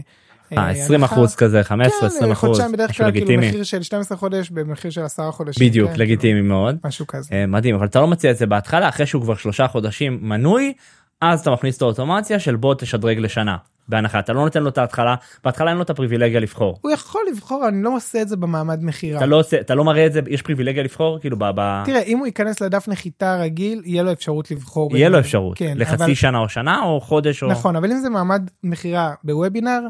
20 0.51 1.01
הנחה. 1.03 1.15
אחוז 1.15 1.35
כזה 1.35 1.63
15 1.63 2.07
20 2.07 2.23
כן, 2.25 2.31
אחוז 2.31 2.49
חודשיים 2.49 2.71
בדרך 2.71 2.97
כלל, 2.97 3.11
כאילו 3.11 3.41
מחיר 3.41 3.63
של 3.63 3.83
12 3.83 4.17
חודש 4.17 4.49
במחיר 4.49 4.91
של 4.91 5.01
10 5.01 5.31
חודשים. 5.31 5.67
בדיוק 5.67 5.91
כן, 5.91 5.99
לגיטימי 5.99 6.41
מאוד 6.41 6.75
כאילו, 6.75 6.87
משהו 6.87 7.07
כזה. 7.07 7.29
אה, 7.35 7.45
מדהים 7.45 7.75
אבל 7.75 7.85
אתה 7.85 8.01
לא 8.01 8.07
מציע 8.07 8.31
את 8.31 8.37
זה 8.37 8.45
בהתחלה 8.45 8.89
אחרי 8.89 9.05
שהוא 9.05 9.21
כבר 9.21 9.35
שלושה 9.35 9.67
חודשים 9.67 10.19
מנוי 10.21 10.73
אז 11.21 11.39
אתה 11.39 11.51
מכניס 11.51 11.77
את 11.77 11.81
האוטומציה 11.81 12.39
של 12.39 12.55
בוא 12.55 12.73
תשדרג 12.75 13.17
לשנה 13.19 13.57
בהנחה 13.89 14.19
אתה 14.19 14.33
לא 14.33 14.43
נותן 14.43 14.63
לו 14.63 14.69
את 14.69 14.77
ההתחלה 14.77 15.15
בהתחלה 15.43 15.69
אין 15.69 15.77
לו 15.77 15.83
את 15.83 15.89
הפריבילגיה 15.89 16.39
לבחור 16.39 16.79
הוא 16.81 16.91
יכול 16.91 17.21
לבחור, 17.31 17.67
אני 17.67 17.83
לא 17.83 17.95
עושה 17.95 18.21
את 18.21 18.27
זה 18.29 18.35
במעמד 18.37 18.83
מכירה. 18.83 19.17
אתה 19.17 19.25
לא 19.25 19.39
עושה 19.39 19.59
אתה 19.59 19.75
לא 19.75 19.83
מראה 19.83 20.05
את 20.05 20.13
זה 20.13 20.19
יש 20.27 20.41
פריבילגיה 20.41 20.83
לבחור 20.83 21.19
כאילו 21.19 21.37
ב- 21.39 21.45
ב- 21.55 21.81
תראה, 21.85 22.01
אם 22.01 22.17
הוא 22.17 22.25
ייכנס 22.25 22.61
לדף 22.61 22.87
נחיתה 22.87 23.35
רגיל, 23.35 23.81
יהיה 23.85 24.03
לו 24.03 24.11
אפשרות 24.11 24.51
לבחור. 24.51 24.97
יהיה 24.97 25.09
לו 25.09 25.19
אפשרות 25.19 25.57
כן, 25.57 25.73
לחצי 25.77 26.03
אבל- 26.03 26.13
שנה 26.13 26.37
או 26.37 26.49
שנה 26.49 26.81
או 26.83 27.01
חודש 27.01 27.43
או 27.43 27.47
נכון, 27.47 27.75
אבל 27.75 27.91
אם 27.91 27.97
זה 27.97 28.09
מעמד 28.09 28.49
מכירה 28.63 29.13
בוובינר, 29.23 29.81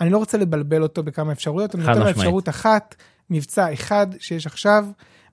אני 0.00 0.10
לא 0.10 0.18
רוצה 0.18 0.38
לבלבל 0.38 0.82
אותו 0.82 1.02
בכמה 1.02 1.32
אפשרויות, 1.32 1.74
אני 1.74 1.84
נותן 1.84 2.00
לו. 2.00 2.10
אפשרות 2.10 2.48
אחת, 2.48 2.94
מבצע 3.30 3.72
אחד 3.72 4.06
שיש 4.18 4.46
עכשיו, 4.46 4.84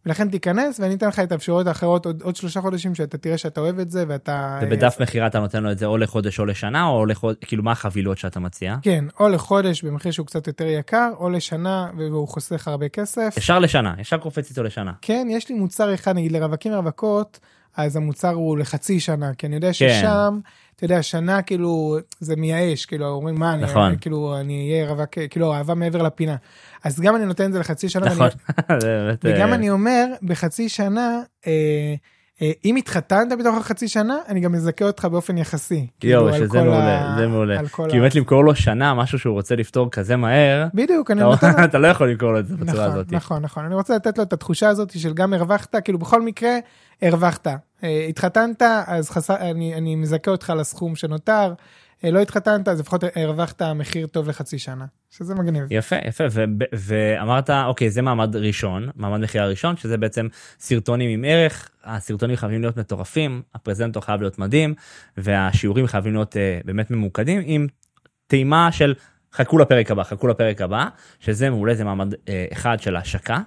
ולכן 0.05 0.29
תיכנס 0.29 0.79
ואני 0.79 0.95
אתן 0.95 1.07
לך 1.07 1.19
את 1.19 1.31
האפשרויות 1.31 1.67
האחרות 1.67 2.05
עוד, 2.05 2.21
עוד 2.21 2.35
שלושה 2.35 2.61
חודשים 2.61 2.95
שאתה 2.95 3.17
תראה 3.17 3.37
שאתה 3.37 3.61
אוהב 3.61 3.79
את 3.79 3.91
זה 3.91 4.05
ואתה... 4.07 4.59
ובדף 4.61 4.97
מכירה 5.01 5.27
אתה 5.27 5.39
נותן 5.39 5.63
לו 5.63 5.71
את 5.71 5.77
זה 5.77 5.85
או 5.85 5.97
לחודש 5.97 6.39
או 6.39 6.45
לשנה 6.45 6.85
או 6.85 7.05
לחוד... 7.05 7.35
כאילו 7.41 7.63
מה 7.63 7.71
החבילות 7.71 8.17
שאתה 8.17 8.39
מציע 8.39 8.75
כן, 8.81 9.05
או 9.19 9.29
לחודש 9.29 9.83
במחיר 9.83 10.11
שהוא 10.11 10.25
קצת 10.25 10.47
יותר 10.47 10.65
יקר, 10.65 11.09
או 11.19 11.29
לשנה 11.29 11.89
והוא 11.97 12.27
חוסך 12.27 12.67
הרבה 12.67 12.89
כסף. 12.89 13.33
ישר 13.37 13.59
לשנה 13.59 13.93
ישר 13.99 14.17
קופץ 14.17 14.49
איתו 14.49 14.63
לשנה 14.63 14.91
כן, 15.01 15.27
יש 15.31 15.49
לי 15.49 15.55
מוצר 15.55 15.93
אחד, 15.93 16.15
נגיד 16.15 16.31
לרווקים 16.31 16.73
ורווקות, 16.73 17.39
אז 17.77 17.95
המוצר 17.95 18.29
הוא 18.33 18.57
לחצי 18.57 18.99
שנה, 18.99 19.33
כי 19.37 19.47
אני 19.47 19.55
יודע 19.55 19.67
כן. 19.67 19.73
ששם, 19.73 20.39
אתה 20.75 20.85
יודע, 20.85 21.03
שנה 21.03 21.41
כאילו, 21.41 21.97
זה 22.19 22.35
מייאש, 22.35 22.85
כאילו, 22.85 23.07
אומרים, 23.07 23.35
מה, 23.35 23.53
אני, 23.53 23.63
נכון. 23.63 23.95
כאילו, 24.01 24.39
אני 24.39 24.71
אהיה 24.73 24.89
רווק, 24.89 25.09
כאילו, 25.29 25.53
אהבה 25.53 25.73
מעבר 25.73 26.01
לפינה. 26.03 26.35
אז 26.83 26.99
גם 26.99 27.15
אני 27.15 27.25
נותן 27.25 27.45
את 27.45 27.53
זה 27.53 27.59
לחצי 27.59 27.89
שנה, 27.89 28.05
נכון 28.05 28.27
ואני, 28.83 29.13
וגם 29.23 29.49
אה, 29.49 29.55
אני 29.55 29.69
אומר, 29.69 30.05
בחצי 30.23 30.69
שנה, 30.69 31.21
אה, 31.47 31.51
אה, 32.41 32.51
אם 32.65 32.75
התחתנת 32.75 33.39
בתוך 33.39 33.57
החצי 33.57 33.87
שנה, 33.87 34.17
אני 34.27 34.39
גם 34.39 34.51
מזכה 34.51 34.85
אותך 34.85 35.05
באופן 35.05 35.37
יחסי. 35.37 35.87
כאילו, 35.99 36.13
יואו 36.21 36.33
שזה 36.37 36.61
מעולה 36.63 37.13
ה- 37.13 37.15
זה 37.19 37.27
מעולה 37.27 37.57
כי 37.89 37.97
ה- 37.97 37.99
באמת 38.01 38.15
למכור 38.15 38.43
לו 38.45 38.55
שנה 38.55 38.93
משהו 38.93 39.19
שהוא 39.19 39.33
רוצה 39.33 39.55
לפתור 39.55 39.91
כזה 39.91 40.15
מהר 40.15 40.67
בדיוק, 40.73 41.11
אני 41.11 41.21
נותן 41.21 41.51
אתה 41.65 41.77
לא 41.77 41.87
יכול 41.87 42.09
למכור 42.11 42.31
לו 42.31 42.39
את 42.39 42.47
זה 42.47 42.55
בצורה 42.57 42.73
נכון, 42.73 42.91
הזאת 42.91 43.11
נכון, 43.11 43.41
נכון. 43.41 43.65
אני 43.65 43.75
רוצה 43.75 43.95
לתת 43.95 44.17
לו 44.17 44.23
את 44.23 44.33
התחושה 44.33 44.69
הזאת 44.69 44.99
של 44.99 45.13
גם 45.13 45.33
הרווחת, 45.33 45.75
כאילו 45.83 45.99
בכל 45.99 46.21
מקרה, 46.21 46.57
הרווחת. 47.01 47.47
אה, 47.83 48.05
התחתנת, 48.09 48.61
אז 48.87 49.09
חס... 49.09 49.31
אני, 49.31 49.75
אני 49.75 49.95
מזכה 49.95 50.31
אותך 50.31 50.53
לסכום 50.57 50.95
שנותר. 50.95 51.53
אה, 52.03 52.11
לא 52.11 52.19
התחתנת, 52.19 52.67
אז 52.67 52.79
לפחות 52.79 53.03
הרווחת 53.15 53.61
מחיר 53.61 54.07
טוב 54.07 54.29
לחצי 54.29 54.59
שנה, 54.59 54.85
שזה 55.09 55.35
מגניב. 55.35 55.63
יפה 55.69 55.95
יפה 56.07 56.23
ו- 56.31 56.43
ואמרת 56.73 57.49
אוקיי 57.49 57.89
זה 57.89 58.01
מעמד 58.01 58.35
ראשון 58.35 58.89
מעמד 58.95 59.19
מכירה 59.19 59.47
ראשון 59.47 59.77
שזה 59.77 59.97
בעצם 59.97 60.27
סרטונים 60.59 61.09
עם 61.09 61.25
ערך 61.27 61.69
הסרטונים 61.83 62.35
חייבים 62.35 62.61
להיות 62.61 62.77
מטורפים 62.77 63.41
הפרזנטור 63.55 64.03
חייב 64.03 64.21
להיות 64.21 64.39
מדהים 64.39 64.73
והשיעורים 65.17 65.87
חייבים 65.87 66.13
להיות 66.13 66.37
אה, 66.37 66.59
באמת 66.65 66.91
ממוקדים 66.91 67.41
עם 67.45 67.67
טעימה 68.27 68.71
של 68.71 68.93
חכו 69.33 69.57
לפרק 69.57 69.91
הבא 69.91 70.03
חכו 70.03 70.27
לפרק 70.27 70.61
הבא 70.61 70.87
שזה 71.19 71.49
מעולה 71.49 71.75
זה 71.75 71.83
מעמד 71.83 72.13
אה, 72.29 72.45
אחד 72.53 72.79
של 72.79 72.95
השקה. 72.95 73.37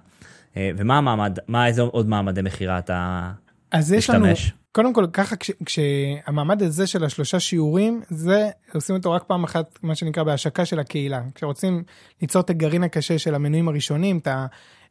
אה, 0.57 0.71
ומה 0.77 0.99
המעמד, 0.99 1.39
מה 1.49 1.67
איזה 1.67 1.83
עוד 1.83 2.09
מעמדי 2.09 2.43
מכירה 2.43 2.79
אתה 2.79 3.31
אז 3.73 3.93
יש 3.93 4.11
לנו? 4.11 4.27
קודם 4.73 4.93
כל 4.93 5.07
ככה 5.13 5.37
כש, 5.37 5.51
כשהמעמד 5.65 6.63
הזה 6.63 6.87
של 6.87 7.05
השלושה 7.05 7.41
שיעורים 7.41 8.03
זה 8.11 8.51
עושים 8.75 8.97
אותו 8.97 9.13
רק 9.13 9.23
פעם 9.23 9.45
אחת 9.45 9.79
מה 9.83 9.95
שנקרא 9.95 10.23
בהשקה 10.23 10.65
של 10.65 10.79
הקהילה 10.81 11.23
כשרוצים 11.35 11.83
ליצור 12.23 12.43
את 12.43 12.51
הגרעין 12.51 12.83
הקשה 12.85 13.19
של 13.19 13.35
המנויים 13.35 13.69
הראשונים 13.69 14.19
את 14.19 14.27
ה... 14.27 14.47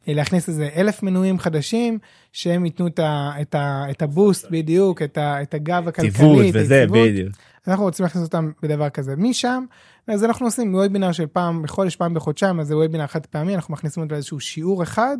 להכניס 0.06 0.48
איזה 0.48 0.68
אלף 0.76 1.02
מנויים 1.02 1.38
חדשים 1.38 1.98
שהם 2.32 2.64
ייתנו 2.64 2.86
את, 2.86 2.98
ה, 2.98 3.30
את, 3.40 3.54
ה, 3.54 3.84
את 3.90 4.02
הבוסט 4.02 4.46
בדיוק 4.50 5.02
את, 5.02 5.18
ה, 5.18 5.42
את 5.42 5.54
הגב 5.54 5.88
הכלכלי, 5.88 6.10
ציוות 6.12 6.46
וזה. 6.54 6.84
בדיוק. 6.90 7.32
אנחנו 7.68 7.84
רוצים 7.84 8.04
להכניס 8.04 8.24
אותם 8.24 8.50
בדבר 8.62 8.90
כזה 8.90 9.16
משם 9.16 9.64
אז 10.08 10.24
אנחנו 10.24 10.46
עושים 10.46 10.74
וובינר 10.74 11.12
של 11.12 11.26
פעם 11.26 11.62
בחודש 11.62 11.96
פעם 11.96 12.14
בחודשיים 12.14 12.60
אז 12.60 12.66
זה 12.66 12.76
וובינר 12.76 13.06
חד 13.06 13.26
פעמי 13.26 13.54
אנחנו 13.54 13.74
מכניסים 13.74 14.02
אותו 14.02 14.14
לאיזשהו 14.14 14.40
שיעור 14.40 14.82
אחד 14.82 15.16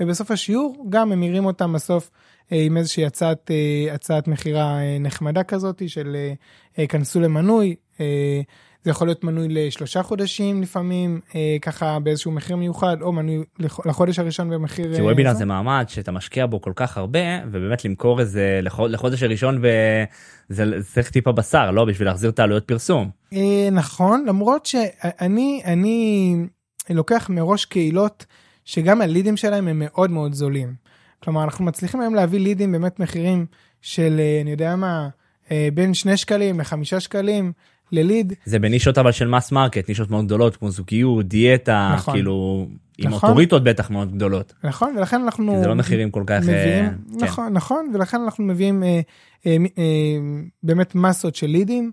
ובסוף 0.00 0.30
השיעור 0.30 0.86
גם 0.88 1.10
ממירים 1.10 1.46
אותם 1.46 1.72
בסוף 1.72 2.10
אה, 2.52 2.62
עם 2.62 2.76
איזושהי 2.76 3.06
הצעת 3.06 3.50
אה, 3.50 3.94
הצעת 3.94 4.28
מכירה 4.28 4.80
אה, 4.80 4.96
נחמדה 5.00 5.42
כזאת 5.42 5.82
של 5.88 6.16
כנסו 6.88 7.20
למנוי. 7.20 7.76
זה 8.84 8.90
יכול 8.90 9.06
להיות 9.08 9.24
מנוי 9.24 9.46
לשלושה 9.50 10.02
חודשים 10.02 10.62
לפעמים 10.62 11.20
אה, 11.34 11.56
ככה 11.62 11.98
באיזשהו 11.98 12.30
מחיר 12.32 12.56
מיוחד 12.56 12.96
או 13.02 13.12
מנוי 13.12 13.44
לח- 13.58 13.86
לחודש 13.86 14.18
הראשון 14.18 14.50
במחיר. 14.50 14.94
כי 14.94 15.00
אה, 15.00 15.04
וובינר 15.06 15.34
זה. 15.34 15.44
מעמד 15.44 15.84
שאתה 15.88 16.12
משקיע 16.12 16.46
בו 16.46 16.60
כל 16.60 16.72
כך 16.76 16.98
הרבה 16.98 17.18
ובאמת 17.46 17.84
למכור 17.84 18.20
איזה 18.20 18.60
לחוד- 18.62 18.90
לחודש 18.90 19.22
הראשון 19.22 19.58
וזה 19.58 20.64
זה 20.80 20.92
צריך 20.92 21.10
טיפה 21.10 21.32
בשר 21.32 21.70
לא 21.70 21.84
בשביל 21.84 22.08
להחזיר 22.08 22.30
את 22.30 22.38
העלויות 22.38 22.64
פרסום. 22.64 23.10
אה, 23.32 23.68
נכון 23.72 24.24
למרות 24.28 24.66
שאני 24.66 25.62
אני 25.64 26.36
לוקח 26.90 27.26
מראש 27.30 27.64
קהילות 27.64 28.26
שגם 28.64 29.00
הלידים 29.00 29.36
שלהם 29.36 29.68
הם 29.68 29.78
מאוד 29.84 30.10
מאוד 30.10 30.32
זולים. 30.34 30.74
כלומר 31.22 31.44
אנחנו 31.44 31.64
מצליחים 31.64 32.00
היום 32.00 32.14
להביא 32.14 32.40
לידים 32.40 32.72
באמת 32.72 33.00
מחירים 33.00 33.46
של 33.82 34.16
אה, 34.20 34.40
אני 34.42 34.50
יודע 34.50 34.76
מה 34.76 35.08
אה, 35.50 35.68
בין 35.74 35.94
שני 35.94 36.16
שקלים 36.16 36.60
לחמישה 36.60 37.00
שקלים 37.00 37.52
ל 37.92 37.99
lead. 37.99 38.32
זה 38.44 38.58
בנישות 38.58 38.98
אבל 38.98 39.12
של 39.12 39.28
mass 39.28 39.52
market 39.52 39.88
נישות 39.88 40.10
מאוד 40.10 40.24
גדולות 40.26 40.56
כמו 40.56 40.70
זוגיות 40.70 41.28
דיאטה 41.28 41.92
נכון. 41.94 42.14
כאילו 42.14 42.66
עם 42.98 43.10
נכון. 43.10 43.28
אוטוריטות 43.30 43.64
בטח 43.64 43.90
מאוד 43.90 44.14
גדולות. 44.14 44.52
נכון 44.64 44.94
ולכן 44.98 45.20
אנחנו 45.22 45.60
זה 45.62 45.68
לא 45.68 45.74
מחירים 45.74 46.10
כל 46.10 46.22
כך 46.26 46.42
מביאים 46.42 46.84
אה, 46.84 46.90
כן. 47.18 47.24
נכון 47.24 47.52
נכון 47.52 47.90
ולכן 47.94 48.20
אנחנו 48.24 48.44
מביאים 48.44 48.82
אה, 48.82 49.00
אה, 49.46 49.56
אה, 49.78 49.84
באמת 50.62 50.94
מסות 50.94 51.34
של 51.34 51.46
לידים 51.46 51.90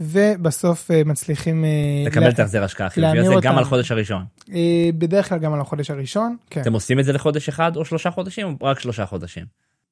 ובסוף 0.00 0.90
אה, 0.90 1.02
מצליחים 1.04 1.64
אה, 1.64 1.70
לקבל 2.06 2.22
לה- 2.24 2.28
את 2.28 2.38
ההחזר 2.38 2.64
השקעה 2.64 2.86
החיובי 2.86 3.18
הזה 3.18 3.34
גם. 3.42 3.58
על 3.58 3.64
חודש 3.64 3.90
הראשון. 3.90 4.24
אה, 4.54 4.60
בדרך 4.98 5.28
כלל 5.28 5.38
גם 5.38 5.54
על 5.54 5.60
החודש 5.60 5.90
הראשון 5.90 6.36
כן. 6.50 6.60
אתם 6.60 6.72
עושים 6.72 7.00
את 7.00 7.04
זה 7.04 7.12
לחודש 7.12 7.48
אחד 7.48 7.76
או 7.76 7.84
שלושה 7.84 8.10
חודשים 8.10 8.56
או 8.60 8.66
רק 8.66 8.80
שלושה 8.80 9.06
חודשים. 9.06 9.44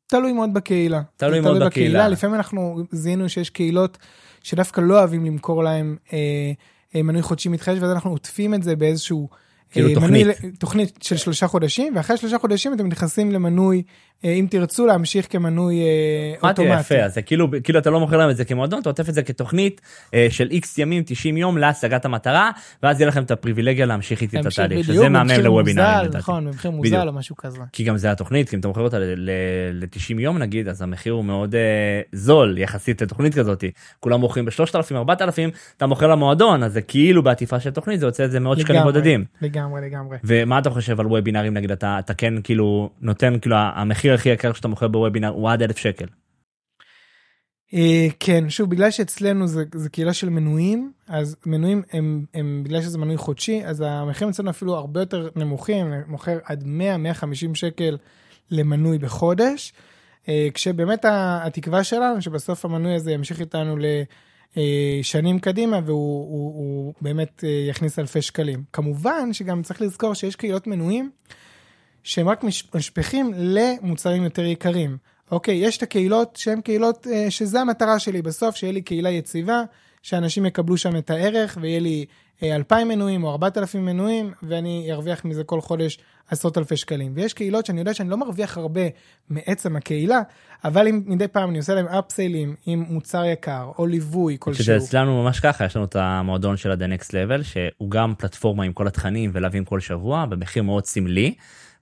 תלוי 0.06 0.32
מאוד 0.32 0.54
בקהילה. 0.54 1.02
תלוי 1.16 1.40
מאוד 1.40 1.62
בקהילה. 1.62 2.08
לפעמים 2.08 2.36
אנחנו 2.36 2.82
זיהינו 2.92 3.28
שיש 3.28 3.50
קהילות 3.50 3.98
שדווקא 4.44 4.80
לא 4.80 4.98
אוהבים 4.98 5.24
למכור 5.24 5.64
להם 5.64 5.96
אה, 6.12 6.18
אה, 6.94 7.02
מנוי 7.02 7.22
חודשי 7.22 7.48
מתחדש 7.48 7.78
ואז 7.80 7.90
אנחנו 7.90 8.10
עוטפים 8.10 8.54
את 8.54 8.62
זה 8.62 8.76
באיזשהו. 8.76 9.28
כאילו 9.70 9.88
אה, 9.88 9.94
תוכנית. 9.94 10.26
מנוי, 10.26 10.52
תוכנית 10.58 10.98
של 11.02 11.16
שלושה 11.16 11.46
חודשים 11.46 11.96
ואחרי 11.96 12.16
שלושה 12.16 12.38
חודשים 12.38 12.72
אתם 12.72 12.86
נכנסים 12.86 13.32
למנוי 13.32 13.82
אם 14.24 14.46
תרצו 14.50 14.86
להמשיך 14.86 15.26
כמנוי 15.30 15.80
אה, 15.80 16.48
אוטומטי. 16.48 16.80
יפה 16.80 16.94
אז 16.94 17.14
זה 17.14 17.22
כאילו 17.22 17.48
כאילו 17.64 17.78
אתה 17.78 17.90
לא 17.90 18.00
מוכר 18.00 18.16
להם 18.16 18.30
את 18.30 18.36
זה 18.36 18.44
כמועדון 18.44 18.80
אתה 18.80 18.88
עוטף 18.88 19.08
את 19.08 19.14
זה 19.14 19.22
כתוכנית 19.22 19.80
אה, 20.14 20.26
של 20.30 20.48
איקס 20.50 20.78
ימים 20.78 21.02
90 21.06 21.36
יום 21.36 21.58
להשגת 21.58 22.04
המטרה 22.04 22.50
ואז 22.82 23.00
יהיה 23.00 23.08
לכם 23.08 23.22
את 23.22 23.30
הפריבילגיה 23.30 23.86
להמשיך 23.86 24.20
איתי 24.22 24.40
את 24.40 24.46
התהליך 24.46 24.86
שזה 24.86 25.08
מהמם 25.08 25.30
לדעתי. 25.66 26.16
נכון 26.16 26.44
במחיר. 26.46 26.70
מוזל 26.70 27.08
או 27.08 27.12
משהו 27.12 27.36
כזה. 27.36 27.60
כי 27.72 27.84
גם 27.84 27.96
זה 27.96 28.10
התוכנית 28.10 28.48
כי 28.48 28.56
אם 28.56 28.60
אתה 28.60 28.68
מוכר 28.68 28.80
אותה 28.80 28.98
ל-90 28.98 30.20
יום 30.20 30.38
נגיד 30.38 30.68
אז 30.68 30.82
המחיר 30.82 31.12
הוא 31.12 31.24
מאוד 31.24 31.54
אה, 31.54 32.00
זול 32.12 32.58
יחסית 32.58 33.02
לתוכנית 33.02 33.34
כזאת 33.34 33.64
כולם 34.00 34.20
מוכרים 34.20 34.44
ב-3000 34.44 34.94
4000 34.96 35.50
אתה 35.76 35.86
מוכר 35.86 36.06
למועדון 36.06 36.62
אז 36.62 36.72
זה 36.72 36.80
כאילו 36.80 37.22
בעטיפה 37.22 37.60
של 37.60 37.70
תוכנית 37.70 38.00
זה 38.00 38.06
יוצא 38.06 38.22
איזה 38.22 38.40
מאות 38.40 38.58
שקלים 38.58 38.82
בודדים. 38.82 39.24
לגמרי 39.42 39.80
לגמרי. 39.80 40.16
ומה 40.24 40.58
אתה 40.58 40.70
חושב 40.70 41.00
על 41.00 41.06
וובינרים 41.06 41.54
נגיד 41.54 41.72
אתה 41.72 41.98
אתה 41.98 42.14
כן 42.14 42.34
כאילו 42.42 42.90
נותן 43.02 43.38
כאילו 43.40 43.56
המחיר 43.58 44.13
הכי 44.14 44.28
יקר 44.28 44.52
שאתה 44.52 44.68
מוכר 44.68 44.88
בוובינר 44.88 45.28
הוא 45.28 45.50
עד 45.50 45.62
אלף 45.62 45.78
שקל. 45.78 46.06
אה, 47.74 48.06
כן 48.20 48.50
שוב 48.50 48.70
בגלל 48.70 48.90
שאצלנו 48.90 49.46
זה, 49.46 49.64
זה 49.74 49.88
קהילה 49.88 50.12
של 50.12 50.28
מנויים 50.28 50.92
אז 51.06 51.36
מנויים 51.46 51.82
הם, 51.92 52.24
הם 52.34 52.62
בגלל 52.64 52.82
שזה 52.82 52.98
מנוי 52.98 53.16
חודשי 53.16 53.62
אז 53.64 53.84
המחירים 53.86 54.30
אצלנו 54.30 54.50
אפילו 54.50 54.74
הרבה 54.74 55.00
יותר 55.00 55.28
נמוכים 55.36 55.92
מוכר 56.06 56.38
עד 56.44 56.64
100 56.66 56.96
150 56.96 57.54
שקל 57.54 57.96
למנוי 58.50 58.98
בחודש 58.98 59.72
אה, 60.28 60.48
כשבאמת 60.54 61.04
התקווה 61.08 61.84
שלנו 61.84 62.22
שבסוף 62.22 62.64
המנוי 62.64 62.94
הזה 62.94 63.12
ימשיך 63.12 63.40
איתנו 63.40 63.76
לשנים 64.56 65.38
קדימה 65.38 65.80
והוא 65.84 66.28
הוא, 66.30 66.54
הוא 66.54 66.94
באמת 67.00 67.44
אה, 67.44 67.66
יכניס 67.68 67.98
אלפי 67.98 68.22
שקלים 68.22 68.62
כמובן 68.72 69.32
שגם 69.32 69.62
צריך 69.62 69.80
לזכור 69.80 70.14
שיש 70.14 70.36
קהילות 70.36 70.66
מנויים 70.66 71.10
שהם 72.04 72.28
רק 72.28 72.44
מש- 72.44 72.64
משפכים 72.74 73.32
למוצרים 73.36 74.24
יותר 74.24 74.44
יקרים. 74.44 74.96
אוקיי, 75.30 75.54
יש 75.54 75.76
את 75.76 75.82
הקהילות 75.82 76.36
שהן 76.36 76.60
קהילות 76.60 77.06
אה, 77.06 77.30
שזה 77.30 77.60
המטרה 77.60 77.98
שלי 77.98 78.22
בסוף, 78.22 78.56
שיהיה 78.56 78.72
לי 78.72 78.82
קהילה 78.82 79.10
יציבה, 79.10 79.62
שאנשים 80.02 80.46
יקבלו 80.46 80.76
שם 80.76 80.96
את 80.96 81.10
הערך 81.10 81.58
ויהיה 81.60 81.80
לי 81.80 82.04
אה, 82.42 82.54
2,000 82.56 82.88
מנויים 82.88 83.24
או 83.24 83.30
4,000 83.30 83.84
מנויים 83.84 84.32
ואני 84.42 84.88
ארוויח 84.92 85.24
מזה 85.24 85.44
כל 85.44 85.60
חודש 85.60 85.98
עשרות 86.30 86.58
אלפי 86.58 86.76
שקלים. 86.76 87.12
ויש 87.14 87.32
קהילות 87.32 87.66
שאני 87.66 87.78
יודע 87.80 87.94
שאני 87.94 88.10
לא 88.10 88.16
מרוויח 88.16 88.58
הרבה 88.58 88.80
מעצם 89.30 89.76
הקהילה, 89.76 90.20
אבל 90.64 90.88
אם 90.88 91.02
מדי 91.06 91.28
פעם 91.28 91.50
אני 91.50 91.58
עושה 91.58 91.74
להם 91.74 91.86
אפסיילים 91.88 92.54
עם 92.66 92.84
מוצר 92.88 93.24
יקר 93.24 93.70
או 93.78 93.86
ליווי 93.86 94.36
כלשהו. 94.38 94.64
שזה 94.64 94.76
אצלנו 94.76 95.22
ממש 95.22 95.40
ככה 95.40 95.64
יש 95.64 95.76
לנו 95.76 95.84
את 95.84 95.96
המועדון 95.96 96.56
של 96.56 96.70
ה-The 96.70 97.00
Next 97.00 97.08
Level 97.08 97.42
שהוא 97.42 97.90
גם 97.90 98.14
פלטפורמה 98.18 98.64
עם 98.64 98.72
כל 98.72 98.86
התכנים 98.86 99.30
ולהבים 99.34 99.64
כל 99.64 99.80
שבוע 99.80 100.26
במחיר 100.26 100.62
מאוד 100.62 100.86
סמלי. 100.86 101.34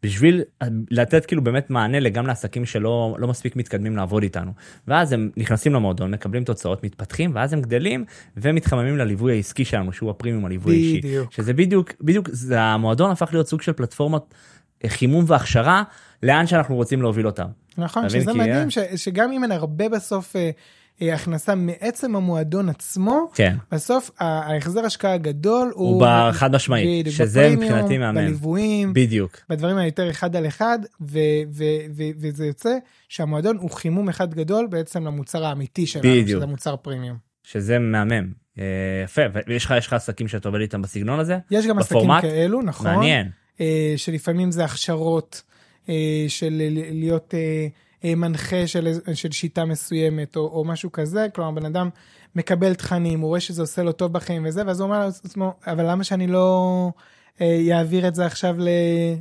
בשביל 0.03 0.43
לתת 0.91 1.27
כאילו 1.27 1.45
באמת 1.45 1.71
מענה 1.71 2.09
גם 2.09 2.27
לעסקים 2.27 2.65
שלא 2.65 3.17
לא 3.19 3.29
מספיק 3.29 3.57
מתקדמים 3.57 3.97
לעבוד 3.97 4.23
איתנו 4.23 4.53
ואז 4.89 5.13
הם 5.13 5.31
נכנסים 5.37 5.75
למועדון 5.75 6.11
מקבלים 6.11 6.45
תוצאות 6.45 6.85
מתפתחים 6.85 7.31
ואז 7.35 7.53
הם 7.53 7.61
גדלים 7.63 8.05
ומתחממים 8.37 8.99
לליווי 8.99 9.33
העסקי 9.33 9.65
שלנו 9.65 9.93
שהוא 9.93 10.11
הפרימיום 10.11 10.45
הליווי 10.45 10.75
האישי 10.75 11.01
בדיוק. 11.01 11.33
שזה 11.33 11.53
בדיוק 11.53 11.93
בדיוק 12.01 12.29
זה 12.33 12.61
המועדון 12.61 13.11
הפך 13.11 13.29
להיות 13.33 13.49
סוג 13.49 13.63
של 13.63 13.73
פלטפורמת 13.73 14.23
אה, 14.85 14.89
חימום 14.89 15.25
והכשרה 15.29 15.83
לאן 16.23 16.47
שאנחנו 16.47 16.75
רוצים 16.75 17.03
להוביל 17.03 17.27
אותם. 17.27 17.47
נכון? 17.79 18.09
שזה 18.09 18.33
כי, 18.33 18.39
מדהים 18.39 18.55
אה, 18.55 18.71
ש, 18.71 18.79
שגם 18.97 19.33
אם 19.33 19.43
אין 19.43 19.53
הרבה 19.53 19.89
בסוף 19.89 20.37
אה, 20.37 20.51
הכנסה 21.01 21.55
מעצם 21.55 22.17
המועדון 22.17 22.69
עצמו, 22.69 23.31
כן. 23.35 23.57
בסוף 23.73 24.11
ההחזר 24.19 24.85
השקעה 24.85 25.15
הגדול 25.15 25.73
הוא, 25.75 25.89
הוא 25.89 26.05
בחד 26.07 26.55
משמעית, 26.55 27.07
שזה 27.11 27.41
בפרימיום, 27.41 27.63
מבחינתי 27.63 27.99
מהמם. 27.99 28.15
בליוויים, 28.21 28.93
בדיוק. 28.95 29.41
בדברים 29.49 29.77
היותר 29.77 30.11
אחד 30.11 30.37
על 30.37 30.47
אחד, 30.47 30.79
ו- 31.01 31.19
ו- 31.53 31.65
ו- 31.97 32.11
וזה 32.21 32.47
יוצא 32.47 32.77
שהמועדון 33.09 33.57
הוא 33.57 33.71
חימום 33.71 34.09
אחד 34.09 34.35
גדול 34.35 34.67
בעצם 34.67 35.07
למוצר 35.07 35.45
האמיתי 35.45 35.87
שלנו, 35.87 36.09
בדיוק. 36.09 36.39
שזה 36.39 36.47
מוצר 36.47 36.77
פרימיום. 36.77 37.17
שזה 37.43 37.79
מהמם. 37.79 38.33
אה, 38.59 38.65
יפה 39.05 39.23
ויש 39.47 39.65
לך 39.65 39.75
יש 39.79 39.87
לך 39.87 39.93
עסקים 39.93 40.29
שאתה 40.29 40.49
עובד 40.49 40.61
איתם 40.61 40.83
בסגנון 40.83 41.21
הזה 41.21 41.39
יש 41.51 41.67
גם 41.67 41.79
עסקים 41.79 41.99
בפורמט? 41.99 42.23
כאלו, 42.23 42.63
נכון, 42.63 42.87
מעניין 42.87 43.31
אה, 43.61 43.95
שלפעמים 43.97 44.51
זה 44.51 44.65
הכשרות 44.65 45.43
אה, 45.89 46.25
של 46.29 46.63
להיות 46.91 47.35
אה, 47.35 47.39
אה, 47.39 47.67
מנחה 48.05 48.67
של, 48.67 48.89
של 49.15 49.31
שיטה 49.31 49.65
מסוימת 49.65 50.37
או, 50.37 50.41
או 50.41 50.65
משהו 50.65 50.93
כזה, 50.93 51.27
כלומר 51.35 51.61
בן 51.61 51.67
אדם 51.67 51.89
מקבל 52.37 52.75
תכנים, 52.75 53.21
הוא 53.21 53.29
רואה 53.29 53.41
שזה 53.41 53.63
עושה 53.63 53.83
לו 53.83 53.93
טוב 53.93 54.13
בחיים 54.13 54.47
וזה, 54.47 54.63
ואז 54.67 54.81
הוא 54.81 54.87
אומר 54.87 55.05
לעצמו, 55.05 55.55
אבל 55.67 55.91
למה 55.91 56.05
שאני 56.05 56.27
לא 56.27 56.91
אה, 57.41 57.47
יעביר 57.47 58.09
את 58.09 58.15
זה 58.15 58.27
עכשיו 58.27 58.57
ל, 58.59 58.69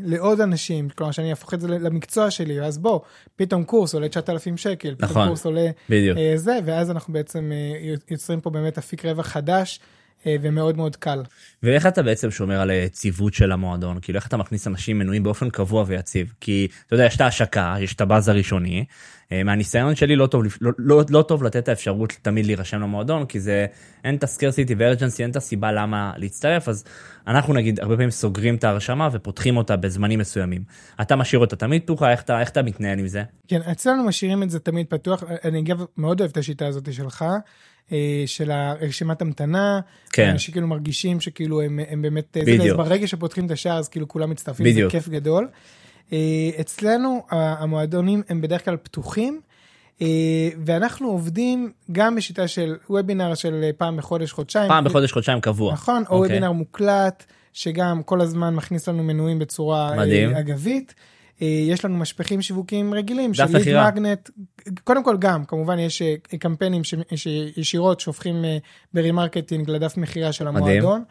לעוד 0.01 0.41
אנשים, 0.41 0.89
כלומר 0.89 1.11
שאני 1.11 1.29
אהפוך 1.29 1.53
את 1.53 1.61
זה 1.61 1.67
למקצוע 1.67 2.31
שלי, 2.31 2.59
ואז 2.59 2.77
בוא, 2.77 2.99
פתאום 3.35 3.63
קורס 3.63 3.93
עולה 3.93 4.09
9,000 4.09 4.57
שקל, 4.57 4.95
פתאום 4.95 5.09
נכון. 5.09 5.27
קורס 5.27 5.45
עולה 5.45 5.69
בדיוק. 5.89 6.17
אה, 6.17 6.33
זה, 6.35 6.59
ואז 6.65 6.91
אנחנו 6.91 7.13
בעצם 7.13 7.51
אה, 7.51 7.93
יוצרים 8.11 8.41
פה 8.41 8.49
באמת 8.49 8.77
אפיק 8.77 9.05
רווח 9.05 9.27
חדש 9.27 9.79
אה, 9.79 9.85
ומאוד 10.25 10.77
מאוד 10.77 10.95
קל. 10.95 11.23
ואיך 11.63 11.85
אתה 11.85 12.03
בעצם 12.03 12.31
שומר 12.31 12.61
על 12.61 12.69
היציבות 12.69 13.33
של 13.33 13.51
המועדון? 13.51 13.97
כאילו 14.01 14.17
איך 14.17 14.27
אתה 14.27 14.37
מכניס 14.37 14.67
אנשים 14.67 14.99
מנויים 14.99 15.23
באופן 15.23 15.49
קבוע 15.49 15.83
ויציב? 15.87 16.33
כי 16.41 16.67
אתה 16.87 16.95
יודע 16.95 17.05
יש 17.05 17.15
את 17.15 17.21
ההשקה 17.21 17.75
יש 17.79 17.93
את 17.93 18.01
הבאז 18.01 18.29
הראשוני 18.29 18.85
אה, 19.31 19.43
מהניסיון 19.43 19.95
שלי 19.95 20.15
לא 20.15 20.27
טוב 20.27 20.43
לא, 20.61 20.71
לא, 20.77 21.03
לא 21.09 21.21
טוב 21.21 21.43
לתת 21.43 21.57
את 21.57 21.69
האפשרות 21.69 22.13
תמיד 22.21 22.45
להירשם 22.45 22.81
למועדון 22.81 23.25
כי 23.25 23.39
זה 23.39 23.65
אין 24.03 24.15
את 24.15 24.23
הסקרסיטי 24.23 24.75
וארג'נסי 24.77 25.23
אין 25.23 25.31
את 25.31 25.35
הסיבה 25.35 25.71
למה 25.71 26.13
להצטרף 26.17 26.69
אז 26.69 26.83
אנחנו 27.27 27.53
נגיד 27.53 27.79
הרבה 27.79 27.95
פעמים 27.95 28.09
סוגרים 28.09 28.55
את 28.55 28.63
ההרשמה 28.63 29.09
ופותחים 29.11 29.57
אותה 29.57 29.75
בזמנים 29.75 30.19
מסוימים. 30.19 30.63
אתה 31.01 31.15
משאיר 31.15 31.39
אותה 31.39 31.55
תמיד 31.55 31.81
פתוחה 31.81 32.11
איך 32.11 32.21
אתה 32.21 32.39
איך 32.39 32.49
אתה 32.49 32.61
מתנהל 32.61 32.99
עם 32.99 33.07
זה? 33.07 33.23
כן, 33.47 33.61
אצלנו 33.71 34.03
משאירים 34.03 34.43
את 34.43 34.49
זה 34.49 34.59
תמיד 34.59 34.85
פתוח, 34.89 35.23
אני 35.43 35.59
אגב 35.59 35.85
מאוד 35.97 36.19
אוהב 36.19 36.31
את 36.31 36.37
השיטה 36.37 36.67
הזאת 36.67 36.93
שלך, 36.93 37.21
אה, 37.21 37.37
של 38.25 38.51
הרשימת 38.51 39.21
המתנה, 39.21 39.79
כן. 40.11 40.29
אנשים 40.29 40.51
כאילו 40.51 40.67
מרגישים 40.67 41.19
שכאילו 41.19 41.61
הם, 41.61 41.79
הם 41.89 42.01
באמת, 42.01 42.25
זה, 42.33 42.41
בדיוק. 42.41 42.79
אז 42.79 42.87
ברגע 42.87 43.07
שפותחים 43.07 43.45
את 43.45 43.51
השער 43.51 43.77
אז 43.77 43.89
כאילו 43.89 44.07
כולם 44.07 44.29
מצטרפים, 44.29 44.65
בדיוק. 44.65 44.91
זה 44.91 44.99
כיף 44.99 45.09
גדול. 45.09 45.47
אה, 46.13 46.49
אצלנו 46.59 47.23
המועדונים 47.29 48.21
הם 48.29 48.41
בדרך 48.41 48.65
כלל 48.65 48.77
פתוחים, 48.77 49.41
אה, 50.01 50.07
ואנחנו 50.65 51.07
עובדים 51.07 51.71
גם 51.91 52.15
בשיטה 52.15 52.47
של 52.47 52.75
וובינר 52.89 53.35
של 53.35 53.59
אה, 53.63 53.69
פעם 53.77 53.97
בחודש, 53.97 54.31
חודשיים. 54.31 54.67
פעם 54.69 54.83
בחודש 54.83 55.11
חודשיים 55.11 55.41
קבוע. 55.41 55.73
נכון, 55.73 56.03
או 56.09 56.15
אוקיי. 56.15 56.17
וובינר 56.17 56.51
מוקלט, 56.51 57.25
שגם 57.53 58.03
כל 58.03 58.21
הזמן 58.21 58.55
מכניס 58.55 58.89
לנו 58.89 59.03
מנויים 59.03 59.39
בצורה 59.39 59.95
מדהים. 59.97 60.33
אה, 60.33 60.39
אגבית. 60.39 60.93
אה, 61.41 61.47
יש 61.47 61.85
לנו 61.85 61.97
משפכים 61.97 62.41
שיווקיים 62.41 62.93
רגילים, 62.93 63.33
של 63.33 63.43
lead. 63.43 63.87
magnet, 63.87 64.29
קודם 64.83 65.03
כל 65.03 65.17
גם, 65.17 65.45
כמובן 65.45 65.79
יש 65.79 66.01
אה, 66.01 66.15
קמפיינים 66.39 66.83
ש- 66.83 66.95
שישירות 67.15 67.99
שופכים 67.99 68.45
אה, 68.45 68.57
ב 68.93 69.00
remarketing 69.00 69.69
לדף 69.69 69.97
מכירה 69.97 70.31
של. 70.31 70.47
המועדון, 70.81 71.03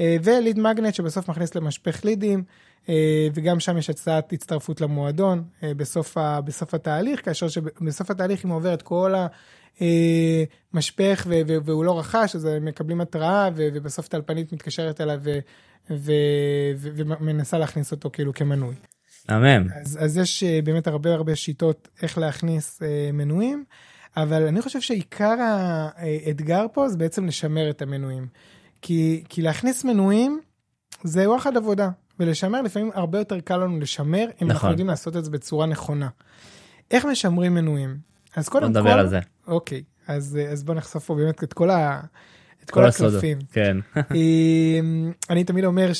אה, 0.00 0.16
ו 0.24 0.31
lead 0.31 0.58
magnet 0.58 0.94
שבסוף 0.94 1.28
מכניס 1.28 1.54
למשפך 1.54 2.04
לידים, 2.04 2.44
אה, 2.88 2.94
וגם 3.34 3.60
שם 3.60 3.78
יש 3.78 3.90
הצעת 3.90 4.32
הצטרפות 4.32 4.80
למועדון 4.80 5.44
אה, 5.62 5.74
בסוף, 5.74 6.16
ה, 6.18 6.40
בסוף 6.40 6.74
התהליך, 6.74 7.24
כאשר 7.24 7.48
שבסוף 7.48 8.10
התהליך 8.10 8.44
אם 8.44 8.50
עובר 8.50 8.74
את 8.74 8.82
כל 8.82 9.14
המשפך 10.74 11.26
ו- 11.28 11.40
ו- 11.48 11.56
והוא 11.64 11.84
לא 11.84 11.98
רכש, 11.98 12.36
אז 12.36 12.44
הם 12.44 12.64
מקבלים 12.64 13.00
התראה, 13.00 13.48
ו- 13.56 13.68
ובסוף 13.74 14.08
טלפנית 14.08 14.52
מתקשרת 14.52 15.00
אליו 15.00 15.20
ו- 15.22 15.38
ו- 15.90 16.12
ו- 16.76 16.90
ומנסה 16.94 17.58
להכניס 17.58 17.92
אותו 17.92 18.10
כאילו 18.12 18.34
כמנוי. 18.34 18.74
מהמם. 19.28 19.68
אז, 19.80 19.98
אז 20.00 20.16
יש 20.16 20.42
אה, 20.42 20.60
באמת 20.64 20.86
הרבה 20.86 21.14
הרבה 21.14 21.36
שיטות 21.36 21.88
איך 22.02 22.18
להכניס 22.18 22.82
אה, 22.82 23.10
מנויים, 23.12 23.64
אבל 24.16 24.46
אני 24.46 24.62
חושב 24.62 24.80
שעיקר 24.80 25.34
האתגר 25.96 26.66
פה 26.72 26.88
זה 26.88 26.96
בעצם 26.98 27.26
לשמר 27.26 27.70
את 27.70 27.82
המנויים. 27.82 28.26
כי, 28.82 29.24
כי 29.28 29.42
להכניס 29.42 29.84
מנויים 29.84 30.40
זה 31.04 31.30
וואחד 31.30 31.56
עבודה, 31.56 31.88
ולשמר 32.20 32.62
לפעמים 32.62 32.90
הרבה 32.94 33.18
יותר 33.18 33.40
קל 33.40 33.56
לנו 33.56 33.80
לשמר, 33.80 34.24
אם 34.42 34.46
אנחנו 34.46 34.54
נכון. 34.54 34.70
יודעים 34.70 34.88
לעשות 34.88 35.16
את 35.16 35.24
זה 35.24 35.30
בצורה 35.30 35.66
נכונה. 35.66 36.08
איך 36.90 37.04
משמרים 37.04 37.54
מנויים? 37.54 37.96
אז 38.36 38.48
בוא 38.48 38.52
קודם 38.52 38.72
כל, 38.72 38.80
נדבר 38.80 38.98
על 38.98 39.08
זה. 39.08 39.20
אוקיי, 39.46 39.82
אז, 40.06 40.38
אה, 40.40 40.48
אז 40.52 40.64
בוא 40.64 40.74
נחשוף 40.74 41.04
פה 41.04 41.14
באמת 41.14 41.42
את 41.44 41.52
כל, 41.52 41.70
ה, 41.70 42.00
את 42.64 42.70
כל, 42.70 42.80
כל. 42.80 42.86
הקלפים. 43.06 43.38
כן. 43.52 43.76
אמ, 44.14 45.12
אני 45.30 45.44
תמיד 45.44 45.64
אומר 45.64 45.92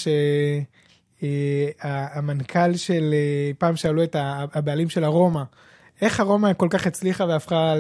שהמנכ"ל 1.21 2.75
של 2.77 3.11
אה, 3.15 3.51
פעם 3.59 3.77
שאלו 3.77 4.03
את 4.03 4.17
הבעלים 4.55 4.89
של 4.89 5.05
הרומא 5.05 5.43
איך 6.01 6.21
הרומא 6.21 6.53
כל 6.57 6.67
כך 6.71 6.87
הצליחה 6.87 7.25
והפכה 7.25 7.75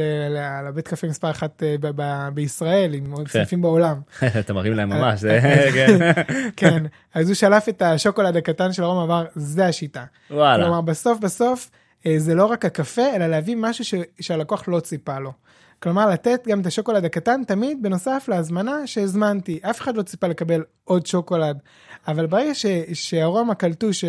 לבית 0.68 0.88
קפה 0.88 1.06
מספר 1.06 1.30
אחת 1.30 1.62
אה, 1.62 1.76
בישראל 2.30 2.94
עם 2.94 3.12
עוד 3.12 3.28
סניפים 3.28 3.62
בעולם. 3.62 3.96
אתה 4.40 4.52
מרים 4.52 4.72
להם 4.72 4.88
ממש. 4.88 5.20
זה- 5.20 5.38
אה, 5.44 5.72
כן. 5.72 5.98
כן 6.56 6.82
אז 7.14 7.28
הוא 7.28 7.34
שלף 7.34 7.68
את 7.68 7.82
השוקולד 7.82 8.36
הקטן 8.36 8.72
של 8.72 8.82
הרומא 8.82 9.02
אמר 9.04 9.26
זה 9.34 9.66
השיטה. 9.66 10.04
וואלה. 10.30 10.64
כלומר 10.64 10.80
בסוף 10.80 11.18
בסוף 11.20 11.70
אה, 12.06 12.14
זה 12.18 12.34
לא 12.34 12.44
רק 12.46 12.64
הקפה 12.64 13.14
אלא 13.16 13.26
להביא 13.26 13.56
משהו 13.58 14.00
שהלקוח 14.20 14.68
לא 14.68 14.80
ציפה 14.80 15.18
לו. 15.18 15.32
כלומר 15.82 16.10
לתת 16.10 16.40
גם 16.48 16.60
את 16.60 16.66
השוקולד 16.66 17.04
הקטן 17.04 17.44
תמיד 17.46 17.82
בנוסף 17.82 18.24
להזמנה 18.28 18.86
שהזמנתי 18.86 19.58
אף 19.62 19.80
אחד 19.80 19.96
לא 19.96 20.02
ציפה 20.02 20.26
לקבל 20.26 20.62
עוד 20.84 21.06
שוקולד 21.06 21.58
אבל 22.08 22.26
ברגע 22.26 22.54
ש, 22.54 22.66
שהרומא 22.92 23.54
קלטו 23.54 23.92
ש, 23.92 24.04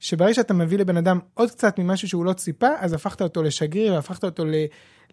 שברגע 0.00 0.34
שאתה 0.34 0.54
מביא 0.54 0.78
לבן 0.78 0.96
אדם 0.96 1.18
עוד 1.34 1.50
קצת 1.50 1.78
ממשהו 1.78 2.08
שהוא 2.08 2.24
לא 2.24 2.32
ציפה 2.32 2.68
אז 2.78 2.92
הפכת 2.92 3.22
אותו 3.22 3.42
לשגריר 3.42 3.92
והפכת 3.92 4.24
אותו 4.24 4.44
ל, 4.44 4.54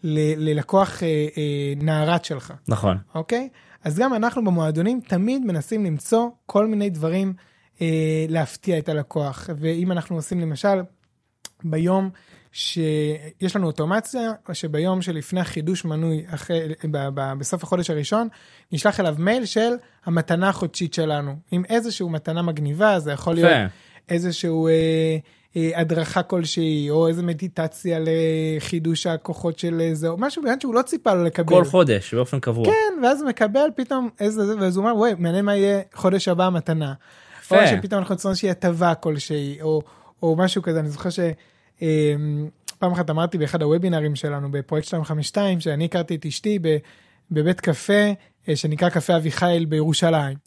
ל, 0.04 0.50
ללקוח 0.50 1.04
אה, 1.04 1.08
אה, 1.38 1.74
נערת 1.78 2.26
שלך. 2.26 2.54
נכון. 2.68 2.98
אוקיי? 3.16 3.50
אז 3.84 4.00
גם 4.00 4.14
אנחנו 4.14 4.44
במועדונים 4.44 5.02
תמיד 5.08 5.46
מנסים 5.46 5.86
למצוא 5.86 6.30
כל 6.46 6.68
מיני 6.68 6.90
דברים 6.90 7.34
אה, 7.82 8.26
להפתיע 8.30 8.78
את 8.78 8.90
הלקוח. 8.90 9.50
ואם 9.58 9.92
אנחנו 9.92 10.16
עושים 10.16 10.40
למשל 10.40 10.82
ביום 11.64 12.10
שיש 12.54 13.56
לנו 13.56 13.68
אוטומציה, 13.68 14.32
שביום 14.54 15.02
שלפני 15.02 15.40
החידוש 15.42 15.86
מנוי 15.86 16.24
אחרי, 16.28 16.60
ב, 16.92 16.98
ב, 17.14 17.34
בסוף 17.40 17.64
החודש 17.64 17.90
הראשון, 17.90 18.28
נשלח 18.72 19.00
אליו 19.00 19.16
מייל 19.18 19.46
של 19.46 19.74
המתנה 20.06 20.50
החודשית 20.50 20.94
שלנו, 20.94 21.36
עם 21.52 21.64
איזושהי 21.70 22.06
מתנה 22.10 22.42
מגניבה, 22.42 23.00
זה 23.00 23.12
יכול 23.12 23.36
להיות. 23.36 23.52
איזשהו 24.10 24.68
אה, 24.68 25.18
אה, 25.56 25.72
הדרכה 25.76 26.24
כלשהי, 26.24 26.90
או 26.90 27.08
איזה 27.08 27.24
מדיטציה 27.24 28.00
לחידוש 28.02 29.08
הכוחות 29.08 29.60
של 29.60 29.90
זה, 29.94 30.08
או 30.08 30.18
משהו 30.18 30.44
באמת 30.44 30.62
שהוא 30.62 30.76
לא 30.76 30.82
ציפה 30.82 31.14
לו 31.14 31.24
לקבל. 31.24 31.56
כל 31.56 31.66
חודש 31.66 32.14
באופן 32.14 32.40
קבוע. 32.40 32.66
כן, 32.66 33.04
ואז 33.04 33.24
מקבל 33.24 33.70
פתאום 33.76 34.10
איזה 34.20 34.46
זה, 34.46 34.54
ואז 34.60 34.78
הוא 34.78 34.86
אומר, 34.86 34.98
וואי, 34.98 35.14
מעניין 35.18 35.46
מה 35.46 35.56
יהיה 35.56 35.82
חודש 35.94 36.28
הבא 36.28 36.46
המתנה. 36.46 36.94
או. 37.52 37.58
שפתאום 37.68 38.00
אנחנו 38.00 38.16
רוצים 38.16 38.36
שיהיה 38.36 38.52
הטבה 38.52 38.96
כלשהי, 38.96 39.62
או, 39.62 39.82
או 40.24 40.36
משהו 40.36 40.62
כזה, 40.62 40.80
אני 40.80 40.90
זוכר 40.90 41.10
שפעם 41.78 42.92
אחת 42.92 43.10
אמרתי 43.10 43.38
באחד 43.38 43.62
הוובינרים 43.62 44.16
שלנו 44.16 44.52
בפרויקט 44.52 44.88
252, 44.88 45.60
שאני 45.60 45.86
הכרתי 45.86 46.16
את 46.16 46.26
אשתי 46.26 46.60
בבית 47.32 47.62
קפה 47.62 48.12
אה, 48.50 48.56
שנקרא 48.56 48.90
קפה 48.90 49.16
אביחיל 49.16 49.66
בירושלים. 49.66 50.38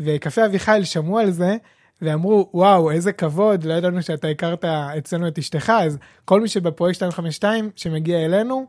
וקפה 0.00 0.46
אביחיל 0.46 0.84
שמעו 0.84 1.18
על 1.18 1.30
זה, 1.30 1.56
ואמרו, 2.02 2.50
וואו, 2.54 2.90
איזה 2.90 3.12
כבוד, 3.12 3.64
לא 3.64 3.74
ידענו 3.74 4.02
שאתה 4.02 4.28
הכרת 4.28 4.64
אצלנו 4.64 5.28
את 5.28 5.38
אשתך, 5.38 5.72
אז 5.80 5.98
כל 6.24 6.40
מי 6.40 6.48
שבפרויקט 6.48 7.02
252 7.02 7.70
שמגיע 7.76 8.24
אלינו, 8.24 8.66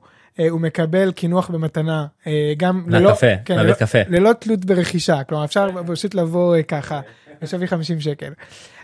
הוא 0.49 0.61
מקבל 0.61 1.11
קינוח 1.11 1.49
במתנה, 1.49 2.05
אה, 2.27 2.53
גם 2.57 2.83
לקפה, 2.87 3.27
כן, 3.45 3.53
לבית 3.55 3.65
ללא, 3.67 3.73
קפה. 3.73 3.99
ללא 4.09 4.33
תלות 4.39 4.65
ברכישה, 4.65 5.23
כלומר 5.23 5.45
אפשר 5.45 5.69
פשוט 5.87 6.15
לבוא 6.15 6.55
אה, 6.55 6.63
ככה, 6.63 6.99
בשווי 7.41 7.67
50 7.67 8.01
שקל. 8.01 8.31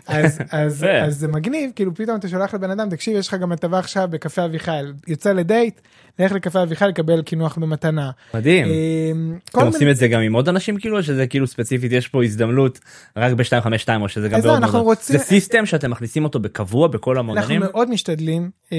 אז, 0.06 0.38
אז. 0.50 0.86
אז 1.04 1.18
זה 1.18 1.28
מגניב, 1.28 1.70
כאילו 1.76 1.94
פתאום 1.94 2.16
אתה 2.18 2.28
שולח 2.28 2.54
לבן 2.54 2.70
אדם, 2.70 2.88
תקשיב, 2.90 3.16
יש 3.16 3.28
לך 3.28 3.34
גם 3.34 3.52
הטבה 3.52 3.78
עכשיו 3.78 4.08
בקפה 4.10 4.44
אביחיל, 4.44 4.92
יוצא 5.08 5.32
לדייט, 5.32 5.80
לך 6.18 6.32
לקפה 6.32 6.62
אביחיל 6.62 6.88
לקבל 6.88 7.22
קינוח 7.22 7.58
במתנה. 7.58 8.10
מדהים. 8.34 8.66
אה, 8.66 8.72
כל 8.72 9.58
אתם 9.58 9.58
מיני- 9.58 9.74
עושים 9.74 9.90
את 9.90 9.96
זה 9.96 10.08
גם 10.08 10.20
עם 10.20 10.32
עוד 10.32 10.48
אנשים 10.48 10.78
כאילו 10.78 11.02
שזה 11.02 11.26
כאילו 11.26 11.46
ספציפית 11.46 11.92
יש 11.92 12.08
פה 12.08 12.24
הזדמנות 12.24 12.78
רק 13.16 13.32
ב252 13.32 13.66
או 14.00 14.08
שזה 14.08 14.28
גם 14.28 14.40
בעוד 14.40 14.56
אנחנו 14.56 14.72
מועדון? 14.78 14.94
רוצים- 14.94 15.18
זה 15.18 15.24
סיסטם 15.24 15.66
שאתם 15.66 15.90
מכניסים 15.90 16.24
אותו 16.24 16.38
בקבוע 16.38 16.88
בכל 16.88 17.16
אנחנו 17.16 17.30
המועדונים? 17.32 17.60
מאוד 17.60 17.90
משתדלים, 17.90 18.50
אה, 18.72 18.78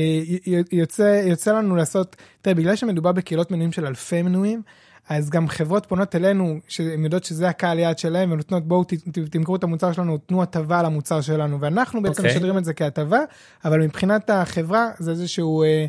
יוצא, 0.71 1.21
יוצא 1.25 1.53
לנו 1.53 1.75
לעשות, 1.75 2.15
תראה, 2.41 2.55
בגלל 2.67 2.75
שמדובר 2.75 3.11
בקהילות 3.11 3.51
מנויים 3.51 3.71
של 3.71 3.85
אלפי 3.85 4.21
מנויים, 4.21 4.61
אז 5.09 5.29
גם 5.29 5.47
חברות 5.47 5.85
פונות 5.85 6.15
אלינו, 6.15 6.59
שהן 6.67 7.03
יודעות 7.03 7.23
שזה 7.23 7.49
הקהל 7.49 7.79
יעד 7.79 7.99
שלהם, 7.99 8.31
ונותנות 8.31 8.67
בואו 8.67 8.83
ת- 8.83 8.93
ת- 8.93 9.19
תמכרו 9.31 9.55
את 9.55 9.63
המוצר 9.63 9.91
שלנו, 9.91 10.17
תנו 10.17 10.43
הטבה 10.43 10.83
למוצר 10.83 11.21
שלנו, 11.21 11.61
ואנחנו 11.61 12.01
בעצם 12.01 12.23
אוקיי. 12.23 12.35
משדרים 12.35 12.57
את 12.57 12.65
זה 12.65 12.73
כהטבה, 12.73 13.19
אבל 13.65 13.81
מבחינת 13.81 14.29
החברה 14.29 14.87
זה 14.99 15.11
איזשהו 15.11 15.63
אה, 15.63 15.85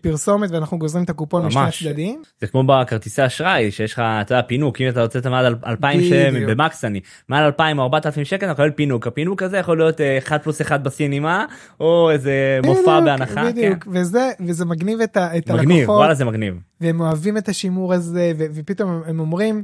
פרסומת 0.00 0.50
ואנחנו 0.50 0.78
גוזרים 0.78 1.04
את 1.04 1.10
הקופון 1.10 1.46
משני. 1.46 1.60
הצדדים. 1.62 2.22
זה 2.40 2.46
כמו 2.46 2.62
בכרטיסי 2.66 3.26
אשראי 3.26 3.70
שיש 3.70 3.92
לך 3.92 3.98
אתה 4.20 4.34
יודע 4.34 4.42
פינוק 4.46 4.80
אם 4.80 4.88
אתה 4.88 5.02
הוצאת 5.02 5.26
מעל 5.26 5.46
2,000 5.66 6.34
בדיוק. 6.34 6.50
במקס 6.50 6.84
אני 6.84 7.00
מעל 7.28 7.44
2,000 7.44 7.78
או 7.78 7.82
4,000 7.84 8.24
שקל 8.24 8.46
אתה 8.46 8.52
מקבל 8.52 8.70
פינוק 8.70 9.06
הפינוק 9.06 9.42
הזה 9.42 9.58
יכול 9.58 9.78
להיות 9.78 10.00
אה, 10.00 10.18
1 10.18 10.42
פלוס 10.42 10.60
1 10.60 10.80
בסינמה 10.80 11.44
או 11.80 12.10
איזה 12.10 12.32
מופע 12.64 12.80
בדיוק, 13.00 13.04
בהנחה. 13.04 13.34
כן. 13.34 13.50
בדיוק, 13.52 13.86
וזה, 13.92 14.30
וזה 14.46 14.64
מגניב 14.64 15.00
את, 15.00 15.16
ה- 15.16 15.36
את 15.36 15.50
מגניב 15.50 15.70
הלקוחות. 15.78 15.96
וואלה 15.98 16.14
זה 16.14 16.24
מגניב. 16.24 16.54
והם 16.80 17.00
אוהבים 17.00 17.36
את 17.36 17.48
השימור 17.48 17.94
הזה 17.94 18.32
ו- 18.38 18.44
ופתאום 18.54 18.90
הם- 18.90 19.02
הם 19.06 19.20
אומרים 19.20 19.62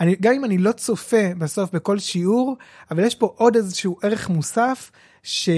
אני 0.00 0.16
גם 0.20 0.32
אם 0.32 0.44
אני 0.44 0.58
לא 0.58 0.72
צופה 0.72 1.16
בסוף 1.38 1.72
בכל 1.74 1.98
שיעור 1.98 2.56
אבל 2.90 3.04
יש 3.04 3.14
פה 3.14 3.34
עוד 3.36 3.56
איזשהו 3.56 3.96
ערך 4.02 4.28
מוסף 4.28 4.90
ש- 5.22 5.48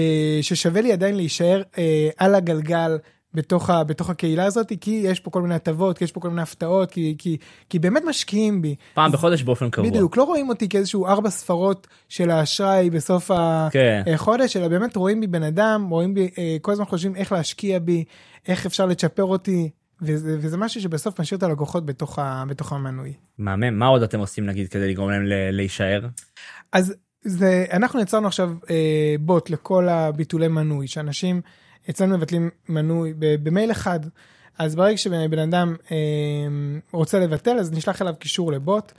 ששווה 0.41 0.81
לי 0.81 0.91
עדיין 0.93 1.15
להישאר 1.15 1.61
אה, 1.77 1.83
על 2.17 2.35
הגלגל. 2.35 2.97
בתוך, 3.33 3.69
ה, 3.69 3.83
בתוך 3.83 4.09
הקהילה 4.09 4.45
הזאת 4.45 4.73
כי 4.81 5.01
יש 5.05 5.19
פה 5.19 5.31
כל 5.31 5.41
מיני 5.41 5.55
הטבות 5.55 5.97
כי 5.97 6.03
יש 6.03 6.11
פה 6.11 6.19
כל 6.19 6.29
מיני 6.29 6.41
הפתעות 6.41 6.91
כי, 6.91 7.15
כי, 7.17 7.37
כי 7.69 7.79
באמת 7.79 8.03
משקיעים 8.07 8.61
בי. 8.61 8.75
פעם 8.93 9.11
בחודש 9.11 9.43
באופן 9.43 9.69
קבוע. 9.69 9.89
בדיוק 9.89 10.17
לא 10.17 10.23
רואים 10.23 10.49
אותי 10.49 10.69
כאיזשהו 10.69 11.05
ארבע 11.07 11.29
ספרות 11.29 11.87
של 12.09 12.31
האשראי 12.31 12.89
בסוף 12.89 13.31
כן. 13.71 14.03
החודש 14.13 14.57
אלא 14.57 14.67
באמת 14.67 14.95
רואים 14.95 15.21
בי 15.21 15.27
בן 15.27 15.43
אדם 15.43 15.87
רואים 15.89 16.13
בי 16.13 16.29
אה, 16.37 16.57
כל 16.61 16.71
הזמן 16.71 16.85
חושבים 16.85 17.15
איך 17.15 17.31
להשקיע 17.31 17.79
בי 17.79 18.03
איך 18.47 18.65
אפשר 18.65 18.85
לצ'פר 18.85 19.23
אותי 19.23 19.69
וזה, 20.01 20.37
וזה 20.41 20.57
משהו 20.57 20.81
שבסוף 20.81 21.19
משאיר 21.19 21.37
את 21.37 21.43
הלקוחות 21.43 21.85
בתוך, 21.85 22.19
ה, 22.19 22.43
בתוך 22.47 22.73
המנוי. 22.73 23.13
מהמם 23.37 23.79
מה 23.79 23.87
עוד 23.87 24.03
אתם 24.03 24.19
עושים 24.19 24.45
נגיד 24.45 24.69
כדי 24.69 24.89
לגרום 24.89 25.09
להם 25.09 25.23
להישאר? 25.51 26.07
אז 26.71 26.93
זה 27.21 27.65
אנחנו 27.73 28.01
יצרנו 28.01 28.27
עכשיו 28.27 28.51
אה, 28.69 29.15
בוט 29.19 29.49
לכל 29.49 29.89
הביטולי 29.89 30.47
מנוי 30.47 30.87
שאנשים 30.87 31.41
אצלנו 31.89 32.17
מבטלים 32.17 32.49
מנוי 32.69 33.13
במייל 33.17 33.71
אחד 33.71 33.99
אז 34.59 34.75
ברגע 34.75 34.97
שבן 34.97 35.39
אדם 35.39 35.75
אה, 35.91 35.97
רוצה 36.91 37.19
לבטל 37.19 37.57
אז 37.59 37.71
נשלח 37.71 38.01
אליו 38.01 38.13
קישור 38.19 38.51
לבוט 38.51 38.91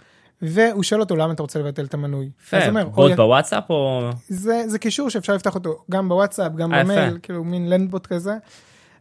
והוא 0.42 0.82
שואל 0.82 1.00
אותו 1.00 1.16
למה 1.16 1.32
אתה 1.32 1.42
רוצה 1.42 1.58
לבטל 1.58 1.84
את 1.84 1.94
המנוי. 1.94 2.30
אומר, 2.68 2.88
בוט 2.88 3.10
"או, 3.10 3.16
בוואטסאפ 3.16 3.70
או 3.70 4.10
זה, 4.28 4.62
זה 4.66 4.78
קישור 4.78 5.10
שאפשר 5.10 5.34
לפתוח 5.34 5.54
אותו 5.54 5.84
גם 5.90 6.08
בוואטסאפ 6.08 6.52
גם 6.54 6.74
אה, 6.74 6.84
במייל 6.84 7.08
יפה. 7.08 7.18
כאילו 7.18 7.44
מין 7.44 7.70
לנדבוט 7.70 8.06
כזה. 8.06 8.32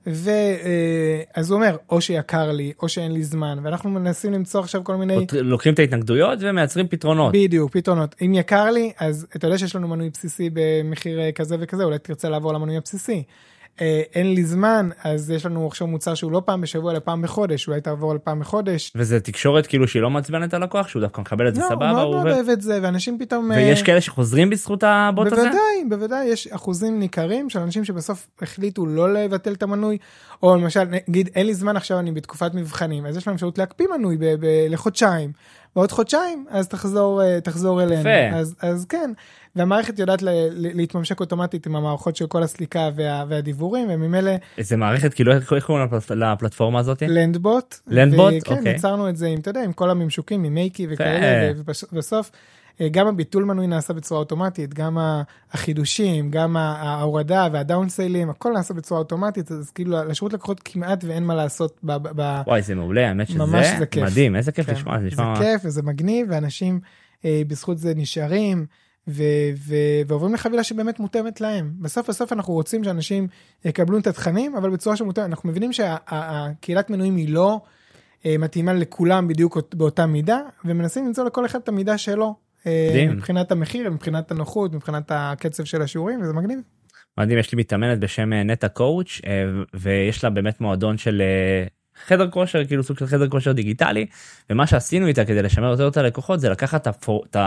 ואז 0.05 1.51
הוא 1.51 1.55
אומר, 1.55 1.75
או 1.89 2.01
שיקר 2.01 2.51
לי, 2.51 2.73
או 2.81 2.89
שאין 2.89 3.11
לי 3.11 3.23
זמן, 3.23 3.59
ואנחנו 3.63 3.89
מנסים 3.89 4.33
למצוא 4.33 4.59
עכשיו 4.59 4.83
כל 4.83 4.95
מיני... 4.95 5.25
לוקחים 5.41 5.73
את 5.73 5.79
ההתנגדויות 5.79 6.39
ומייצרים 6.41 6.87
פתרונות. 6.87 7.33
בדיוק, 7.33 7.71
פתרונות. 7.71 8.15
אם 8.21 8.33
יקר 8.33 8.71
לי, 8.71 8.91
אז 8.99 9.27
אתה 9.35 9.47
יודע 9.47 9.57
שיש 9.57 9.75
לנו 9.75 9.87
מנוי 9.87 10.09
בסיסי 10.09 10.49
במחיר 10.53 11.19
אה, 11.19 11.31
כזה 11.31 11.55
וכזה, 11.59 11.83
אולי 11.83 11.99
תרצה 11.99 12.29
לעבור 12.29 12.53
למנוי 12.53 12.77
הבסיסי. 12.77 13.23
אה, 13.81 14.01
אין 14.15 14.33
לי 14.33 14.43
זמן 14.43 14.89
אז 15.03 15.31
יש 15.31 15.45
לנו 15.45 15.67
עכשיו 15.67 15.87
מוצר 15.87 16.13
שהוא 16.13 16.31
לא 16.31 16.41
פעם 16.45 16.61
בשבוע 16.61 16.91
אלא 16.91 16.99
פעם 16.99 17.21
בחודש 17.21 17.67
אולי 17.67 17.81
תעבור 17.81 18.15
לפעם 18.15 18.39
בחודש. 18.39 18.91
וזה 18.95 19.19
תקשורת 19.19 19.67
כאילו 19.67 19.87
שהיא 19.87 20.01
לא 20.01 20.09
מעצבנת 20.09 20.53
הלקוח 20.53 20.87
שהוא 20.87 21.01
דווקא 21.01 21.21
מקבל 21.21 21.47
את 21.47 21.55
זה 21.55 21.61
לא, 21.61 21.67
סבבה. 21.69 21.89
הוא 21.89 22.15
מאוד 22.15 22.27
אוהב 22.27 22.49
את 22.49 22.61
זה 22.61 22.79
ואנשים 22.81 23.17
פתאום. 23.19 23.51
ויש 23.55 23.79
אה, 23.79 23.85
כאלה 23.85 24.01
שחוזרים 24.01 24.49
בזכות 24.49 24.83
הבוט 24.83 25.27
הזה? 25.27 25.35
בוודאי, 25.35 25.85
בוודאי, 25.89 26.25
יש 26.25 26.47
אחוזים 26.47 26.99
ניכרים 26.99 27.49
של 27.49 27.59
אנשים 27.59 27.85
שבסוף 27.85 28.27
החליטו 28.41 28.85
לא 28.85 29.13
לבטל 29.13 29.53
את 29.53 29.63
המנוי, 29.63 29.97
או 30.43 30.55
למשל, 30.55 30.83
נגיד, 31.07 31.29
אין 31.35 31.45
לי 31.45 31.53
זמן 31.53 31.77
עכשיו, 31.77 31.99
אני 31.99 32.11
בתקופת 32.11 32.53
מבחנים, 32.53 33.05
אז 33.05 33.17
יש 33.17 33.27
להם 33.27 33.33
אפשרות 33.35 33.57
להקפיא 33.57 33.85
מנוי 33.97 34.17
לחודשיים. 34.69 35.31
בעוד 35.75 35.91
חודשיים, 35.91 36.45
אז 36.49 36.67
תחזור, 36.67 37.23
אה, 37.23 37.41
תחזור 37.41 37.83
אלינו. 37.83 37.99
יפה. 37.99 38.37
אז, 38.37 38.55
אז 38.61 38.85
כן, 38.85 39.11
והמערכת 39.55 39.99
יודעת 39.99 40.19
להתממשק 40.55 41.19
אוטומטית 41.19 41.65
עם 41.67 41.75
המערכות 41.75 42.15
של 42.15 42.27
כל 42.27 42.43
הסליקה 42.43 42.89
וה, 42.95 43.23
והדיבורים, 43.27 43.87
וממילא 43.89 44.31
איזה 44.57 44.77
מערכת 44.77 45.13
כאילו 45.13 45.33
איך 45.33 45.53
קוראים 45.65 45.85
לפלט- 45.87 46.11
לפלטפורמה 46.11 46.79
הזאת? 46.79 47.03
לנדבוט. 47.07 47.75
לנדבוט? 47.87 48.33
אוקיי. 48.47 48.75
יצרנו 48.75 49.09
את 49.09 49.17
זה 49.17 49.27
עם, 49.27 49.39
אתה 49.39 49.49
יודע, 49.49 49.63
עם 49.63 49.73
כל 49.73 49.89
הממשוקים, 49.89 50.43
עם 50.43 50.53
מייקי 50.53 50.87
וכאלה, 50.89 51.51
ובסוף 51.91 52.31
אה, 52.81 52.89
גם 52.89 53.07
הביטול 53.07 53.43
מנוי 53.43 53.67
נעשה 53.67 53.93
בצורה 53.93 54.19
אוטומטית, 54.19 54.73
גם 54.73 54.97
החידושים, 55.51 56.31
גם 56.31 56.57
ההורדה 56.57 57.47
והדאונסיילים, 57.51 58.29
הכל 58.29 58.51
נעשה 58.53 58.73
בצורה 58.73 58.99
אוטומטית, 58.99 59.51
אז 59.51 59.71
כאילו 59.71 60.03
לשירות 60.05 60.33
לקוחות 60.33 60.61
כמעט 60.65 61.03
ואין 61.03 61.23
מה 61.23 61.35
לעשות 61.35 61.77
ב... 61.83 61.91
ב- 62.15 62.41
וואי 62.47 62.61
זה 62.61 62.75
מעולה 62.75 63.07
האמת 63.07 63.29
ממש 63.29 63.67
שזה 63.67 63.77
זה 63.79 63.85
כיף. 63.85 64.03
מדהים 64.03 64.35
איזה 64.35 64.51
כיף 64.51 64.65
כן, 64.65 64.73
לשמוע 64.73 64.97
זה 64.97 65.01
זה 65.01 65.07
נשמע 65.07 65.35
כיף 65.39 65.61
וזה 65.65 65.81
מגניב, 65.81 66.27
ואנשים 66.29 66.79
אה, 67.25 67.41
בזכות 67.47 67.77
זה 67.77 67.93
נשארים. 67.95 68.65
ו- 69.07 69.23
ו- 69.67 69.75
ועוברים 70.07 70.33
לחבילה 70.33 70.63
שבאמת 70.63 70.99
מותאמת 70.99 71.41
להם. 71.41 71.71
בסוף 71.79 72.09
בסוף 72.09 72.33
אנחנו 72.33 72.53
רוצים 72.53 72.83
שאנשים 72.83 73.27
יקבלו 73.65 73.97
את 73.97 74.07
התכנים, 74.07 74.55
אבל 74.55 74.69
בצורה 74.69 74.95
שמותאמת. 74.95 75.27
אנחנו 75.29 75.49
מבינים 75.49 75.73
שהקהילת 75.73 76.89
מנויים 76.89 77.15
היא 77.15 77.29
לא 77.33 77.61
אה, 78.25 78.35
מתאימה 78.39 78.73
לכולם 78.73 79.27
בדיוק 79.27 79.55
אות- 79.55 79.75
באותה 79.75 80.05
מידה, 80.05 80.39
ומנסים 80.65 81.05
למצוא 81.07 81.25
לכל 81.25 81.45
אחד 81.45 81.59
את 81.59 81.69
המידה 81.69 81.97
שלו. 81.97 82.35
אה. 82.67 83.05
מבחינת 83.15 83.51
המחיר, 83.51 83.89
מבחינת 83.89 84.31
הנוחות, 84.31 84.73
מבחינת 84.73 85.11
הקצב 85.15 85.63
של 85.63 85.81
השיעורים, 85.81 86.21
וזה 86.21 86.33
מגניב. 86.33 86.59
מדהים 87.19 87.39
יש 87.39 87.51
לי 87.51 87.59
מתאמנת 87.59 87.99
בשם 87.99 88.33
אה, 88.33 88.43
נטע 88.43 88.67
קואוץ' 88.67 89.21
אה, 89.25 89.43
ויש 89.73 90.23
לה 90.23 90.29
באמת 90.29 90.61
מועדון 90.61 90.97
של 90.97 91.21
חדר 92.07 92.29
כושר 92.29 92.65
כאילו 92.65 92.83
סוג 92.83 92.97
של 92.97 93.07
חדר 93.07 93.29
כושר 93.29 93.51
דיגיטלי 93.51 94.05
ומה 94.49 94.67
שעשינו 94.67 95.07
איתה 95.07 95.25
כדי 95.25 95.41
לשמר 95.41 95.69
יותר 95.69 95.87
את 95.87 95.97
הלקוחות 95.97 96.39
זה 96.39 96.49
לקחת 96.49 96.87
את 96.87 97.37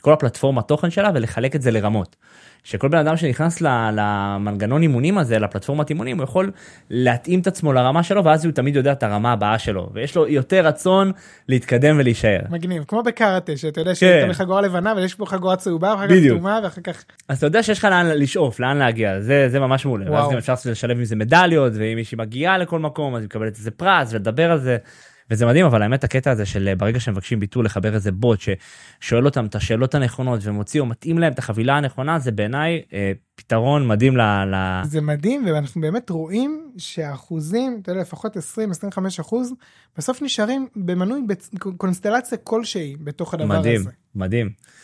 כל 0.00 0.12
הפלטפורמת 0.12 0.68
תוכן 0.68 0.90
שלה 0.90 1.10
ולחלק 1.14 1.56
את 1.56 1.62
זה 1.62 1.70
לרמות. 1.70 2.16
שכל 2.64 2.88
בן 2.88 2.98
אדם 2.98 3.16
שנכנס 3.16 3.60
למנגנון 3.60 4.82
אימונים 4.82 5.18
הזה 5.18 5.38
לפלטפורמת 5.38 5.90
אימונים 5.90 6.16
הוא 6.16 6.24
יכול 6.24 6.50
להתאים 6.90 7.40
את 7.40 7.46
עצמו 7.46 7.72
לרמה 7.72 8.02
שלו 8.02 8.24
ואז 8.24 8.44
הוא 8.44 8.52
תמיד 8.52 8.76
יודע 8.76 8.92
את 8.92 9.02
הרמה 9.02 9.32
הבאה 9.32 9.58
שלו 9.58 9.90
ויש 9.94 10.16
לו 10.16 10.28
יותר 10.28 10.66
רצון 10.66 11.12
להתקדם 11.48 11.96
ולהישאר. 11.98 12.40
מגניב, 12.50 12.84
כמו 12.88 13.02
בקראטה, 13.02 13.56
שאתה 13.56 13.80
יודע 13.80 13.90
כן. 13.90 13.94
שיש 13.94 14.30
לך 14.30 14.36
חגורה 14.36 14.60
לבנה, 14.60 14.92
אבל 14.92 15.04
יש 15.04 15.14
פה 15.14 15.26
חגורה 15.26 15.56
צהובה, 15.56 15.94
ואחר 15.98 16.08
כך. 16.08 16.14
כתומה, 16.24 16.60
ואחר 16.64 16.80
כך... 16.80 17.04
אז 17.28 17.36
אתה 17.36 17.46
יודע 17.46 17.62
שיש 17.62 17.78
לך 17.78 17.84
לאן 17.84 18.06
לשאוף 18.06 18.60
לאן 18.60 18.76
להגיע 18.76 19.20
זה 19.20 19.48
זה 19.48 19.60
ממש 19.60 19.86
מעולה 19.86 20.12
ואז. 20.12 20.30
גם 20.30 20.38
אפשר 20.38 20.54
לשלב 20.70 20.98
עם 20.98 21.04
זה 21.04 21.16
מדליות 21.16 21.72
ואם 21.76 21.94
מישהי 21.96 22.18
מגיעה 22.18 22.58
לכל 22.58 22.78
מקום 22.78 23.14
אז 23.14 23.22
היא 23.22 23.26
מקבלת 23.26 23.56
איזה 23.56 23.70
פרס 23.70 24.12
ולדבר 24.12 24.50
על 24.50 24.58
זה. 24.58 24.76
וזה 25.30 25.46
מדהים 25.46 25.66
אבל 25.66 25.82
האמת 25.82 26.04
הקטע 26.04 26.30
הזה 26.30 26.46
של 26.46 26.68
אה, 26.68 26.76
ברגע 26.76 27.00
שמבקשים 27.00 27.40
ביטול 27.40 27.64
לחבר 27.64 27.94
איזה 27.94 28.12
בוט 28.12 28.40
ששואל 28.40 29.26
אותם 29.26 29.46
את 29.46 29.54
השאלות 29.54 29.94
הנכונות 29.94 30.40
ומוציא 30.42 30.80
או 30.80 30.86
מתאים 30.86 31.18
להם 31.18 31.32
את 31.32 31.38
החבילה 31.38 31.76
הנכונה 31.76 32.18
זה 32.18 32.32
בעיניי 32.32 32.82
אה, 32.92 33.12
פתרון 33.34 33.88
מדהים 33.88 34.16
ל... 34.16 34.20
ל... 34.22 34.84
זה 34.84 35.00
מדהים, 35.00 35.46
ואנחנו 35.46 35.80
באמת 35.80 36.10
רואים 36.10 36.70
שהאחוזים, 36.78 37.78
אתה 37.82 37.92
יודע, 37.92 38.00
לפחות 38.00 38.36
20-25 38.36 38.40
אחוז, 39.20 39.52
בסוף 39.96 40.22
נשארים 40.22 40.66
במנוי 40.76 41.20
בקונסטלציה 41.54 42.38
כלשהי 42.38 42.96
בתוך 43.00 43.34
הדבר 43.34 43.58
מדהים 43.58 43.80
הזה. 43.80 43.90
מדהים. 44.14 44.46
אה, 44.46 44.83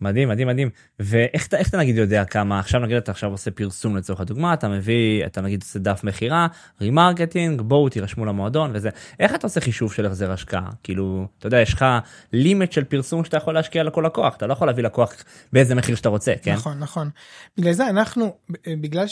מדהים 0.00 0.28
מדהים 0.28 0.48
מדהים. 0.48 0.70
ואיך 1.00 1.46
אתה 1.46 1.56
איך 1.56 1.68
אתה 1.68 1.78
נגיד 1.78 1.96
יודע 1.96 2.24
כמה 2.24 2.58
עכשיו 2.58 2.80
נגיד 2.80 2.96
אתה 2.96 3.10
עכשיו 3.10 3.30
עושה 3.30 3.50
פרסום 3.50 3.96
לצורך 3.96 4.20
הדוגמה 4.20 4.54
אתה 4.54 4.68
מביא 4.68 5.26
אתה 5.26 5.40
נגיד 5.40 5.62
עושה 5.62 5.78
דף 5.78 6.04
מכירה 6.04 6.46
remarketing 6.80 7.60
בואו 7.60 7.88
תירשמו 7.88 8.24
למועדון 8.24 8.70
וזה. 8.74 8.90
איך 9.20 9.34
אתה 9.34 9.46
עושה 9.46 9.60
חישוב 9.60 9.92
של 9.92 10.06
החזר 10.06 10.32
השקעה? 10.32 10.70
כאילו 10.82 11.26
אתה 11.38 11.46
יודע 11.46 11.60
יש 11.60 11.74
לך 11.74 11.84
limit 12.32 12.72
של 12.72 12.84
פרסום 12.84 13.24
שאתה 13.24 13.36
יכול 13.36 13.54
להשקיע 13.54 13.82
לכל 13.82 14.04
לקוח 14.06 14.36
אתה 14.36 14.46
לא 14.46 14.52
יכול 14.52 14.66
להביא 14.66 14.84
לקוח 14.84 15.14
באיזה 15.52 15.74
מחיר 15.74 15.94
שאתה 15.94 16.08
רוצה 16.08 16.34
כן? 16.42 16.52
נכון, 16.52 16.78
נכון. 16.78 17.10
בגלל 17.58 17.72
זה 17.72 17.88
אנחנו, 17.88 18.36
בגלל 18.80 19.06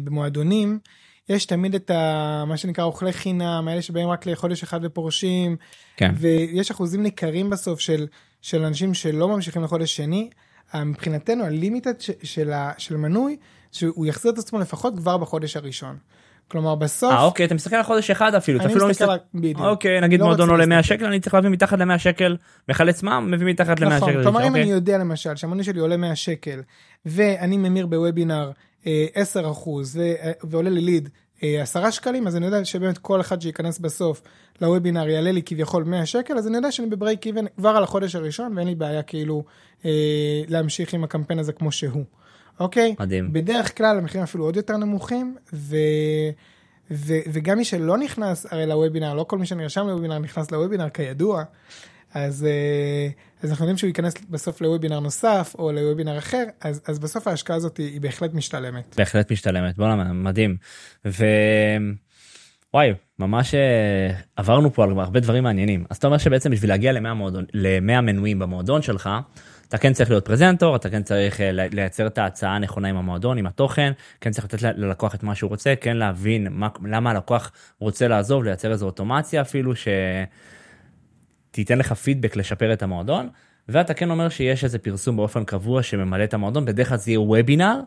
שבמועדונים, 0.00 0.78
יש 1.28 1.46
תמיד 1.46 1.74
את 1.74 1.90
ה, 1.90 2.44
מה 2.46 2.56
שנקרא 2.56 2.84
אוכלי 2.84 3.12
חינם, 3.12 3.68
האלה 3.68 3.82
שבאים 3.82 4.08
רק 4.08 4.26
לחודש 4.26 4.62
אחד 4.62 4.80
ופורשים, 4.82 5.56
כן. 5.96 6.14
ויש 6.16 6.70
אחוזים 6.70 7.02
ניכרים 7.02 7.50
בסוף 7.50 7.80
של, 7.80 8.06
של 8.42 8.64
אנשים 8.64 8.94
שלא 8.94 9.28
ממשיכים 9.28 9.62
לחודש 9.62 9.96
שני. 9.96 10.30
אה, 10.74 10.84
מבחינתנו 10.84 11.44
ה 11.44 11.52
limit 11.52 11.94
של, 12.22 12.52
ה- 12.52 12.72
של 12.78 12.96
מנוי, 12.96 13.36
שהוא 13.72 14.06
יחזיר 14.06 14.32
את 14.32 14.38
עצמו 14.38 14.58
לפחות 14.58 14.96
כבר 14.96 15.16
בחודש 15.16 15.56
הראשון. 15.56 15.96
כלומר 16.48 16.74
בסוף, 16.74 17.12
אה 17.12 17.22
אוקיי 17.22 17.46
אתה 17.46 17.54
מסתכל 17.54 17.76
על 17.76 17.82
חודש 17.82 18.10
אחד 18.10 18.34
אפילו 18.34 18.56
אתה 18.58 18.64
אני 18.64 18.72
אפילו 18.72 18.84
לא 18.84 18.90
מסתכל 18.90 19.12
בדיוק. 19.34 19.60
אוקיי 19.60 20.00
נגיד 20.00 20.20
לא 20.20 20.26
מועדון 20.26 20.50
עולה 20.50 20.66
100 20.66 20.76
להסתכל. 20.76 20.94
שקל 20.94 21.04
אני 21.04 21.20
צריך 21.20 21.34
להביא 21.34 21.50
מתחת 21.50 21.78
ל-100 21.78 21.98
שקל 21.98 22.36
מחלץ 22.68 23.02
מע"מ 23.02 23.30
מביא 23.30 23.46
מתחת 23.46 23.80
ל-100 23.80 23.88
נכון, 23.90 24.10
שקל. 24.12 24.22
כלומר 24.22 24.40
אם 24.42 24.46
אוקיי. 24.48 24.62
אני 24.62 24.70
יודע 24.70 24.98
למשל 24.98 25.36
שהמנוי 25.36 25.64
שלי 25.64 25.80
עולה 25.80 25.96
100 25.96 26.16
שקל 26.16 26.60
ואני 27.06 27.56
ממיר 27.56 27.86
בוובינר 27.86 28.50
אה, 28.86 29.06
10 29.14 29.50
אחוז 29.50 29.96
ו- 29.96 30.30
ועולה 30.44 30.70
לי 30.70 30.80
ליד 30.80 31.08
אה, 31.42 31.62
10 31.62 31.90
שקלים 31.90 32.26
אז 32.26 32.36
אני 32.36 32.46
יודע 32.46 32.64
שבאמת 32.64 32.98
כל 32.98 33.20
אחד 33.20 33.40
שייכנס 33.40 33.78
בסוף 33.78 34.22
לוובינר 34.60 35.08
יעלה 35.08 35.32
לי 35.32 35.42
כביכול 35.42 35.84
100 35.84 36.06
שקל 36.06 36.38
אז 36.38 36.48
אני 36.48 36.56
יודע 36.56 36.72
שאני 36.72 36.88
בברייק 36.88 37.26
איבן 37.26 37.44
כבר 37.56 37.68
על 37.68 37.82
החודש 37.82 38.14
הראשון 38.14 38.56
ואין 38.56 38.68
לי 38.68 38.74
בעיה 38.74 39.02
כאילו 39.02 39.44
אה, 39.84 39.90
להמשיך 40.48 40.94
עם 40.94 41.04
הקמפיין 41.04 41.38
הזה 41.38 41.52
כמו 41.52 41.72
שהוא. 41.72 42.04
אוקיי? 42.60 42.94
מדהים. 43.00 43.32
בדרך 43.32 43.76
כלל 43.76 43.98
המחירים 43.98 44.22
אפילו 44.22 44.44
עוד 44.44 44.56
יותר 44.56 44.76
נמוכים 44.76 45.36
ו... 45.52 45.76
ו... 46.90 47.14
וגם 47.32 47.58
מי 47.58 47.64
שלא 47.64 47.98
נכנס 47.98 48.46
הרי 48.50 48.66
לוובינר 48.66 49.14
לא 49.14 49.24
כל 49.24 49.38
מי 49.38 49.46
שנרשם 49.46 49.86
לוובינר 49.86 50.18
נכנס 50.18 50.50
לוובינר 50.50 50.88
כידוע. 50.88 51.42
אז, 52.14 52.44
אה, 52.44 53.08
אז 53.42 53.50
אנחנו 53.50 53.64
יודעים 53.64 53.78
שהוא 53.78 53.88
ייכנס 53.88 54.14
בסוף 54.30 54.60
לוובינר 54.60 55.00
נוסף 55.00 55.54
או 55.58 55.72
לוובינר 55.72 56.18
אחר 56.18 56.44
אז, 56.60 56.80
אז 56.86 56.98
בסוף 56.98 57.28
ההשקעה 57.28 57.56
הזאת 57.56 57.76
היא, 57.76 57.92
היא 57.92 58.00
בהחלט 58.00 58.34
משתלמת. 58.34 58.94
בהחלט 58.96 59.32
משתלמת 59.32 59.76
בואנה 59.76 60.12
מדהים 60.12 60.56
ו... 61.06 61.24
וואי 62.74 62.94
ממש 63.20 63.54
אה, 63.54 64.10
עברנו 64.36 64.72
פה 64.72 64.84
על 64.84 64.90
הרבה 64.90 65.20
דברים 65.20 65.44
מעניינים 65.44 65.84
אז 65.90 65.96
אתה 65.96 66.06
אומר 66.06 66.18
שבעצם 66.18 66.50
בשביל 66.50 66.70
להגיע 66.70 66.92
ל-100 66.92 67.12
מועדון 67.14 67.44
ל-100 67.54 68.00
מנויים 68.00 68.38
במועדון 68.38 68.82
שלך 68.82 69.10
אתה 69.68 69.78
כן 69.78 69.92
צריך 69.92 70.10
להיות 70.10 70.24
פרזנטור 70.24 70.76
אתה 70.76 70.90
כן 70.90 71.02
צריך 71.02 71.40
אה, 71.40 71.50
לייצר 71.52 72.06
את 72.06 72.18
ההצעה 72.18 72.56
הנכונה 72.56 72.88
עם 72.88 72.96
המועדון 72.96 73.38
עם 73.38 73.46
התוכן 73.46 73.92
כן 74.20 74.30
צריך 74.30 74.44
לתת 74.44 74.62
ללקוח 74.62 75.14
את 75.14 75.22
מה 75.22 75.34
שהוא 75.34 75.50
רוצה 75.50 75.74
כן 75.80 75.96
להבין 75.96 76.46
מה, 76.50 76.68
למה 76.84 77.10
הלקוח 77.10 77.52
רוצה 77.78 78.08
לעזוב 78.08 78.44
לייצר 78.44 78.72
איזו 78.72 78.86
אוטומציה 78.86 79.40
אפילו 79.40 79.72
שתיתן 81.50 81.78
לך 81.78 81.92
פידבק 81.92 82.36
לשפר 82.36 82.72
את 82.72 82.82
המועדון 82.82 83.28
ואתה 83.68 83.94
כן 83.94 84.10
אומר 84.10 84.28
שיש 84.28 84.64
איזה 84.64 84.78
פרסום 84.78 85.16
באופן 85.16 85.44
קבוע 85.44 85.82
שממלא 85.82 86.24
את 86.24 86.34
המועדון 86.34 86.64
בדרך 86.64 86.88
כלל 86.88 86.98
זה 86.98 87.10
יהיה 87.10 87.20
וובינר. 87.20 87.80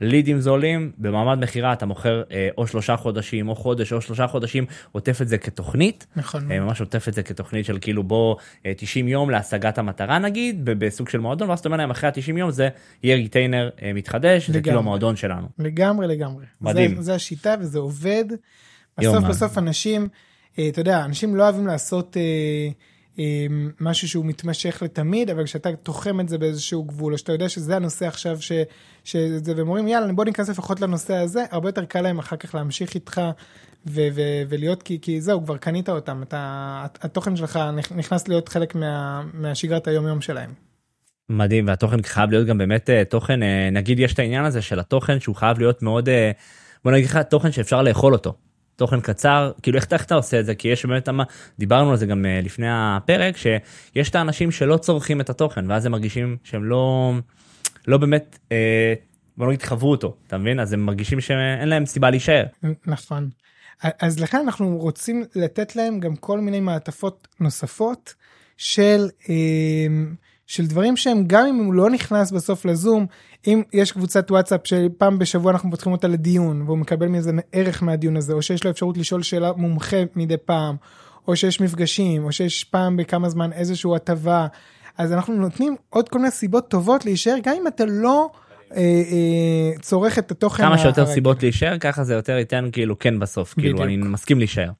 לידים 0.00 0.40
זולים 0.40 0.92
במעמד 0.98 1.38
מכירה 1.38 1.72
אתה 1.72 1.86
מוכר 1.86 2.22
אה, 2.30 2.48
או 2.58 2.66
שלושה 2.66 2.96
חודשים 2.96 3.48
או 3.48 3.54
חודש 3.54 3.92
או 3.92 4.00
שלושה 4.00 4.26
חודשים 4.26 4.64
עוטף 4.92 5.22
את 5.22 5.28
זה 5.28 5.38
כתוכנית 5.38 6.06
נכון. 6.16 6.52
אה, 6.52 6.60
ממש 6.60 6.80
עוטף 6.80 7.08
את 7.08 7.14
זה 7.14 7.22
כתוכנית 7.22 7.66
של 7.66 7.78
כאילו 7.80 8.02
בוא 8.02 8.36
אה, 8.66 8.72
90 8.76 9.08
יום 9.08 9.30
להשגת 9.30 9.78
המטרה 9.78 10.18
נגיד 10.18 10.64
ב- 10.64 10.84
בסוג 10.84 11.08
של 11.08 11.18
מועדון 11.18 11.50
ואז 11.50 11.58
אתה 11.58 11.68
אומר 11.68 11.78
להם 11.78 11.90
אחרי 11.90 12.08
ה-90 12.10 12.38
יום 12.38 12.50
זה 12.50 12.68
יהיה 13.02 13.16
ריטיינר 13.16 13.70
אה, 13.82 13.92
מתחדש 13.92 14.46
זה 14.46 14.52
לגמרי. 14.52 14.62
כאילו 14.62 14.78
המועדון 14.78 15.16
שלנו. 15.16 15.46
לגמרי 15.58 16.06
לגמרי. 16.06 16.44
מדהים. 16.60 16.96
זה, 16.96 17.02
זה 17.02 17.14
השיטה 17.14 17.54
וזה 17.60 17.78
עובד. 17.78 18.24
יום, 19.00 19.12
בסוף 19.14 19.22
מה? 19.24 19.28
בסוף 19.28 19.58
אנשים, 19.58 20.08
אה, 20.58 20.68
אתה 20.68 20.80
יודע, 20.80 21.04
אנשים 21.04 21.36
לא 21.36 21.42
אוהבים 21.42 21.66
לעשות 21.66 22.16
אה, 22.16 22.22
משהו 23.80 24.08
שהוא 24.08 24.24
מתמשך 24.24 24.82
לתמיד, 24.82 25.30
אבל 25.30 25.44
כשאתה 25.44 25.76
תוחם 25.76 26.20
את 26.20 26.28
זה 26.28 26.38
באיזשהו 26.38 26.84
גבול, 26.84 27.12
או 27.12 27.18
שאתה 27.18 27.32
יודע 27.32 27.48
שזה 27.48 27.76
הנושא 27.76 28.06
עכשיו, 28.06 28.42
ש, 28.42 28.52
שזה, 29.04 29.52
והם 29.56 29.68
אומרים 29.68 29.88
יאללה 29.88 30.12
בוא 30.12 30.24
ניכנס 30.24 30.48
לפחות 30.48 30.80
לנושא 30.80 31.14
הזה, 31.14 31.44
הרבה 31.50 31.68
יותר 31.68 31.84
קל 31.84 32.00
להם 32.00 32.18
אחר 32.18 32.36
כך 32.36 32.54
להמשיך 32.54 32.94
איתך. 32.94 33.20
ו- 33.88 34.08
ו- 34.14 34.42
ולהיות 34.48 34.82
כי, 34.82 34.98
כי 35.02 35.20
זהו 35.20 35.44
כבר 35.44 35.56
קנית 35.56 35.88
אותם 35.88 36.22
אתה 36.22 36.86
התוכן 37.00 37.36
שלך 37.36 37.56
נכ- 37.56 37.94
נכנס 37.94 38.28
להיות 38.28 38.48
חלק 38.48 38.74
מה, 38.74 39.22
מהשגרת 39.34 39.88
היום 39.88 40.06
יום 40.06 40.20
שלהם. 40.20 40.50
מדהים 41.28 41.66
והתוכן 41.66 42.02
חייב 42.02 42.30
להיות 42.30 42.46
גם 42.46 42.58
באמת 42.58 42.90
אה, 42.90 43.04
תוכן 43.04 43.42
אה, 43.42 43.68
נגיד 43.72 43.98
יש 43.98 44.14
את 44.14 44.18
העניין 44.18 44.44
הזה 44.44 44.62
של 44.62 44.80
התוכן 44.80 45.20
שהוא 45.20 45.36
חייב 45.36 45.58
להיות 45.58 45.82
מאוד 45.82 46.08
אה, 46.08 46.30
בוא 46.84 46.92
נגיד 46.92 47.06
לך 47.06 47.16
תוכן 47.16 47.52
שאפשר 47.52 47.82
לאכול 47.82 48.12
אותו. 48.12 48.34
תוכן 48.76 49.00
קצר 49.00 49.52
כאילו 49.62 49.78
איך, 49.78 49.86
איך 49.92 50.04
אתה 50.04 50.14
עושה 50.14 50.40
את 50.40 50.46
זה 50.46 50.54
כי 50.54 50.68
יש 50.68 50.86
באמת 50.86 51.08
דיברנו 51.58 51.90
על 51.90 51.96
זה 51.96 52.06
גם 52.06 52.24
uh, 52.24 52.44
לפני 52.44 52.66
הפרק 52.70 53.36
שיש 53.36 54.10
את 54.10 54.14
האנשים 54.14 54.50
שלא 54.50 54.76
צורכים 54.76 55.20
את 55.20 55.30
התוכן 55.30 55.70
ואז 55.70 55.86
הם 55.86 55.92
מרגישים 55.92 56.36
שהם 56.44 56.64
לא 56.64 57.12
לא 57.86 57.98
באמת 57.98 58.38
uh, 58.48 58.52
בוא 59.36 59.46
נגיד 59.46 59.62
חוו 59.62 59.90
אותו 59.90 60.16
אתה 60.26 60.38
מבין 60.38 60.60
אז 60.60 60.72
הם 60.72 60.80
מרגישים 60.80 61.20
שאין 61.20 61.68
להם 61.68 61.86
סיבה 61.86 62.10
להישאר. 62.10 62.44
נכון. 62.86 63.28
אז 63.82 64.20
לכן 64.20 64.40
אנחנו 64.40 64.76
רוצים 64.76 65.24
לתת 65.34 65.76
להם 65.76 66.00
גם 66.00 66.16
כל 66.16 66.40
מיני 66.40 66.60
מעטפות 66.60 67.28
נוספות 67.40 68.14
של 68.56 69.08
אה, 69.28 69.86
של 70.46 70.66
דברים 70.66 70.96
שהם 70.96 71.24
גם 71.26 71.46
אם 71.46 71.56
הוא 71.56 71.74
לא 71.74 71.90
נכנס 71.90 72.30
בסוף 72.30 72.64
לזום 72.64 73.06
אם 73.46 73.62
יש 73.72 73.92
קבוצת 73.92 74.30
וואטסאפ 74.30 74.60
שפעם 74.64 75.18
בשבוע 75.18 75.52
אנחנו 75.52 75.70
פותחים 75.70 75.92
אותה 75.92 76.08
לדיון 76.08 76.62
והוא 76.62 76.78
מקבל 76.78 77.08
מזה 77.08 77.30
ערך 77.52 77.82
מהדיון 77.82 78.16
הזה 78.16 78.32
או 78.32 78.42
שיש 78.42 78.64
לו 78.64 78.70
אפשרות 78.70 78.98
לשאול 78.98 79.22
שאלה 79.22 79.52
מומחה 79.52 79.96
מדי 80.16 80.36
פעם 80.36 80.76
או 81.28 81.36
שיש 81.36 81.60
מפגשים 81.60 82.24
או 82.24 82.32
שיש 82.32 82.64
פעם 82.64 82.96
בכמה 82.96 83.28
זמן 83.28 83.52
איזושהי 83.52 83.96
הטבה 83.96 84.46
אז 84.98 85.12
אנחנו 85.12 85.34
נותנים 85.34 85.76
עוד 85.90 86.08
כל 86.08 86.18
מיני 86.18 86.30
סיבות 86.30 86.70
טובות 86.70 87.04
להישאר 87.04 87.34
גם 87.42 87.54
אם 87.60 87.66
אתה 87.66 87.84
לא. 87.86 88.30
אה, 88.72 88.78
אה, 88.80 89.78
צורך 89.80 90.18
את 90.18 90.30
התוכן. 90.30 90.62
כמה 90.62 90.78
שיותר 90.78 91.06
סיבות 91.06 91.42
להישאר 91.42 91.78
ככה 91.78 92.04
זה 92.04 92.14
יותר 92.14 92.32
ייתן 92.32 92.68
כאילו 92.72 92.98
כן 92.98 93.18
בסוף 93.18 93.54
כאילו 93.54 93.84
אני 93.84 93.96
מסכים 93.96 94.38
להישאר. 94.38 94.70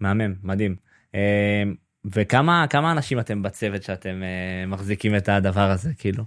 מהמם 0.00 0.34
מדהים. 0.42 0.76
אה, 1.14 1.62
וכמה 2.04 2.66
כמה 2.70 2.92
אנשים 2.92 3.20
אתם 3.20 3.42
בצוות 3.42 3.82
שאתם 3.82 4.22
מחזיקים 4.66 5.16
את 5.16 5.28
הדבר 5.28 5.70
הזה 5.70 5.90
כאילו. 5.98 6.24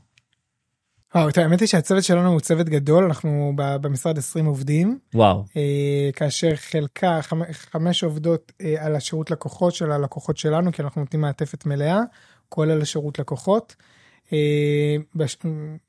האמת 1.13 1.59
היא 1.59 1.67
שהצוות 1.67 2.03
שלנו 2.03 2.31
הוא 2.31 2.39
צוות 2.39 2.69
גדול 2.69 3.03
אנחנו 3.03 3.53
במשרד 3.55 4.17
20 4.17 4.45
עובדים 4.45 4.99
וואו 5.13 5.43
כאשר 6.15 6.55
חלקה 6.55 7.19
חמש 7.51 8.03
עובדות 8.03 8.51
על 8.79 8.95
השירות 8.95 9.31
לקוחות 9.31 9.75
של 9.75 9.91
הלקוחות 9.91 10.37
שלנו 10.37 10.71
כי 10.71 10.81
אנחנו 10.81 11.01
נותנים 11.01 11.21
מעטפת 11.21 11.65
מלאה 11.65 11.99
כולל 12.53 12.81
השירות 12.81 13.19
לקוחות. 13.19 13.75
אה, 14.33 14.95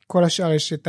כל 0.07 0.25
השאר 0.25 0.53
יש 0.53 0.72
את 0.72 0.89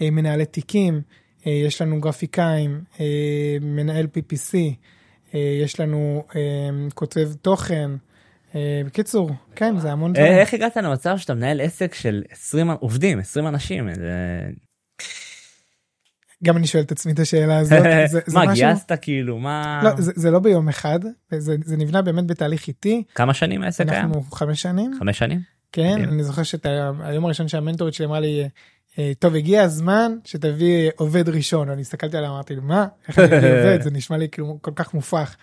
המנהלי 0.00 0.46
תיקים, 0.46 1.02
אה, 1.46 1.52
יש 1.52 1.82
לנו 1.82 2.00
גרפיקאים, 2.00 2.80
אה, 3.00 3.56
מנהל 3.60 4.06
PPC, 4.06 4.56
יש 5.34 5.80
לנו 5.80 6.24
כותב 6.94 7.28
תוכן. 7.42 7.90
בקיצור, 8.86 9.30
כן, 9.54 9.78
זה 9.78 9.92
המון 9.92 10.12
דברים. 10.12 10.32
איך 10.32 10.54
הגעת 10.54 10.76
למצב 10.76 11.18
שאתה 11.18 11.34
מנהל 11.34 11.60
עסק 11.60 11.94
של 11.94 12.22
20 12.30 12.70
עובדים, 12.70 13.18
20 13.18 13.46
אנשים? 13.46 13.88
גם 16.44 16.56
אני 16.56 16.66
שואל 16.66 16.82
את 16.82 16.92
עצמי 16.92 17.12
את 17.12 17.18
השאלה 17.18 17.58
הזאת. 17.58 17.78
מה 18.34 18.54
גייסת 18.54 18.92
כאילו 19.02 19.38
מה 19.38 19.80
לא, 19.84 19.90
זה, 19.98 20.12
זה 20.14 20.30
לא 20.30 20.38
ביום 20.38 20.68
אחד 20.68 20.98
זה, 21.38 21.56
זה 21.64 21.76
נבנה 21.76 22.02
באמת 22.02 22.26
בתהליך 22.26 22.68
איטי. 22.68 23.02
כמה 23.14 23.34
שנים 23.34 23.62
העסק 23.62 23.88
היה? 23.88 24.00
אנחנו 24.00 24.22
חמש 24.22 24.62
שנים. 24.62 24.96
חמש 24.98 25.18
שנים? 25.18 25.40
כן, 25.72 26.04
אני 26.08 26.24
זוכר 26.24 26.42
שאת 26.42 26.66
היום 27.00 27.24
הראשון 27.24 27.48
שהמנטורית 27.48 27.94
שלי 27.94 28.06
אמרה 28.06 28.20
לי, 28.20 28.48
אה, 28.98 29.12
טוב 29.18 29.34
הגיע 29.34 29.62
הזמן 29.62 30.12
שתביא 30.24 30.90
עובד 30.96 31.28
ראשון, 31.28 31.70
אני 31.70 31.80
הסתכלתי 31.80 32.16
עליה 32.16 32.30
אמרתי 32.30 32.54
מה, 32.62 32.86
איך 33.08 33.18
אני 33.18 33.26
אביא 33.26 33.48
עובד, 33.48 33.82
זה 33.82 33.90
נשמע 33.90 34.16
לי 34.16 34.28
כאילו 34.28 34.58
כל 34.60 34.72
כך 34.74 34.94
מופרך. 34.94 35.36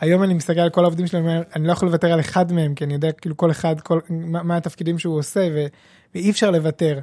היום 0.00 0.22
אני 0.22 0.34
מסתכל 0.34 0.60
על 0.60 0.70
כל 0.70 0.84
העובדים 0.84 1.06
שלי, 1.06 1.20
אני 1.56 1.66
לא 1.66 1.72
יכול 1.72 1.88
לוותר 1.88 2.12
על 2.12 2.20
אחד 2.20 2.52
מהם, 2.52 2.74
כי 2.74 2.84
אני 2.84 2.94
יודע 2.94 3.12
כאילו 3.12 3.36
כל 3.36 3.50
אחד, 3.50 3.80
כל, 3.80 4.00
מה, 4.10 4.42
מה 4.42 4.56
התפקידים 4.56 4.98
שהוא 4.98 5.18
עושה, 5.18 5.48
ו, 5.54 5.66
ואי 6.14 6.30
אפשר 6.30 6.50
לוותר. 6.50 7.00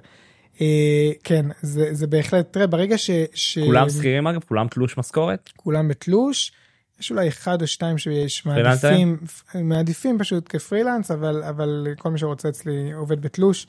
אה, 0.62 1.12
כן, 1.24 1.46
זה, 1.62 1.94
זה 1.94 2.08
בהחלט, 2.08 2.54
תראה, 2.54 2.68
ברגע 2.68 2.98
ש... 2.98 3.10
ש... 3.34 3.60
כולם 3.60 3.90
שכירים 3.90 4.28
אגב? 4.28 4.42
כולם 4.48 4.68
תלוש 4.68 4.98
משכורת? 4.98 5.50
כולם 5.56 5.88
בתלוש. 5.88 6.52
יש 7.00 7.12
אולי 7.12 7.28
אחד 7.28 7.62
או 7.62 7.68
שתיים 7.68 7.98
שיש 7.98 8.46
מעדיפים, 8.46 9.18
מעדיפים 9.56 10.20
פשוט 10.20 10.46
כפרילנס, 10.50 11.12
אבל, 11.12 11.44
אבל 11.44 11.88
כל 11.98 12.12
מי 12.12 12.20
שרוצה 12.20 12.50
אצלי 12.50 12.92
עובד 12.94 13.22
בתלוש. 13.22 13.68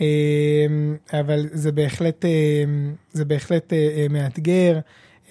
אמ, 0.00 0.96
אבל 1.12 1.48
זה 1.52 1.72
בהחלט, 1.72 2.24
אמ, 2.24 2.94
זה 3.12 3.24
בהחלט 3.24 3.72
אה, 3.72 3.78
אה, 3.78 4.06
מאתגר. 4.10 4.78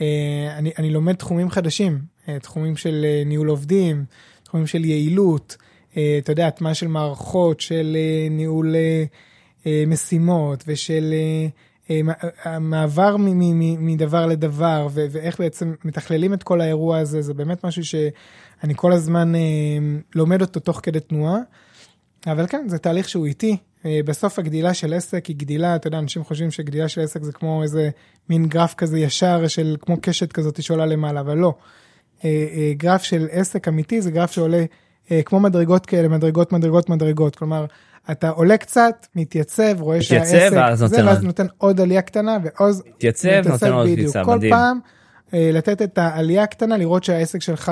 אה, 0.02 0.56
אני, 0.58 0.72
אני 0.78 0.90
לומד 0.90 1.16
תחומים 1.16 1.50
חדשים, 1.50 2.00
תחומים 2.42 2.78
של 2.78 3.06
ניהול 3.26 3.48
עובדים, 3.48 4.06
תחומים 4.44 4.68
של 4.68 4.86
יעילות, 4.86 5.58
אתה 5.92 6.32
יודע, 6.32 6.48
הטמעה 6.48 6.74
של 6.74 6.88
מערכות, 6.88 7.60
של 7.60 7.98
ניהול 8.30 8.76
משימות 9.88 10.64
ושל 10.68 11.14
המעבר 12.44 13.16
מדבר 13.80 14.26
לדבר 14.26 14.88
ואיך 14.92 15.40
בעצם 15.40 15.74
מתכללים 15.86 16.34
את 16.34 16.44
כל 16.44 16.62
האירוע 16.62 16.98
הזה 16.98 17.22
זה 17.22 17.34
באמת 17.34 17.66
משהו 17.66 17.86
שאני 17.86 18.74
כל 18.76 18.92
הזמן 18.92 19.36
אה, 19.36 19.40
לומד 20.16 20.42
אותו 20.42 20.60
תוך 20.60 20.80
כדי 20.84 21.00
תנועה. 21.00 21.38
אבל 22.28 22.48
כן 22.48 22.66
זה 22.68 22.78
תהליך 22.78 23.10
שהוא 23.10 23.26
איטי 23.26 23.58
אה, 23.86 24.00
בסוף 24.06 24.40
הגדילה 24.40 24.74
של 24.74 24.94
עסק 24.94 25.26
היא 25.26 25.36
גדילה 25.36 25.76
אתה 25.76 25.88
יודע 25.88 26.00
אנשים 26.00 26.24
חושבים 26.24 26.52
שגדילה 26.52 26.88
של 26.88 27.02
עסק 27.02 27.24
זה 27.24 27.32
כמו 27.32 27.64
איזה 27.64 27.90
מין 28.30 28.48
גרף 28.48 28.74
כזה 28.74 29.00
ישר 29.00 29.48
של 29.48 29.76
כמו 29.82 29.98
קשת 30.02 30.32
כזאת 30.32 30.64
שעולה 30.64 30.86
למעלה 30.86 31.20
אבל 31.20 31.38
לא. 31.38 31.54
אה, 32.26 32.74
גרף 32.78 33.04
של 33.04 33.28
עסק 33.32 33.68
אמיתי 33.68 34.02
זה 34.02 34.12
גרף 34.12 34.32
שעולה 34.32 34.64
כמו 35.26 35.40
מדרגות 35.40 35.86
כאלה 35.86 36.08
מדרגות 36.08 36.52
מדרגות 36.52 36.90
מדרגות 36.90 37.36
כלומר 37.36 37.66
אתה 38.12 38.30
עולה 38.30 38.58
קצת, 38.58 39.08
מתייצב, 39.16 39.82
רואה 39.82 40.02
שהעסק, 40.02 40.36
מתייצב 40.36 40.56
ואז 40.56 40.82
נותן, 40.82 41.08
ואז 41.08 41.24
נותן 41.24 41.46
עוד 41.58 41.82
עלייה 41.82 42.02
קטנה 42.02 42.38
ועוז, 42.44 42.84
מתייצב, 42.96 43.42
נותן 43.46 43.72
עוד 43.72 43.88
קפיצה, 43.94 44.24
כל 44.26 44.36
מדהים. 44.36 44.54
פעם 44.54 44.80
אה, 45.34 45.50
לתת 45.54 45.82
את 45.82 45.98
העלייה 45.98 46.44
הקטנה, 46.44 46.78
לראות 46.78 47.04
שהעסק 47.04 47.42
שלך 47.42 47.72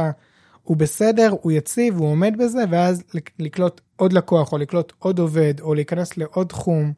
הוא 0.64 0.78
בסדר, 0.78 1.34
הוא 1.42 1.52
יציב, 1.52 1.98
הוא 1.98 2.08
עומד 2.08 2.34
בזה, 2.38 2.64
ואז 2.70 3.04
לקלוט 3.40 3.82
עוד 3.96 4.14
לקוח, 4.14 4.54
או 4.54 4.58
לקלוט 4.58 4.94
עוד 5.00 5.20
עובד, 5.20 5.54
או 5.62 5.74
להיכנס 5.74 6.18
לעוד 6.18 6.48
תחום. 6.48 6.94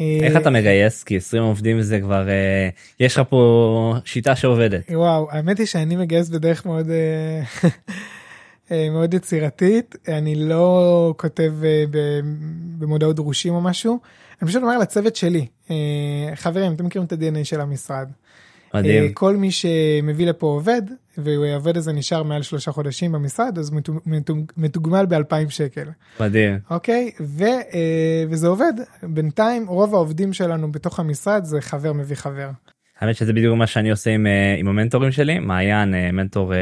אה, 0.00 0.18
איך 0.22 0.36
אתה 0.36 0.50
מגייס? 0.50 1.02
כי 1.02 1.16
20 1.16 1.42
עובדים 1.42 1.82
זה 1.82 2.00
כבר, 2.00 2.28
אה, 2.28 2.68
יש 3.00 3.14
לך 3.16 3.22
פה 3.28 3.94
שיטה 4.04 4.36
שעובדת. 4.36 4.90
וואו, 4.90 5.28
האמת 5.30 5.58
היא 5.58 5.66
שאני 5.66 5.96
מגייס 5.96 6.28
בדרך 6.28 6.66
מאוד... 6.66 6.90
אה, 6.90 7.42
מאוד 8.90 9.14
יצירתית, 9.14 9.96
אני 10.08 10.34
לא 10.34 11.14
כותב 11.16 11.52
במודעות 12.78 13.16
דרושים 13.16 13.54
או 13.54 13.60
משהו, 13.60 13.98
אני 14.42 14.48
פשוט 14.48 14.62
אומר 14.62 14.78
לצוות 14.78 15.16
שלי, 15.16 15.46
חברים, 16.34 16.72
אתם 16.72 16.86
מכירים 16.86 17.06
את 17.06 17.12
ה-DNA 17.12 17.44
של 17.44 17.60
המשרד. 17.60 18.08
מדהים. 18.74 19.12
כל 19.12 19.36
מי 19.36 19.50
שמביא 19.50 20.26
לפה 20.26 20.46
עובד, 20.46 20.82
והעובד 21.18 21.76
הזה 21.76 21.92
נשאר 21.92 22.22
מעל 22.22 22.42
שלושה 22.42 22.72
חודשים 22.72 23.12
במשרד, 23.12 23.58
אז 23.58 23.70
מתוגמל 24.56 25.06
ב-2,000 25.06 25.50
שקל. 25.50 25.88
מדהים. 26.20 26.58
אוקיי? 26.70 27.10
ו, 27.20 27.44
וזה 28.30 28.48
עובד. 28.48 28.72
בינתיים 29.02 29.66
רוב 29.66 29.94
העובדים 29.94 30.32
שלנו 30.32 30.72
בתוך 30.72 31.00
המשרד 31.00 31.44
זה 31.44 31.60
חבר 31.60 31.92
מביא 31.92 32.16
חבר. 32.16 32.50
האמת 33.00 33.16
שזה 33.16 33.32
בדיוק 33.32 33.56
מה 33.56 33.66
שאני 33.66 33.90
עושה 33.90 34.10
עם, 34.10 34.26
עם 34.58 34.68
המנטורים 34.68 35.12
שלי, 35.12 35.38
מעיין 35.38 35.94
מנטור 36.12 36.52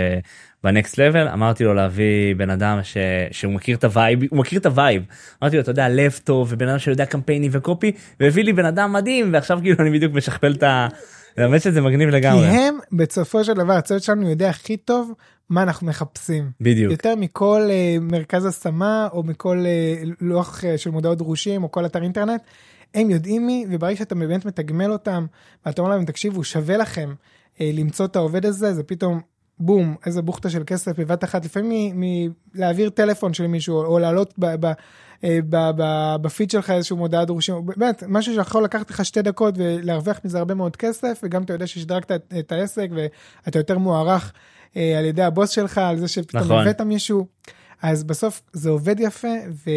ב 0.64 0.71
Next 0.71 0.98
Level 0.98 1.28
אמרתי 1.28 1.64
לו 1.64 1.74
להביא 1.74 2.34
בן 2.34 2.50
אדם 2.50 2.78
ש... 2.82 2.96
שהוא 3.30 3.52
מכיר 3.52 3.76
את 3.76 3.84
ה 3.84 3.92
vibe 3.92 4.20
הוא 4.30 4.38
מכיר 4.38 4.58
את 4.58 4.66
ה 4.66 4.74
vibe 4.74 5.02
אמרתי 5.42 5.56
לו 5.56 5.62
אתה 5.62 5.70
יודע 5.70 5.88
לב 5.88 6.20
טוב 6.24 6.48
ובן 6.50 6.68
אדם 6.68 6.78
שיודע 6.78 7.06
קמפיינים 7.06 7.50
ו 7.54 7.62
copy 7.62 7.92
והביא 8.20 8.44
לי 8.44 8.52
בן 8.52 8.64
אדם 8.64 8.92
מדהים 8.92 9.32
ועכשיו 9.32 9.58
כאילו 9.62 9.76
אני 9.80 9.90
בדיוק 9.90 10.14
משכפל 10.14 10.52
את 10.52 10.62
ה... 10.62 10.88
האמת 11.36 11.62
שזה 11.62 11.80
מגניב 11.80 12.08
לגמרי. 12.08 12.50
כי 12.50 12.56
הם 12.56 12.78
בסופו 12.92 13.44
של 13.44 13.54
דבר 13.54 13.72
הצוות 13.72 14.02
שלנו 14.02 14.30
יודע 14.30 14.48
הכי 14.48 14.76
טוב 14.76 15.12
מה 15.50 15.62
אנחנו 15.62 15.86
מחפשים. 15.86 16.50
בדיוק. 16.60 16.92
יותר 16.92 17.14
מכל 17.16 17.68
אה, 17.68 18.00
מרכז 18.00 18.46
השמה 18.46 19.08
או 19.12 19.22
מכל 19.22 19.64
אה, 19.64 20.08
לוח 20.20 20.60
אה, 20.60 20.66
של 20.76 20.90
מודעות 20.90 21.18
דרושים 21.18 21.62
או 21.62 21.70
כל 21.70 21.86
אתר 21.86 22.02
אינטרנט. 22.02 22.42
הם 22.94 23.10
יודעים 23.10 23.46
מי 23.46 23.66
וברגע 23.70 23.96
שאתה 23.96 24.14
באמת 24.14 24.44
מתגמל 24.44 24.92
אותם 24.92 25.26
ואתה 25.66 25.82
אומר 25.82 25.94
להם 25.94 26.04
תקשיבו 26.04 26.44
שווה 26.44 26.76
לכם 26.76 27.14
uh, 27.54 27.58
למצוא 27.60 28.06
את 28.06 28.16
העובד 28.16 28.46
הזה 28.46 28.74
זה 28.74 28.82
פתאום 28.82 29.20
בום, 29.60 29.94
איזה 30.06 30.22
בוכטה 30.22 30.50
של 30.50 30.62
כסף 30.66 30.98
בבת 30.98 31.24
אחת, 31.24 31.44
לפעמים 31.44 32.02
מלהעביר 32.54 32.90
טלפון 32.90 33.34
של 33.34 33.46
מישהו, 33.46 33.82
או 33.82 33.98
לעלות 33.98 34.34
בפיד 36.22 36.50
שלך 36.50 36.70
איזשהו 36.70 36.96
מודעה 36.96 37.24
דרושים, 37.24 37.66
באמת, 37.76 38.04
משהו 38.08 38.34
שיכול 38.34 38.64
לקחת 38.64 38.90
לך 38.90 39.04
שתי 39.04 39.22
דקות 39.22 39.54
ולהרוויח 39.58 40.20
מזה 40.24 40.38
הרבה 40.38 40.54
מאוד 40.54 40.76
כסף, 40.76 41.20
וגם 41.22 41.42
אתה 41.42 41.52
יודע 41.52 41.66
ששדרגת 41.66 42.12
את, 42.12 42.34
את 42.38 42.52
העסק 42.52 42.88
ואתה 42.94 43.58
יותר 43.58 43.78
מוערך 43.78 44.32
אה, 44.76 44.98
על 44.98 45.04
ידי 45.04 45.22
הבוס 45.22 45.50
שלך, 45.50 45.78
על 45.78 45.98
זה 45.98 46.08
שפתאום 46.08 46.42
נכון. 46.42 46.58
הבאת 46.58 46.80
מישהו. 46.80 47.26
אז 47.82 48.04
בסוף 48.04 48.42
זה 48.52 48.70
עובד 48.70 49.00
יפה 49.00 49.28
ו... 49.66 49.70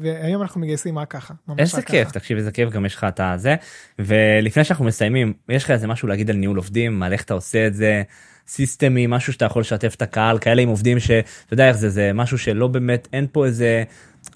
והיום 0.00 0.42
אנחנו 0.42 0.60
מגייסים 0.60 0.98
רק 0.98 1.10
ככה. 1.10 1.34
איזה 1.58 1.82
כיף 1.82 2.08
ככה. 2.08 2.18
תקשיב 2.18 2.36
איזה 2.36 2.50
כיף 2.50 2.70
גם 2.70 2.86
יש 2.86 2.94
לך 2.94 3.04
את 3.04 3.20
הזה 3.20 3.54
ולפני 3.98 4.64
שאנחנו 4.64 4.84
מסיימים 4.84 5.32
יש 5.48 5.64
לך 5.64 5.70
איזה 5.70 5.86
משהו 5.86 6.08
להגיד 6.08 6.30
על 6.30 6.36
ניהול 6.36 6.56
עובדים 6.56 7.02
על 7.02 7.12
איך 7.12 7.22
אתה 7.22 7.34
עושה 7.34 7.66
את 7.66 7.74
זה 7.74 8.02
סיסטמי 8.48 9.06
משהו 9.06 9.32
שאתה 9.32 9.44
יכול 9.44 9.60
לשתף 9.60 9.94
את 9.94 10.02
הקהל 10.02 10.38
כאלה 10.38 10.62
עם 10.62 10.68
עובדים 10.68 11.00
שאתה 11.00 11.52
יודע 11.52 11.68
איך 11.68 11.76
זה 11.76 11.90
זה 11.90 12.10
משהו 12.14 12.38
שלא 12.38 12.66
באמת 12.66 13.08
אין 13.12 13.26
פה 13.32 13.46
איזה 13.46 13.84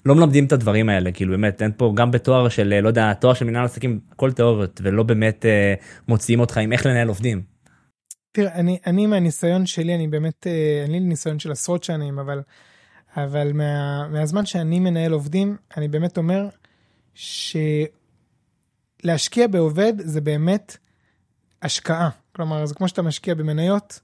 לא 0.05 0.15
מלמדים 0.15 0.45
את 0.45 0.51
הדברים 0.51 0.89
האלה 0.89 1.11
כאילו 1.11 1.31
באמת 1.31 1.61
אין 1.61 1.71
פה 1.77 1.93
גם 1.95 2.11
בתואר 2.11 2.49
של 2.49 2.79
לא 2.81 2.87
יודע 2.87 3.13
תואר 3.13 3.33
של 3.33 3.45
מנהל 3.45 3.65
עסקים 3.65 3.99
הכל 4.11 4.31
תיאוריות 4.31 4.81
ולא 4.83 5.03
באמת 5.03 5.45
אה, 5.45 5.73
מוציאים 6.07 6.39
אותך 6.39 6.57
עם 6.57 6.73
איך 6.73 6.85
לנהל 6.85 7.07
עובדים. 7.07 7.41
תראה, 8.31 8.53
אני, 8.53 8.79
אני 8.87 9.05
מהניסיון 9.05 9.65
שלי, 9.65 9.95
אני 9.95 10.07
באמת, 10.07 10.47
אה, 10.47 10.81
אין 10.83 10.91
לי 10.91 10.99
ניסיון 10.99 11.39
של 11.39 11.51
עשרות 11.51 11.83
שנים, 11.83 12.19
אבל, 12.19 12.41
אבל 13.17 13.53
מה, 13.53 14.07
מהזמן 14.07 14.45
שאני 14.45 14.79
מנהל 14.79 15.11
עובדים, 15.11 15.57
אני 15.77 15.87
באמת 15.87 16.17
אומר 16.17 16.47
שלהשקיע 19.03 19.47
בעובד 19.47 19.93
זה 19.97 20.21
באמת 20.21 20.77
השקעה. 21.61 22.09
כלומר, 22.35 22.65
זה 22.65 22.75
כמו 22.75 22.87
שאתה 22.87 23.01
משקיע 23.01 23.35
במניות, 23.35 23.99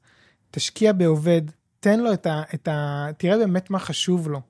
תשקיע 0.52 0.94
בעובד, 0.94 1.42
תן 1.80 2.00
לו 2.00 2.14
את 2.14 2.26
ה... 2.26 2.42
את 2.54 2.68
ה 2.68 3.08
תראה 3.18 3.38
באמת 3.38 3.70
מה 3.70 3.80
חשוב 3.80 4.30
לו. 4.30 4.42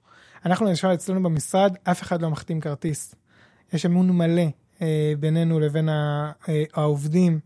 אנחנו 0.46 0.66
למשל 0.66 0.88
אצלנו 0.94 1.24
במשרד, 1.24 1.76
אף 1.84 2.02
אחד 2.02 2.22
לא 2.22 2.30
מחתים 2.30 2.62
כרטיס. 2.62 3.16
יש 3.74 3.86
אמון 3.86 4.12
מלא 4.12 4.44
אה, 4.82 5.14
בינינו 5.20 5.60
לבין 5.60 5.90
ה, 5.90 6.32
אה, 6.50 6.64
העובדים. 6.74 7.40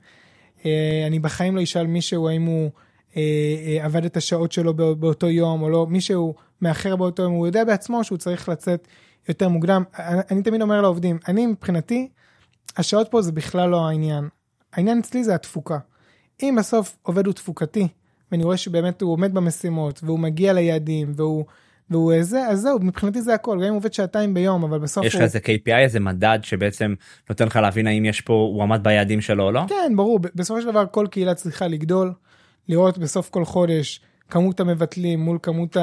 אה, 0.65 1.03
אני 1.07 1.19
בחיים 1.19 1.55
לא 1.55 1.63
אשאל 1.63 1.87
מישהו 1.87 2.29
האם 2.29 2.41
הוא 2.45 2.71
אה, 3.17 3.21
אה, 3.67 3.85
עבד 3.85 4.05
את 4.05 4.17
השעות 4.17 4.51
שלו 4.51 4.73
בא, 4.73 4.93
באותו 4.93 5.29
יום 5.29 5.61
או 5.61 5.69
לא, 5.69 5.87
מישהו 5.87 6.35
מאחר 6.61 6.95
באותו 6.95 7.23
יום, 7.23 7.33
הוא 7.33 7.47
יודע 7.47 7.63
בעצמו 7.63 8.03
שהוא 8.03 8.17
צריך 8.17 8.49
לצאת 8.49 8.87
יותר 9.29 9.49
מוקדם. 9.49 9.83
אני, 9.99 10.21
אני 10.31 10.43
תמיד 10.43 10.61
אומר 10.61 10.81
לעובדים, 10.81 11.19
אני 11.27 11.45
מבחינתי, 11.45 12.09
השעות 12.77 13.07
פה 13.11 13.21
זה 13.21 13.31
בכלל 13.31 13.69
לא 13.69 13.87
העניין. 13.87 14.29
העניין 14.73 14.99
אצלי 14.99 15.23
זה 15.23 15.35
התפוקה. 15.35 15.77
אם 16.43 16.55
בסוף 16.59 16.97
עובד 17.01 17.25
הוא 17.25 17.33
תפוקתי, 17.33 17.87
ואני 18.31 18.43
רואה 18.43 18.57
שבאמת 18.57 19.01
הוא 19.01 19.11
עומד 19.11 19.33
במשימות, 19.33 19.99
והוא 20.03 20.19
מגיע 20.19 20.53
ליעדים, 20.53 21.13
והוא, 21.15 21.45
והוא 21.89 22.13
איזה, 22.13 22.47
אז 22.47 22.59
זהו, 22.59 22.79
מבחינתי 22.79 23.21
זה 23.21 23.33
הכל, 23.33 23.57
גם 23.57 23.63
אם 23.63 23.69
הוא 23.69 23.77
עובד 23.77 23.93
שעתיים 23.93 24.33
ביום, 24.33 24.63
אבל 24.63 24.79
בסוף 24.79 25.05
יש 25.05 25.13
לך 25.13 25.19
הוא... 25.19 25.23
איזה 25.23 25.39
KPI 25.39 25.77
איזה 25.77 25.99
מדד 25.99 26.39
שבעצם 26.41 26.93
נותן 27.29 27.47
לך 27.47 27.55
להבין 27.55 27.87
האם 27.87 28.05
יש 28.05 28.21
פה 28.21 28.33
הוא 28.33 28.63
עמד 28.63 28.83
ביעדים 28.83 29.21
שלו 29.21 29.43
או 29.43 29.51
לא? 29.51 29.61
כן, 29.69 29.93
ברור, 29.95 30.19
בסופו 30.35 30.61
של 30.61 30.67
דבר 30.67 30.85
כל 30.91 31.07
קהילה 31.11 31.33
צריכה 31.33 31.67
לגדול, 31.67 32.13
לראות 32.69 32.97
בסוף 32.97 33.29
כל 33.29 33.45
חודש 33.45 34.01
כמות 34.29 34.59
המבטלים 34.59 35.19
מול 35.19 35.37
כמות 35.41 35.77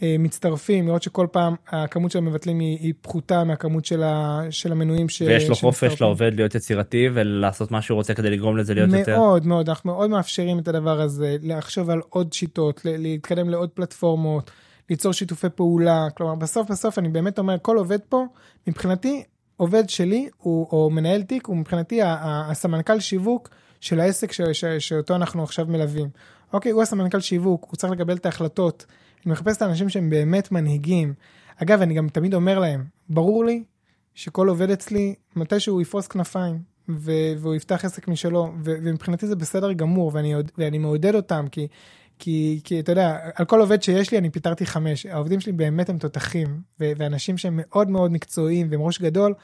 המצטרפים, 0.00 0.86
לראות 0.86 1.02
שכל 1.02 1.26
פעם 1.32 1.54
הכמות 1.68 2.10
של 2.10 2.18
המבטלים 2.18 2.60
היא, 2.60 2.78
היא 2.80 2.94
פחותה 3.00 3.44
מהכמות 3.44 3.84
של, 3.84 4.02
ה, 4.02 4.40
של 4.50 4.72
המנויים 4.72 5.08
ש... 5.08 5.22
ויש 5.22 5.48
לו 5.48 5.54
חופש. 5.54 6.02
לעובד 6.02 6.32
להיות 6.34 6.54
יצירתי 6.54 7.08
ולעשות 7.14 7.70
מה 7.70 7.82
שהוא 7.82 7.96
רוצה 7.96 8.14
כדי 8.14 8.30
לגרום 8.30 8.56
לזה 8.56 8.74
להיות 8.74 8.90
יותר. 8.92 9.16
מאוד 9.18 9.46
מאוד, 9.46 9.68
אנחנו 9.68 9.92
מאוד 9.92 10.10
מאפשרים 10.10 10.58
את 10.58 10.68
הדבר 10.68 11.00
הזה, 11.00 11.36
לחשוב 11.42 11.90
על 11.90 12.00
עוד 12.08 12.32
שיטות, 12.32 12.80
להתקדם 12.84 13.50
לעוד 13.50 13.68
פלטפורמות, 13.68 14.50
ליצור 14.90 15.12
שיתופי 15.12 15.48
פעולה, 15.54 16.08
כלומר 16.16 16.34
בסוף 16.34 16.70
בסוף 16.70 16.98
אני 16.98 17.08
באמת 17.08 17.38
אומר, 17.38 17.56
כל 17.62 17.76
עובד 17.76 17.98
פה, 18.08 18.24
מבחינתי, 18.66 19.22
עובד 19.56 19.88
שלי, 19.88 20.28
הוא, 20.38 20.68
או 20.72 20.90
מנהל 20.90 21.22
תיק, 21.22 21.46
הוא 21.46 21.56
מבחינתי 21.56 22.00
הסמנכ"ל 22.04 23.00
שיווק 23.00 23.48
של 23.80 24.00
העסק 24.00 24.32
ש- 24.32 24.40
ש- 24.52 24.64
שאותו 24.64 25.16
אנחנו 25.16 25.42
עכשיו 25.42 25.66
מלווים. 25.66 26.08
אוקיי, 26.52 26.72
הוא 26.72 26.82
הסמנכ"ל 26.82 27.20
שיווק, 27.20 27.66
הוא 27.70 27.76
צריך 27.76 27.92
לקבל 27.92 28.16
את 28.16 28.26
ההחלטות. 28.26 28.86
אני 29.24 29.32
מחפש 29.32 29.56
את 29.56 29.62
האנשים 29.62 29.88
שהם 29.88 30.10
באמת 30.10 30.52
מנהיגים. 30.52 31.14
אגב, 31.62 31.82
אני 31.82 31.94
גם 31.94 32.08
תמיד 32.08 32.34
אומר 32.34 32.58
להם, 32.58 32.84
ברור 33.08 33.44
לי 33.44 33.64
שכל 34.14 34.48
עובד 34.48 34.70
אצלי, 34.70 35.14
מתי 35.36 35.60
שהוא 35.60 35.82
יפרוס 35.82 36.06
כנפיים, 36.06 36.58
והוא 36.88 37.54
יפתח 37.54 37.84
עסק 37.84 38.08
משלו, 38.08 38.52
ומבחינתי 38.64 39.26
זה 39.26 39.36
בסדר 39.36 39.72
גמור, 39.72 40.10
ואני, 40.14 40.34
ואני 40.58 40.78
מעודד 40.78 41.14
אותם, 41.14 41.46
כי, 41.52 41.66
כי, 42.18 42.60
כי 42.64 42.80
אתה 42.80 42.92
יודע, 42.92 43.18
על 43.34 43.44
כל 43.44 43.60
עובד 43.60 43.82
שיש 43.82 44.10
לי 44.10 44.18
אני 44.18 44.30
פיטרתי 44.30 44.66
חמש, 44.66 45.06
העובדים 45.06 45.40
שלי 45.40 45.52
באמת 45.52 45.88
הם 45.88 45.98
תותחים, 45.98 46.60
ו- 46.80 46.92
ואנשים 46.96 47.38
שהם 47.38 47.60
מאוד 47.62 47.90
מאוד 47.90 48.12
מקצועיים 48.12 48.66
והם 48.70 48.80
ראש 48.80 49.00
גדול, 49.00 49.34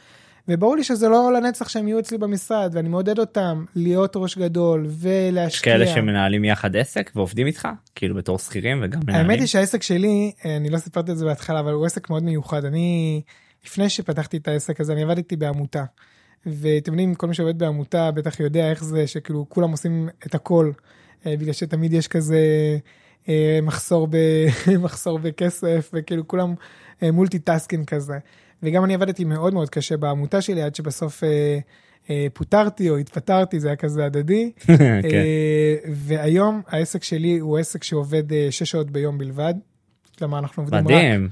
וברור 0.49 0.77
לי 0.77 0.85
שזה 0.85 1.09
לא 1.09 1.33
לנצח 1.33 1.69
שהם 1.69 1.89
יהיו 1.89 1.99
אצלי 1.99 2.19
במשרד, 2.19 2.71
ואני 2.75 2.89
מעודד 2.89 3.19
אותם 3.19 3.65
להיות 3.75 4.17
ראש 4.17 4.39
גדול 4.39 4.87
יש 4.87 4.93
ולהשקיע. 5.01 5.73
כאלה 5.73 5.87
שמנהלים 5.87 6.45
יחד 6.45 6.77
עסק 6.77 7.11
ועובדים 7.15 7.47
איתך 7.47 7.69
כאילו 7.95 8.15
בתור 8.15 8.39
שכירים 8.39 8.81
וגם 8.83 9.01
מנהלים. 9.07 9.31
האמת 9.31 9.41
היא 9.41 9.47
שהעסק 9.47 9.83
שלי, 9.83 10.33
אני 10.45 10.71
לא 10.71 10.79
סיפרתי 10.79 11.13
את 11.13 11.17
זה 11.17 11.25
בהתחלה, 11.25 11.61
אבל 11.61 11.73
הוא 11.73 11.87
עסק 11.87 12.11
מאוד 12.11 12.23
מיוחד. 12.23 12.65
אני, 12.65 13.21
לפני 13.65 13.89
שפתחתי 13.89 14.37
את 14.37 14.49
העסק 14.49 14.81
הזה, 14.81 14.93
אני 14.93 15.03
עבדתי 15.03 15.37
בעמותה. 15.37 15.85
ואתם 16.47 16.93
יודעים, 16.93 17.15
כל 17.15 17.27
מי 17.27 17.35
שעובד 17.35 17.59
בעמותה 17.59 18.11
בטח 18.11 18.41
יודע 18.41 18.71
איך 18.71 18.85
זה, 18.85 19.07
שכאילו 19.07 19.47
כולם 19.49 19.71
עושים 19.71 20.09
את 20.27 20.35
הכל, 20.35 20.71
בגלל 21.27 21.53
שתמיד 21.53 21.93
יש 21.93 22.09
כזה 22.09 22.39
אה, 23.29 23.59
מחסור, 23.63 24.09
ב, 24.11 24.17
מחסור 24.85 25.19
בכסף, 25.19 25.91
וכאילו 25.95 26.29
כולם 26.29 26.55
multitasking 27.03 27.87
כזה. 27.87 28.19
וגם 28.63 28.85
אני 28.85 28.95
עבדתי 28.95 29.25
מאוד 29.25 29.55
מאוד 29.55 29.71
קשה 29.71 29.97
בעמותה 29.97 30.43
שלי, 30.43 30.63
עד 30.63 30.75
שבסוף 30.75 31.25
אה, 31.25 31.59
אה, 32.11 32.27
פוטרתי 32.33 32.91
או 32.91 32.97
התפטרתי, 32.97 33.61
זה 33.61 33.69
היה 33.69 33.77
כזה 33.77 34.05
הדדי. 34.05 34.53
כן. 34.67 35.01
אה, 35.05 35.77
והיום 35.93 36.63
העסק 36.67 37.03
שלי 37.03 37.39
הוא 37.39 37.59
עסק 37.59 37.85
שעובד 37.85 38.33
אה, 38.33 38.47
שש 38.51 38.71
שעות 38.71 38.91
ביום 38.91 39.19
בלבד. 39.19 39.55
כלומר 40.19 40.39
אנחנו 40.39 40.63
עובדים 40.63 40.79
רק 40.79 40.85
מדהים. 40.85 41.29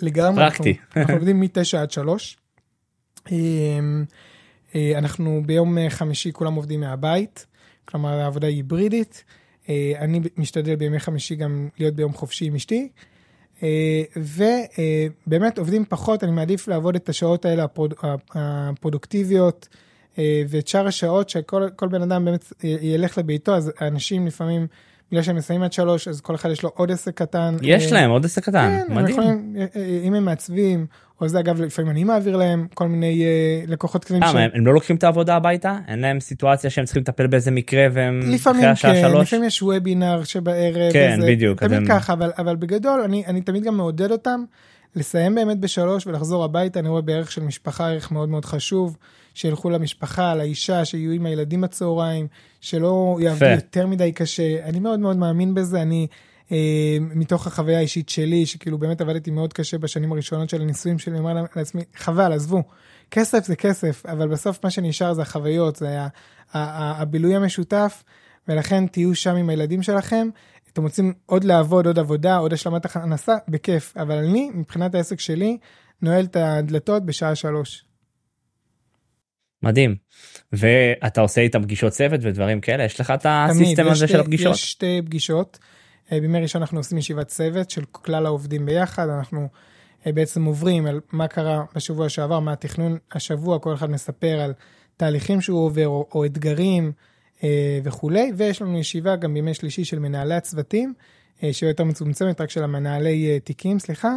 לגמרי, 0.00 0.44
פרקטי. 0.44 0.70
אנחנו, 0.70 1.00
אנחנו 1.00 1.14
עובדים 1.18 1.40
מתשע 1.40 1.82
עד 1.82 1.90
שלוש. 1.90 2.36
אה, 3.32 3.36
אה, 4.74 4.98
אנחנו 4.98 5.42
ביום 5.46 5.78
אה, 5.78 5.90
חמישי 5.90 6.32
כולם 6.32 6.54
עובדים 6.54 6.80
מהבית, 6.80 7.46
כלומר 7.84 8.20
העבודה 8.20 8.46
היא 8.46 8.56
היברידית. 8.56 9.24
אה, 9.68 9.92
אני 9.98 10.20
משתדל 10.36 10.76
בימי 10.76 11.00
חמישי 11.00 11.34
גם 11.34 11.68
להיות 11.78 11.94
ביום 11.94 12.12
חופשי 12.12 12.44
עם 12.44 12.54
אשתי. 12.54 12.88
אה, 13.62 14.02
ובאמת 14.16 15.58
עובדים 15.58 15.84
פחות, 15.88 16.24
אני 16.24 16.32
מעדיף 16.32 16.68
לעבוד 16.68 16.94
את 16.94 17.08
השעות 17.08 17.44
האלה 17.44 17.64
הפרוד, 17.64 17.94
הפרודוקטיביות 18.34 19.68
אה, 20.18 20.42
ואת 20.48 20.68
שאר 20.68 20.86
השעות 20.86 21.28
שכל 21.28 21.68
כל 21.76 21.88
בן 21.88 22.02
אדם 22.02 22.24
באמת 22.24 22.52
אה, 22.64 22.68
ילך 22.80 23.18
לביתו, 23.18 23.54
אז 23.54 23.72
אנשים 23.80 24.26
לפעמים, 24.26 24.66
בגלל 25.10 25.22
שהם 25.22 25.36
מסיימים 25.36 25.62
עד 25.62 25.72
שלוש, 25.72 26.08
אז 26.08 26.20
כל 26.20 26.34
אחד 26.34 26.50
יש 26.50 26.62
לו 26.62 26.70
עוד 26.74 26.90
עסק 26.90 27.14
קטן. 27.14 27.56
יש 27.62 27.86
אה, 27.86 27.92
להם 27.92 28.10
עוד 28.10 28.24
עסק 28.24 28.42
קטן 28.42 28.82
כן, 28.88 28.94
מדהים. 28.94 29.08
יכולים, 29.08 29.56
אה, 29.58 29.66
אה, 29.76 30.00
אם 30.04 30.14
הם 30.14 30.24
מעצבים, 30.24 30.86
או 31.22 31.28
זה 31.28 31.40
אגב, 31.40 31.60
לפעמים 31.60 31.90
אני 31.90 32.04
מעביר 32.04 32.36
להם 32.36 32.66
כל 32.74 32.88
מיני 32.88 33.24
אה, 33.24 33.62
לקוחות 33.66 34.04
קטנים. 34.04 34.22
למה, 34.22 34.40
הם 34.40 34.50
הם 34.54 34.66
לא 34.66 34.74
לוקחים 34.74 34.96
את 34.96 35.04
העבודה 35.04 35.36
הביתה 35.36 35.78
אין 35.88 35.98
להם 35.98 36.20
סיטואציה 36.20 36.70
שהם 36.70 36.84
צריכים 36.84 37.02
לטפל 37.02 37.26
באיזה 37.26 37.50
מקרה 37.50 37.86
והם 37.92 38.20
אחרי 38.20 38.34
לפעמים 38.34 38.64
השעה 38.68 38.94
כן, 38.94 39.00
שלוש. 39.08 39.22
לפעמים 39.28 39.44
יש 39.44 39.62
וובינר 39.62 40.24
שבערב. 40.24 40.92
כן, 40.92 41.16
וזה, 41.18 41.26
בדיוק, 41.26 41.60
תמיד 41.60 41.72
הם- 41.72 41.86
ככה, 41.88 42.12
אבל, 42.12 42.30
אבל 42.38 42.56
בגדול 42.56 43.00
אני, 43.00 43.22
אני 43.26 43.40
תמיד 43.40 43.62
גם 43.64 43.76
מעודד 43.76 44.10
אותם 44.10 44.44
לסיים 44.96 45.34
באמת 45.34 45.58
בשלוש 45.58 46.06
ולחזור 46.06 46.44
הביתה, 46.44 46.80
אני 46.80 46.88
רואה 46.88 47.02
בערך 47.02 47.32
של 47.32 47.42
משפחה 47.42 47.88
ערך 47.90 48.12
מאוד 48.12 48.28
מאוד 48.28 48.44
חשוב, 48.44 48.96
שילכו 49.34 49.70
למשפחה, 49.70 50.34
לאישה, 50.34 50.84
שיהיו 50.84 51.12
עם 51.12 51.26
הילדים 51.26 51.60
בצהריים, 51.60 52.26
שלא 52.60 53.18
יעבדו. 53.20 53.46
יותר 53.46 53.86
מדי 53.86 54.12
קשה, 54.12 54.64
אני 54.64 54.80
מאוד 54.80 55.00
מאוד 55.00 55.16
מאמין 55.16 55.54
בזה, 55.54 55.82
אני... 55.82 56.06
אה, 56.52 56.96
מתוך 57.00 57.46
החוויה 57.46 57.78
האישית 57.78 58.08
שלי, 58.08 58.46
שכאילו 58.46 58.78
באמת 58.78 59.00
עבדתי 59.00 59.30
מאוד 59.30 59.52
קשה 59.52 59.78
בשנים 59.78 60.12
הראשונות 60.12 60.50
של 60.50 60.62
הנישואים 60.62 60.98
שלי, 60.98 61.12
אני 61.12 61.20
אומר 61.20 61.44
לעצמי, 61.56 61.82
חבל, 61.96 62.32
עזבו, 62.32 62.62
כסף 63.10 63.44
זה 63.44 63.56
כסף, 63.56 64.06
אבל 64.06 64.28
בסוף 64.28 64.64
מה 64.64 64.70
שנשאר 64.70 65.12
זה 65.14 65.22
החוויות, 65.22 65.76
זה 65.76 66.00
ה- 66.00 66.02
ה- 66.02 66.08
ה- 66.52 67.02
הבילוי 67.02 67.36
המשותף, 67.36 68.02
ולכן 68.48 68.86
תהיו 68.86 69.14
שם 69.14 69.36
עם 69.36 69.48
הילדים 69.48 69.82
שלכם. 69.82 70.28
אתם 70.72 70.82
רוצים 70.82 71.12
עוד 71.26 71.44
לעבוד, 71.44 71.86
עוד 71.86 71.98
עבודה, 71.98 72.36
עוד 72.36 72.52
השלמת 72.52 72.84
הכנסה, 72.84 73.34
בכיף. 73.48 73.96
אבל 73.96 74.14
אני, 74.16 74.50
מבחינת 74.54 74.94
העסק 74.94 75.20
שלי, 75.20 75.58
נועל 76.02 76.24
את 76.24 76.36
הדלתות 76.36 77.06
בשעה 77.06 77.34
שלוש. 77.34 77.84
מדהים. 79.62 79.96
ואתה 80.52 81.20
עושה 81.20 81.40
איתם 81.40 81.62
פגישות 81.62 81.92
צוות 81.92 82.20
ודברים 82.22 82.60
כאלה 82.60 82.84
יש 82.84 83.00
לך 83.00 83.10
את 83.10 83.26
הסיסטם 83.28 83.88
הזה 83.88 84.08
של 84.08 84.20
הפגישות. 84.20 84.54
יש 84.54 84.70
שתי 84.70 85.00
פגישות. 85.04 85.58
אה, 86.12 86.20
בימי 86.20 86.40
ראשון 86.40 86.62
אנחנו 86.62 86.78
עושים 86.78 86.98
ישיבת 86.98 87.26
צוות 87.26 87.70
של 87.70 87.84
כלל 87.92 88.26
העובדים 88.26 88.66
ביחד, 88.66 89.08
אנחנו 89.08 89.48
אה, 90.06 90.12
בעצם 90.12 90.44
עוברים 90.44 90.86
על 90.86 91.00
מה 91.12 91.28
קרה 91.28 91.64
בשבוע 91.74 92.08
שעבר, 92.08 92.40
מה 92.40 92.52
התכנון 92.52 92.98
השבוע, 93.12 93.58
כל 93.58 93.74
אחד 93.74 93.90
מספר 93.90 94.40
על 94.40 94.52
תהליכים 94.96 95.40
שהוא 95.40 95.64
עובר 95.64 95.88
או, 95.88 96.08
או 96.14 96.24
אתגרים 96.24 96.92
אה, 97.44 97.78
וכולי, 97.84 98.32
ויש 98.36 98.62
לנו 98.62 98.78
ישיבה 98.78 99.16
גם 99.16 99.34
בימי 99.34 99.54
שלישי 99.54 99.84
של 99.84 99.98
מנהלי 99.98 100.34
הצוותים, 100.34 100.94
שהיא 101.52 101.68
יותר 101.68 101.84
מצומצמת, 101.84 102.40
רק 102.40 102.50
של 102.50 102.64
המנהלי 102.64 103.40
תיקים, 103.40 103.78
סליחה. 103.78 104.16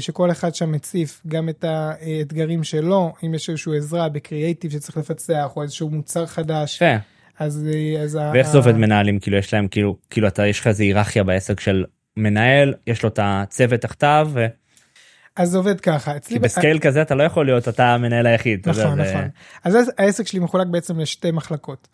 שכל 0.00 0.30
אחד 0.30 0.54
שם 0.54 0.72
מציף 0.72 1.22
גם 1.26 1.48
את 1.48 1.64
האתגרים 1.64 2.64
שלו, 2.64 3.12
אם 3.26 3.34
יש 3.34 3.48
איזושהי 3.50 3.76
עזרה 3.76 4.08
בקריאייטיב 4.08 4.72
שצריך 4.72 4.96
לפצח, 4.96 5.52
או 5.56 5.62
איזשהו 5.62 5.90
מוצר 5.90 6.26
חדש, 6.26 6.76
יפה. 6.76 6.96
אז, 7.38 7.66
אה, 7.74 8.02
אז 8.02 8.18
ואיך 8.32 8.48
זה 8.48 8.58
עובד 8.58 8.76
מנהלים 8.76 9.18
כאילו 9.18 9.36
יש 9.36 9.54
להם 9.54 9.68
כאילו 9.68 9.96
כאילו 10.10 10.28
אתה 10.28 10.46
יש 10.46 10.60
לך 10.60 10.66
איזה 10.66 10.82
היררכיה 10.82 11.24
בעסק 11.24 11.60
של 11.60 11.84
מנהל 12.16 12.74
יש 12.86 13.02
לו 13.02 13.08
את 13.08 13.18
הצוות 13.22 13.80
תחתיו 13.80 14.30
ו- 14.32 14.46
אז 15.36 15.50
זה 15.50 15.58
עובד 15.58 15.80
ככה. 15.80 16.16
אצלי 16.16 16.38
ב 16.38 16.45
scale 16.45 16.78
כזה 16.78 17.02
אתה 17.02 17.14
לא 17.14 17.22
יכול 17.22 17.46
להיות 17.46 17.68
אתה 17.68 17.94
המנהל 17.94 18.26
היחיד. 18.26 18.68
נכון, 18.68 19.00
נכון. 19.00 19.28
אז 19.64 19.92
העסק 19.98 20.26
שלי 20.26 20.40
מחולק 20.40 20.66
בעצם 20.66 21.00
לשתי 21.00 21.30
מחלקות. 21.30 21.88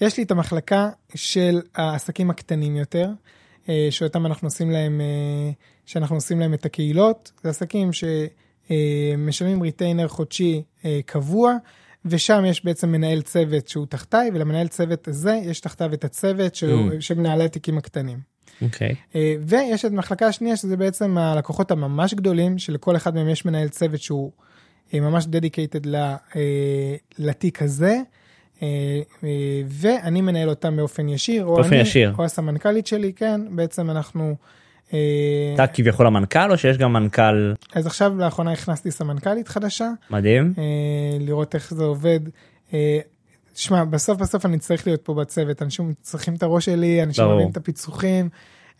יש 0.00 0.16
לי 0.16 0.22
את 0.22 0.30
המחלקה 0.30 0.90
של 1.14 1.60
העסקים 1.74 2.30
הקטנים 2.30 2.76
יותר, 2.76 3.08
אה, 3.68 3.86
שאותם 3.90 4.26
אנחנו 4.26 4.46
עושים 4.46 4.70
להם, 4.70 5.00
אה, 5.00 5.50
שאנחנו 5.86 6.16
עושים 6.16 6.40
להם 6.40 6.54
את 6.54 6.64
הקהילות. 6.64 7.32
זה 7.42 7.50
עסקים 7.50 7.90
שמשלמים 7.92 9.62
retainer 9.62 10.08
חודשי 10.08 10.62
קבוע, 11.06 11.54
ושם 12.04 12.44
יש 12.44 12.64
בעצם 12.64 12.92
מנהל 12.92 13.22
צוות 13.22 13.68
שהוא 13.68 13.86
תחתיי, 13.86 14.30
ולמנהל 14.34 14.68
צוות 14.68 15.08
הזה 15.08 15.40
יש 15.44 15.60
תחתיו 15.60 15.94
את 15.94 16.04
הצוות 16.04 16.54
שהוא, 16.54 16.90
Mm. 16.90 17.00
שמנהלי 17.00 17.44
התיקים 17.44 17.78
הקטנים. 17.78 18.18
אוקיי. 18.62 18.94
אה, 19.14 19.34
ויש 19.40 19.84
את 19.84 19.90
המחלקה 19.90 20.26
השנייה 20.26 20.56
שזה 20.56 20.76
בעצם 20.76 21.18
הלקוחות 21.18 21.70
הממש 21.70 22.14
גדולים 22.14 22.58
שלכל 22.58 22.96
אחד 22.96 23.14
מהם 23.14 23.28
יש 23.28 23.44
מנהל 23.44 23.68
צוות 23.68 24.00
שהוא 24.00 24.32
אה, 24.94 25.00
ממש 25.00 25.26
דדיקייטד 25.26 25.80
לתיק 27.18 27.62
הזה. 27.62 28.00
אה, 28.62 28.68
אה, 29.24 29.62
ואני 29.68 30.20
מנהל 30.20 30.48
אותם 30.48 30.76
באופן 30.76 31.08
ישיר, 31.08 31.44
או 31.44 31.56
באופן 31.56 31.72
אני, 31.72 31.82
ישיר. 31.82 32.14
או 32.18 32.24
הסמנכ"לית 32.24 32.86
שלי, 32.86 33.12
כן, 33.12 33.40
בעצם 33.56 33.90
אנחנו, 33.90 34.24
אה, 34.24 34.34
אתה 35.54 35.66
כביכול 35.66 36.06
המנכ"ל 36.06 36.50
או 36.50 36.58
שיש 36.58 36.78
גם 36.78 36.92
מנכ"ל 36.92 37.52
אז 37.74 37.86
עכשיו 37.86 38.12
לאחרונה 38.18 38.52
הכנסתי 38.52 38.90
סמנכ"לית 38.90 39.48
חדשה, 39.48 39.88
מדהים? 40.10 40.52
אה, 40.58 40.64
לראות 41.20 41.54
איך 41.54 41.74
זה 41.74 41.84
עובד. 41.84 42.20
אה, 42.74 42.98
שמע, 43.54 43.84
בסוף 43.84 44.18
בסוף 44.18 44.46
אני 44.46 44.58
צריך 44.58 44.86
להיות 44.86 45.00
פה 45.02 45.14
בצוות, 45.14 45.62
אנשים 45.62 45.94
צריכים 46.00 46.34
את 46.34 46.42
הראש 46.42 46.64
שלי, 46.64 47.02
אנשים. 47.02 47.24
אוהבים 47.24 47.50
את 47.50 47.56
הפיצוחים. 47.56 48.28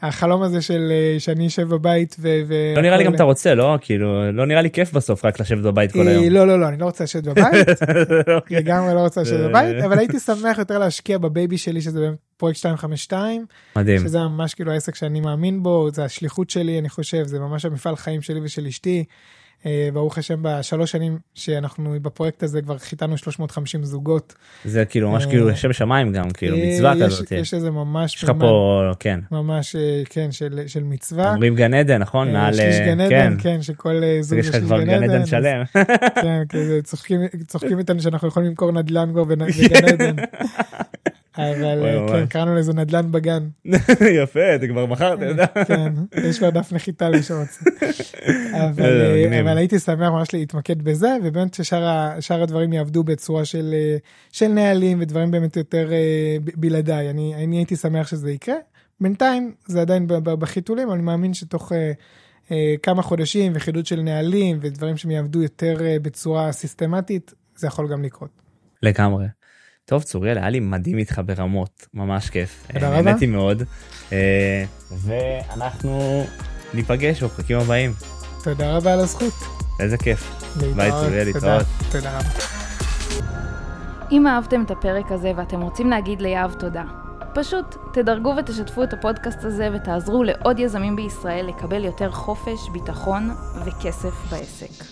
החלום 0.03 0.43
הזה 0.43 0.63
של 0.63 0.89
אה, 0.91 1.21
שאני 1.21 1.47
אשב 1.47 1.69
בבית 1.69 2.17
ו... 2.21 2.29
ו- 2.49 2.73
לא 2.77 2.83
נראה 2.83 2.97
לי 2.97 3.05
גם 3.05 3.15
אתה 3.15 3.23
רוצה 3.23 3.55
לא 3.55 3.79
כאילו 3.81 4.33
לא 4.33 4.47
נראה 4.47 4.63
לי 4.63 4.71
כיף 4.71 4.93
בסוף 4.93 5.25
רק 5.25 5.41
לשבת 5.41 5.63
בבית 5.63 5.93
כל 5.93 6.09
אה, 6.09 6.13
היום. 6.13 6.35
לא, 6.35 6.47
לא, 6.47 6.61
לא, 6.61 6.69
אני 6.69 6.79
לא 6.79 6.85
רוצה 6.85 7.05
לשבת 7.05 7.25
בבית, 7.25 7.69
אוקיי. 8.37 8.57
לגמרי 8.57 8.95
לא 8.95 9.01
רוצה 9.01 9.21
לשבת 9.21 9.41
בבית, 9.41 9.85
אבל 9.85 9.99
הייתי 9.99 10.21
שמח 10.21 10.59
יותר 10.59 10.79
להשקיע 10.79 11.19
בבייבי 11.19 11.59
שלי, 11.59 11.81
שזה 11.81 12.01
באמת 12.01 12.26
פרויקט 12.37 12.59
252, 12.67 13.47
מדהים. 13.77 14.01
שזה 14.01 14.19
ממש 14.19 14.55
כאילו 14.55 14.73
העסק 14.73 14.95
שאני 14.95 15.21
מאמין 15.21 15.63
בו, 15.63 15.89
זה 15.93 16.05
השליחות 16.05 16.51
שלי, 16.51 16.79
אני 16.79 16.89
חושב, 16.89 17.23
זה 17.27 17.39
ממש 17.41 17.65
המפעל 17.65 17.97
חיים 17.97 18.23
שלי 18.23 18.41
ושל 18.43 18.67
אשתי. 18.67 19.05
אה, 19.67 19.89
ברוך 19.93 20.19
השם, 20.19 20.39
בשלוש 20.43 20.91
שנים 20.93 21.19
שאנחנו 21.35 21.95
בפרויקט 22.03 22.43
הזה 22.43 22.63
כבר 22.63 22.79
חיתנו 22.79 23.17
350 23.19 23.85
זוגות. 23.85 24.35
זה 24.65 24.85
כאילו 24.85 25.11
ממש 25.11 25.25
אה, 25.25 25.31
כאילו 25.31 25.57
שם 25.57 25.73
שמיים 25.73 26.13
גם 26.13 26.31
כאילו 26.31 26.57
אה, 26.57 26.63
מצווה 26.75 26.95
יש- 26.97 27.03
כזאת. 27.03 27.33
יש 27.33 27.55
איזה 27.55 27.71
ממש, 27.71 28.15
יש 28.15 28.25
לך 28.25 28.33
פה 28.41 28.83
כן 28.99 29.21
ממש, 29.31 29.77
כן, 30.11 30.33
של 30.33 30.61
של 30.67 30.83
מצווה. 30.85 31.33
אומרים 31.33 31.55
גן 31.55 31.75
עדן 31.75 31.99
נכון 32.03 32.33
מעל 32.33 32.55
שליש 32.55 32.77
גן 32.79 33.01
עדן, 33.01 33.09
כן. 33.11 33.35
כן, 33.43 33.63
שכל 33.63 33.95
זוג 34.21 34.39
יש 34.39 34.49
לך 34.49 34.55
שליש 34.55 34.65
כבר 34.65 34.83
גן 34.83 35.03
עדן 35.03 35.27
שלם. 35.27 35.63
כן, 36.23 36.43
צוחקים 37.47 37.79
איתנו 37.79 38.01
שאנחנו 38.01 38.29
יכולים 38.29 38.49
למכור 38.49 38.73
נדל"ן 38.73 39.11
כבר 39.13 39.25
בגן 39.25 39.43
עדן. 39.93 40.17
אבל 41.39 41.87
אה. 41.87 42.07
כן, 42.09 42.27
קראנו 42.27 42.55
לזה 42.55 42.73
נדל"ן 42.73 43.13
בגן. 43.13 43.49
יפה 44.23 44.55
אתה 44.55 44.67
כבר 44.67 44.87
מכרת. 44.87 45.19
אתה 45.19 45.27
יודע. 45.27 45.47
כן, 45.69 45.93
יש 46.29 46.39
כבר 46.39 46.51
דף 46.51 46.73
נחיתה 46.73 47.09
למי 47.09 47.23
שרוצה. 47.23 47.65
אבל 48.67 49.01
אה. 49.01 49.41
אבל 49.41 49.59
הייתי 49.59 49.79
שמח 49.79 50.11
ממש 50.11 50.35
להתמקד 50.35 50.83
בזה, 50.83 51.17
ובאמת 51.25 51.55
ששאר 51.55 52.43
הדברים 52.43 52.73
יעבדו 52.73 53.05
בצורה 53.05 53.45
של 53.45 53.75
אה, 53.75 53.97
של 54.33 54.49
נהלים 54.49 55.01
ודברים 55.01 55.31
באמת 55.31 55.57
יותר 55.57 55.91
בלעדיי. 56.57 57.11
אני 57.11 57.35
אני 57.35 57.57
הייתי 57.57 57.77
שמח 57.77 58.07
שזה 58.07 58.33
יקרה. 58.33 58.57
בינתיים 59.01 59.55
זה 59.67 59.81
עדיין 59.81 60.07
בחיתולים, 60.23 60.93
אני 60.93 61.03
מאמין 61.03 61.35
שתוך 61.35 61.73
כמה 62.83 63.03
חודשים 63.03 63.53
וחידוד 63.55 63.87
של 63.87 64.01
נהלים 64.01 64.59
ודברים 64.61 64.97
שהם 64.97 65.11
יעבדו 65.11 65.43
יותר 65.43 65.77
בצורה 66.03 66.53
סיסטמטית, 66.53 67.35
זה 67.57 67.67
יכול 67.67 67.89
גם 67.89 68.03
לקרות. 68.03 68.31
לגמרי. 68.83 69.27
טוב 69.89 70.03
צוריאל 70.03 70.39
היה 70.39 70.51
לי 70.51 70.61
מדהים 70.61 70.99
איתך 70.99 71.21
ברמות 71.27 71.87
ממש 71.95 72.31
כיף. 72.31 72.67
תודה 72.73 72.87
אה, 72.87 72.93
רבה. 72.93 73.03
נהניתי 73.03 73.27
מאוד. 73.27 73.63
אה, 74.13 74.65
ואנחנו 74.91 76.25
ניפגש 76.75 77.23
בפרקים 77.23 77.59
הבאים. 77.59 77.93
תודה 78.45 78.77
רבה 78.77 78.93
על 78.93 79.01
הזכות. 79.01 79.35
איזה 79.81 79.97
כיף. 79.97 80.47
ביי. 80.77 80.91
צוריאל, 80.91 81.33
תודה. 81.33 81.57
להתראות. 81.57 81.67
תודה 81.93 82.19
רבה. 82.19 82.29
אם 84.13 84.27
אהבתם 84.27 84.63
את 84.63 84.71
הפרק 84.71 85.13
הזה 85.13 85.33
ואתם 85.37 85.61
רוצים 85.61 85.91
להגיד 85.91 86.23
ליהב 86.23 86.55
תודה, 86.55 86.85
פשוט 87.35 87.77
תדרגו 87.93 88.35
ותשתפו 88.39 88.83
את 88.83 88.93
הפודקאסט 88.93 89.45
הזה 89.45 89.69
ותעזרו 89.75 90.25
לעוד 90.25 90.59
יזמים 90.59 90.97
בישראל 90.97 91.47
לקבל 91.47 91.85
יותר 91.85 92.11
חופש, 92.11 92.69
ביטחון 92.73 93.31
וכסף 93.65 94.15
בעסק. 94.31 94.85